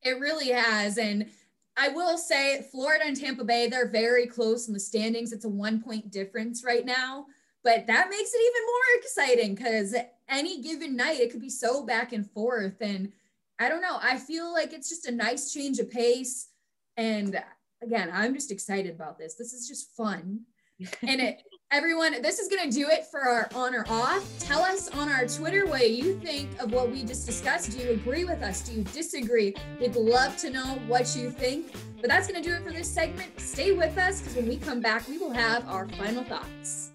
It 0.02 0.18
really 0.18 0.48
has. 0.48 0.98
And 0.98 1.30
I 1.76 1.88
will 1.88 2.18
say 2.18 2.66
Florida 2.72 3.04
and 3.06 3.16
Tampa 3.16 3.44
Bay, 3.44 3.68
they're 3.68 3.90
very 3.90 4.26
close 4.26 4.66
in 4.66 4.74
the 4.74 4.80
standings. 4.80 5.32
It's 5.32 5.44
a 5.44 5.48
one 5.48 5.80
point 5.80 6.10
difference 6.10 6.64
right 6.64 6.84
now. 6.84 7.26
But 7.62 7.86
that 7.86 8.08
makes 8.08 8.32
it 8.32 8.40
even 8.40 8.66
more 8.66 9.00
exciting 9.00 9.54
because 9.54 9.94
any 10.28 10.62
given 10.62 10.96
night 10.96 11.20
it 11.20 11.30
could 11.30 11.40
be 11.40 11.50
so 11.50 11.84
back 11.84 12.12
and 12.12 12.28
forth. 12.30 12.76
And 12.80 13.12
I 13.58 13.68
don't 13.68 13.82
know, 13.82 13.98
I 14.00 14.16
feel 14.16 14.52
like 14.52 14.72
it's 14.72 14.88
just 14.88 15.06
a 15.06 15.12
nice 15.12 15.52
change 15.52 15.78
of 15.78 15.90
pace. 15.90 16.48
And 16.96 17.42
again, 17.82 18.10
I'm 18.12 18.34
just 18.34 18.50
excited 18.50 18.94
about 18.94 19.18
this. 19.18 19.34
This 19.34 19.52
is 19.52 19.68
just 19.68 19.94
fun. 19.94 20.40
and 21.02 21.20
it, 21.20 21.42
everyone, 21.70 22.22
this 22.22 22.38
is 22.38 22.48
going 22.48 22.70
to 22.70 22.74
do 22.74 22.88
it 22.88 23.04
for 23.06 23.20
our 23.20 23.50
on 23.54 23.74
or 23.74 23.84
off. 23.88 24.26
Tell 24.38 24.62
us 24.62 24.88
on 24.88 25.10
our 25.10 25.26
Twitter 25.26 25.66
what 25.66 25.90
you 25.90 26.18
think 26.20 26.58
of 26.60 26.72
what 26.72 26.90
we 26.90 27.04
just 27.04 27.26
discussed. 27.26 27.72
Do 27.72 27.78
you 27.84 27.90
agree 27.90 28.24
with 28.24 28.42
us? 28.42 28.62
Do 28.62 28.72
you 28.72 28.84
disagree? 28.84 29.54
We'd 29.78 29.96
love 29.96 30.38
to 30.38 30.48
know 30.48 30.80
what 30.86 31.14
you 31.14 31.30
think. 31.30 31.72
But 32.00 32.08
that's 32.08 32.26
going 32.26 32.42
to 32.42 32.48
do 32.48 32.54
it 32.54 32.62
for 32.62 32.72
this 32.72 32.90
segment. 32.90 33.38
Stay 33.38 33.72
with 33.72 33.98
us 33.98 34.20
because 34.20 34.36
when 34.36 34.48
we 34.48 34.56
come 34.56 34.80
back, 34.80 35.06
we 35.06 35.18
will 35.18 35.32
have 35.32 35.68
our 35.68 35.86
final 35.90 36.24
thoughts. 36.24 36.89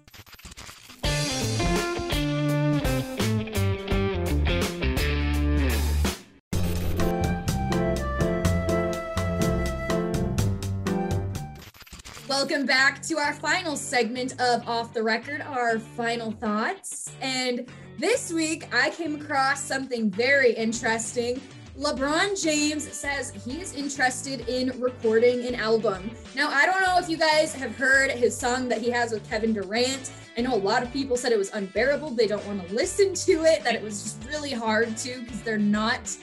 Welcome 12.38 12.66
back 12.66 13.00
to 13.04 13.16
our 13.16 13.32
final 13.32 13.76
segment 13.76 14.38
of 14.38 14.68
Off 14.68 14.92
the 14.92 15.02
Record, 15.02 15.40
our 15.40 15.78
final 15.78 16.32
thoughts. 16.32 17.10
And 17.22 17.66
this 17.98 18.30
week 18.30 18.68
I 18.74 18.90
came 18.90 19.18
across 19.18 19.62
something 19.62 20.10
very 20.10 20.52
interesting. 20.52 21.40
LeBron 21.78 22.40
James 22.40 22.92
says 22.92 23.30
he 23.30 23.62
is 23.62 23.74
interested 23.74 24.46
in 24.50 24.78
recording 24.78 25.46
an 25.46 25.54
album. 25.54 26.10
Now, 26.34 26.50
I 26.50 26.66
don't 26.66 26.82
know 26.82 26.98
if 26.98 27.08
you 27.08 27.16
guys 27.16 27.54
have 27.54 27.74
heard 27.74 28.10
his 28.10 28.36
song 28.36 28.68
that 28.68 28.82
he 28.82 28.90
has 28.90 29.12
with 29.12 29.26
Kevin 29.30 29.54
Durant. 29.54 30.10
I 30.36 30.42
know 30.42 30.54
a 30.54 30.56
lot 30.56 30.82
of 30.82 30.92
people 30.92 31.16
said 31.16 31.32
it 31.32 31.38
was 31.38 31.50
unbearable. 31.54 32.10
They 32.10 32.26
don't 32.26 32.46
want 32.46 32.68
to 32.68 32.74
listen 32.74 33.14
to 33.14 33.44
it, 33.44 33.64
that 33.64 33.74
it 33.74 33.82
was 33.82 34.02
just 34.02 34.28
really 34.28 34.52
hard 34.52 34.94
to 34.98 35.22
because 35.22 35.40
they're 35.40 35.56
not 35.56 36.14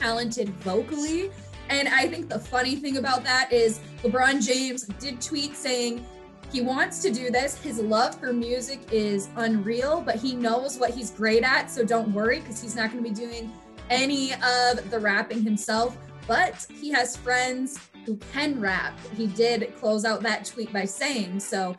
talented 0.00 0.48
vocally. 0.48 1.30
And 1.70 1.88
I 1.88 2.08
think 2.08 2.28
the 2.28 2.38
funny 2.38 2.76
thing 2.76 2.96
about 2.96 3.24
that 3.24 3.52
is 3.52 3.80
LeBron 4.02 4.44
James 4.44 4.84
did 4.98 5.20
tweet 5.20 5.56
saying 5.56 6.04
he 6.52 6.60
wants 6.60 7.00
to 7.02 7.12
do 7.12 7.30
this. 7.30 7.56
His 7.56 7.78
love 7.78 8.18
for 8.18 8.32
music 8.32 8.80
is 8.90 9.28
unreal, 9.36 10.02
but 10.04 10.16
he 10.16 10.34
knows 10.34 10.78
what 10.78 10.90
he's 10.90 11.12
great 11.12 11.44
at. 11.44 11.70
So 11.70 11.84
don't 11.84 12.12
worry 12.12 12.40
because 12.40 12.60
he's 12.60 12.74
not 12.74 12.90
going 12.90 13.04
to 13.04 13.08
be 13.08 13.14
doing 13.14 13.52
any 13.88 14.32
of 14.34 14.90
the 14.90 14.98
rapping 14.98 15.42
himself. 15.42 15.96
But 16.26 16.66
he 16.80 16.90
has 16.90 17.16
friends 17.16 17.78
who 18.04 18.16
can 18.32 18.60
rap. 18.60 18.98
He 19.16 19.28
did 19.28 19.72
close 19.78 20.04
out 20.04 20.22
that 20.22 20.44
tweet 20.44 20.72
by 20.72 20.84
saying 20.84 21.38
so. 21.38 21.76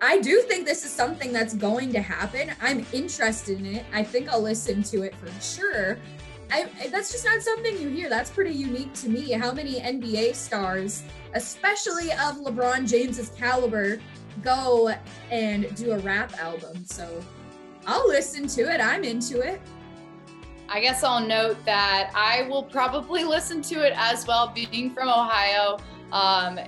I 0.00 0.18
do 0.18 0.40
think 0.42 0.66
this 0.66 0.84
is 0.84 0.90
something 0.90 1.32
that's 1.32 1.54
going 1.54 1.92
to 1.92 2.00
happen. 2.00 2.52
I'm 2.60 2.84
interested 2.92 3.58
in 3.58 3.66
it. 3.66 3.86
I 3.92 4.02
think 4.02 4.28
I'll 4.28 4.40
listen 4.40 4.82
to 4.84 5.02
it 5.02 5.14
for 5.14 5.30
sure. 5.40 5.98
I, 6.52 6.88
that's 6.88 7.10
just 7.10 7.24
not 7.24 7.40
something 7.40 7.80
you 7.80 7.88
hear. 7.88 8.10
That's 8.10 8.30
pretty 8.30 8.52
unique 8.52 8.92
to 8.94 9.08
me. 9.08 9.32
How 9.32 9.52
many 9.52 9.80
NBA 9.80 10.34
stars, 10.34 11.02
especially 11.34 12.12
of 12.12 12.36
LeBron 12.36 12.86
James's 12.86 13.30
caliber, 13.30 13.98
go 14.42 14.94
and 15.30 15.74
do 15.74 15.92
a 15.92 15.98
rap 16.00 16.38
album? 16.38 16.84
So 16.84 17.24
I'll 17.86 18.06
listen 18.06 18.46
to 18.48 18.70
it. 18.70 18.82
I'm 18.82 19.02
into 19.02 19.40
it. 19.40 19.62
I 20.68 20.80
guess 20.80 21.02
I'll 21.02 21.26
note 21.26 21.56
that 21.64 22.10
I 22.14 22.46
will 22.48 22.64
probably 22.64 23.24
listen 23.36 23.62
to 23.62 23.86
it 23.86 23.94
as 23.96 24.26
well, 24.26 24.52
being 24.54 24.92
from 24.92 25.08
Ohio. 25.08 25.78
Um, 26.12 26.60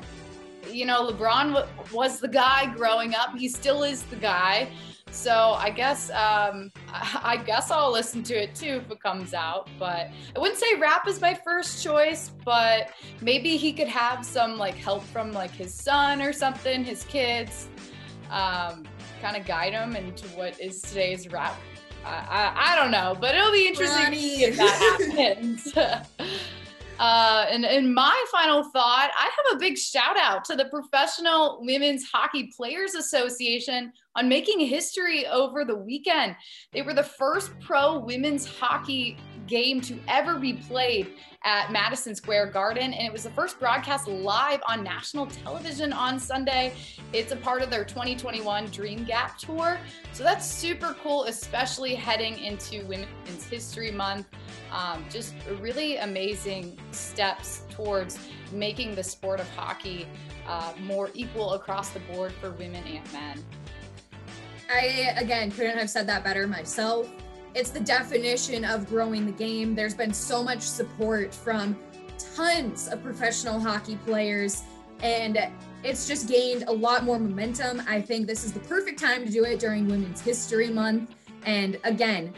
you 0.71 0.87
know, 0.87 1.11
LeBron 1.11 1.67
was 1.93 2.21
the 2.21 2.29
guy 2.29 2.73
growing 2.75 3.15
up. 3.15 3.37
He 3.37 3.51
still 3.51 3.83
is 3.83 4.03
the 4.05 4.17
guy. 4.17 4.71
So 5.15 5.53
I 5.53 5.71
guess 5.71 6.11
um, 6.11 6.73
I 6.93 7.41
guess 7.47 7.71
I'll 7.71 7.93
listen 7.93 8.23
to 8.25 8.35
it 8.35 8.55
too 8.55 8.83
if 8.85 8.91
it 8.91 9.01
comes 9.01 9.33
out. 9.33 9.71
But 9.79 10.11
I 10.35 10.39
wouldn't 10.39 10.59
say 10.59 10.75
rap 10.79 11.07
is 11.07 11.21
my 11.21 11.35
first 11.35 11.83
choice, 11.83 12.33
but 12.45 12.91
maybe 13.21 13.57
he 13.57 13.73
could 13.73 13.89
have 13.89 14.27
some 14.27 14.59
like 14.59 14.75
help 14.75 15.05
from 15.05 15.33
like 15.33 15.53
his 15.53 15.73
son 15.73 16.21
or 16.21 16.33
something, 16.33 16.85
his 16.85 17.05
kids, 17.05 17.69
um, 18.31 18.85
kind 19.23 19.37
of 19.37 19.47
guide 19.47 19.73
him 19.73 19.95
into 19.95 20.27
what 20.29 20.61
is 20.61 20.83
today's 20.83 21.31
rap. 21.31 21.57
I, 22.05 22.11
I, 22.11 22.73
I 22.73 22.77
don't 22.77 22.91
know, 22.91 23.17
but 23.19 23.35
it'll 23.35 23.53
be 23.53 23.69
interesting 23.69 24.41
if 24.41 24.57
that 24.57 24.99
happens. 25.01 25.73
Uh, 26.99 27.47
and 27.51 27.65
in 27.65 27.93
my 27.93 28.25
final 28.31 28.63
thought, 28.63 29.11
I 29.19 29.25
have 29.25 29.57
a 29.57 29.59
big 29.59 29.77
shout 29.77 30.17
out 30.19 30.45
to 30.47 30.57
the 30.57 30.67
Professional 30.67 31.59
Women's 31.63 32.05
Hockey 32.05 32.53
Players 32.57 32.95
Association 32.95 33.93
on 34.17 34.29
making 34.29 34.61
history 34.61 35.27
over 35.27 35.65
the 35.65 35.75
weekend. 35.75 36.37
They 36.73 36.83
were 36.83 36.95
the 36.95 37.03
first 37.03 37.51
pro 37.61 37.99
women's 37.99 38.47
hockey 38.47 39.17
game 39.47 39.81
to 39.83 39.99
ever 40.09 40.39
be 40.39 40.55
played 40.55 41.13
at 41.45 41.71
Madison 41.71 42.15
Square 42.15 42.47
Garden. 42.47 42.95
And 42.95 43.07
it 43.07 43.13
was 43.13 43.25
the 43.25 43.31
first 43.31 43.59
broadcast 43.59 44.09
live 44.09 44.61
on 44.69 44.83
national 44.83 45.27
television 45.27 45.93
on 45.93 46.19
Sunday. 46.19 46.73
It's 47.13 47.33
a 47.33 47.37
part 47.37 47.61
of 47.61 47.71
their 47.71 47.85
2021 47.85 48.67
Dream 48.67 49.05
Gap 49.05 49.37
Tour. 49.39 49.79
So 50.13 50.23
that's 50.23 50.47
super 50.47 50.97
cool, 51.03 51.25
especially 51.25 51.95
heading 51.95 52.39
into 52.39 52.87
Women's 52.87 53.45
History 53.45 53.91
Month. 53.91 54.27
Um, 54.75 55.05
just 55.09 55.35
really 55.61 55.97
amazing 55.97 56.79
steps 56.91 57.63
towards 57.71 58.19
making 58.53 58.95
the 58.95 59.05
sport 59.05 59.41
of 59.41 59.49
hockey 59.51 60.07
uh, 60.47 60.73
more 60.83 61.11
equal 61.15 61.55
across 61.55 61.91
the 61.91 62.01
board 62.01 62.33
for 62.33 62.51
women 62.51 62.85
and 62.87 63.13
men. 63.13 63.45
I, 64.71 65.15
again, 65.17 65.51
couldn't 65.51 65.79
have 65.79 65.89
said 65.89 66.07
that 66.09 66.25
better 66.25 66.47
myself 66.47 67.09
it's 67.55 67.71
the 67.71 67.81
definition 67.81 68.65
of 68.65 68.89
growing 68.89 69.27
the 69.27 69.33
game. 69.33 69.75
There's 69.75 69.95
been 69.95 70.13
so 70.13 70.43
much 70.43 70.61
support 70.61 71.33
from 71.33 71.79
tons 72.35 72.89
of 72.89 73.03
professional 73.03 73.61
hockey 73.61 73.97
players, 74.05 74.65
and 75.01 75.39
it's 75.85 76.09
just 76.09 76.29
gained 76.29 76.65
a 76.67 76.73
lot 76.73 77.05
more 77.05 77.19
momentum. 77.19 77.81
I 77.87 78.01
think 78.01 78.27
this 78.27 78.45
is 78.45 78.53
the 78.53 78.61
perfect 78.61 78.99
time 78.99 79.25
to 79.25 79.31
do 79.31 79.45
it 79.45 79.61
during 79.61 79.87
Women's 79.87 80.21
History 80.21 80.69
Month. 80.69 81.15
And 81.47 81.79
again, 81.85 82.35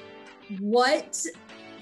what 0.61 1.25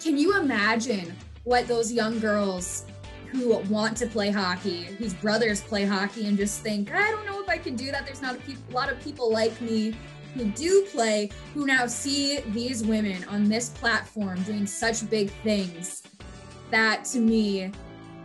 can 0.00 0.18
you 0.18 0.38
imagine 0.38 1.14
what 1.44 1.68
those 1.68 1.92
young 1.92 2.18
girls 2.18 2.84
who 3.30 3.58
want 3.68 3.96
to 3.96 4.06
play 4.06 4.30
hockey, 4.30 4.84
whose 4.84 5.12
brothers 5.14 5.60
play 5.60 5.84
hockey, 5.84 6.26
and 6.26 6.36
just 6.36 6.60
think, 6.60 6.92
I 6.92 7.10
don't 7.10 7.26
know 7.26 7.42
if 7.42 7.48
I 7.48 7.58
can 7.58 7.74
do 7.74 7.90
that. 7.90 8.06
There's 8.06 8.22
not 8.22 8.36
a, 8.36 8.38
pe- 8.38 8.54
a 8.70 8.72
lot 8.72 8.90
of 8.90 9.00
people 9.00 9.32
like 9.32 9.60
me 9.60 9.96
who 10.34 10.44
do 10.46 10.86
play 10.90 11.30
who 11.52 11.66
now 11.66 11.86
see 11.86 12.40
these 12.48 12.84
women 12.84 13.24
on 13.24 13.48
this 13.48 13.70
platform 13.70 14.42
doing 14.42 14.66
such 14.66 15.08
big 15.10 15.30
things. 15.42 16.02
That 16.70 17.04
to 17.06 17.18
me 17.18 17.72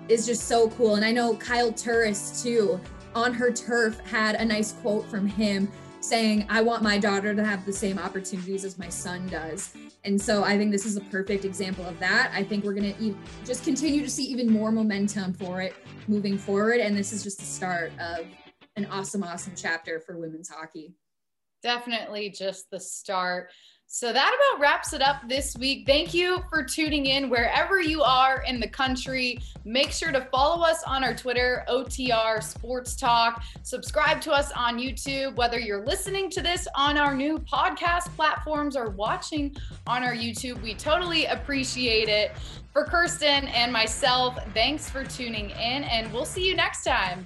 is 0.08 0.26
just 0.26 0.48
so 0.48 0.70
cool. 0.72 0.96
And 0.96 1.06
i 1.06 1.12
know 1.12 1.36
kyle 1.36 1.72
turris 1.72 2.44
too 2.44 2.80
on 3.16 3.34
her 3.34 3.52
turf 3.52 4.00
had 4.02 4.36
a 4.36 4.46
nice 4.46 4.72
quote 4.74 5.08
from 5.10 5.28
him 5.28 5.72
saying 6.00 6.46
i 6.50 6.62
want 6.62 6.82
my 6.82 6.98
daughter 6.98 7.36
to 7.36 7.44
have 7.44 7.66
the 7.66 7.74
same 7.74 8.00
opportunities 8.00 8.66
as 8.66 8.78
my 8.78 8.90
son 8.90 9.28
does 9.28 9.74
and 10.06 10.22
so 10.22 10.44
i 10.44 10.58
think 10.58 10.72
this 10.72 10.86
is 10.86 10.98
a 10.98 11.02
perfect 11.02 11.46
example 11.46 11.86
of 11.86 12.00
that. 12.00 12.32
I 12.34 12.44
think 12.44 12.64
we're 12.64 12.74
going 12.74 12.94
to 12.94 13.16
just 13.46 13.64
continue 13.64 14.02
to 14.02 14.10
see 14.10 14.24
even 14.26 14.52
more 14.52 14.72
momentum 14.72 15.34
for 15.34 15.62
it 15.62 15.76
moving 16.08 16.38
forward. 16.38 16.80
And 16.80 16.96
this 16.96 17.12
is 17.12 17.24
just 17.24 17.40
the 17.40 17.46
start 17.46 17.92
of 18.00 18.26
an 18.76 18.86
awesome 18.86 19.24
awesome 19.24 19.54
chapter 19.56 20.00
for 20.00 20.18
women's 20.18 20.50
hockey. 20.50 20.94
Definitely 21.62 22.30
just 22.30 22.70
the 22.72 22.80
start. 22.80 23.52
So 23.92 24.14
that 24.14 24.38
about 24.38 24.62
wraps 24.62 24.94
it 24.94 25.02
up 25.02 25.28
this 25.28 25.58
week. 25.58 25.88
Thank 25.88 26.14
you 26.14 26.44
for 26.52 26.64
tuning 26.64 27.08
in 27.08 27.28
wherever 27.28 27.82
you 27.82 28.04
are 28.04 28.44
in 28.44 28.60
the 28.60 28.68
country. 28.68 29.40
Make 29.66 29.92
sure 29.92 30.12
to 30.12 30.28
follow 30.32 30.64
us 30.64 30.84
on 30.84 31.04
our 31.04 31.16
Twitter, 31.16 31.66
OTR 31.68 32.44
Sports 32.44 32.96
Talk. 32.96 33.42
Subscribe 33.64 34.22
to 34.22 34.32
us 34.32 34.52
on 34.52 34.78
YouTube, 34.78 35.36
whether 35.38 35.60
you're 35.60 35.84
listening 35.84 36.30
to 36.30 36.42
this 36.44 36.68
on 36.76 37.00
our 37.00 37.16
new 37.16 37.40
podcast 37.40 38.16
platforms 38.16 38.76
or 38.76 38.92
watching 38.92 39.56
on 39.88 40.04
our 40.04 40.14
YouTube. 40.14 40.62
We 40.62 40.76
totally 40.76 41.26
appreciate 41.26 42.10
it. 42.10 42.34
For 42.72 42.86
Kirsten 42.86 43.48
and 43.48 43.74
myself, 43.74 44.38
thanks 44.54 44.88
for 44.88 45.04
tuning 45.04 45.50
in, 45.50 45.84
and 45.86 46.14
we'll 46.14 46.26
see 46.26 46.48
you 46.48 46.56
next 46.56 46.84
time. 46.84 47.26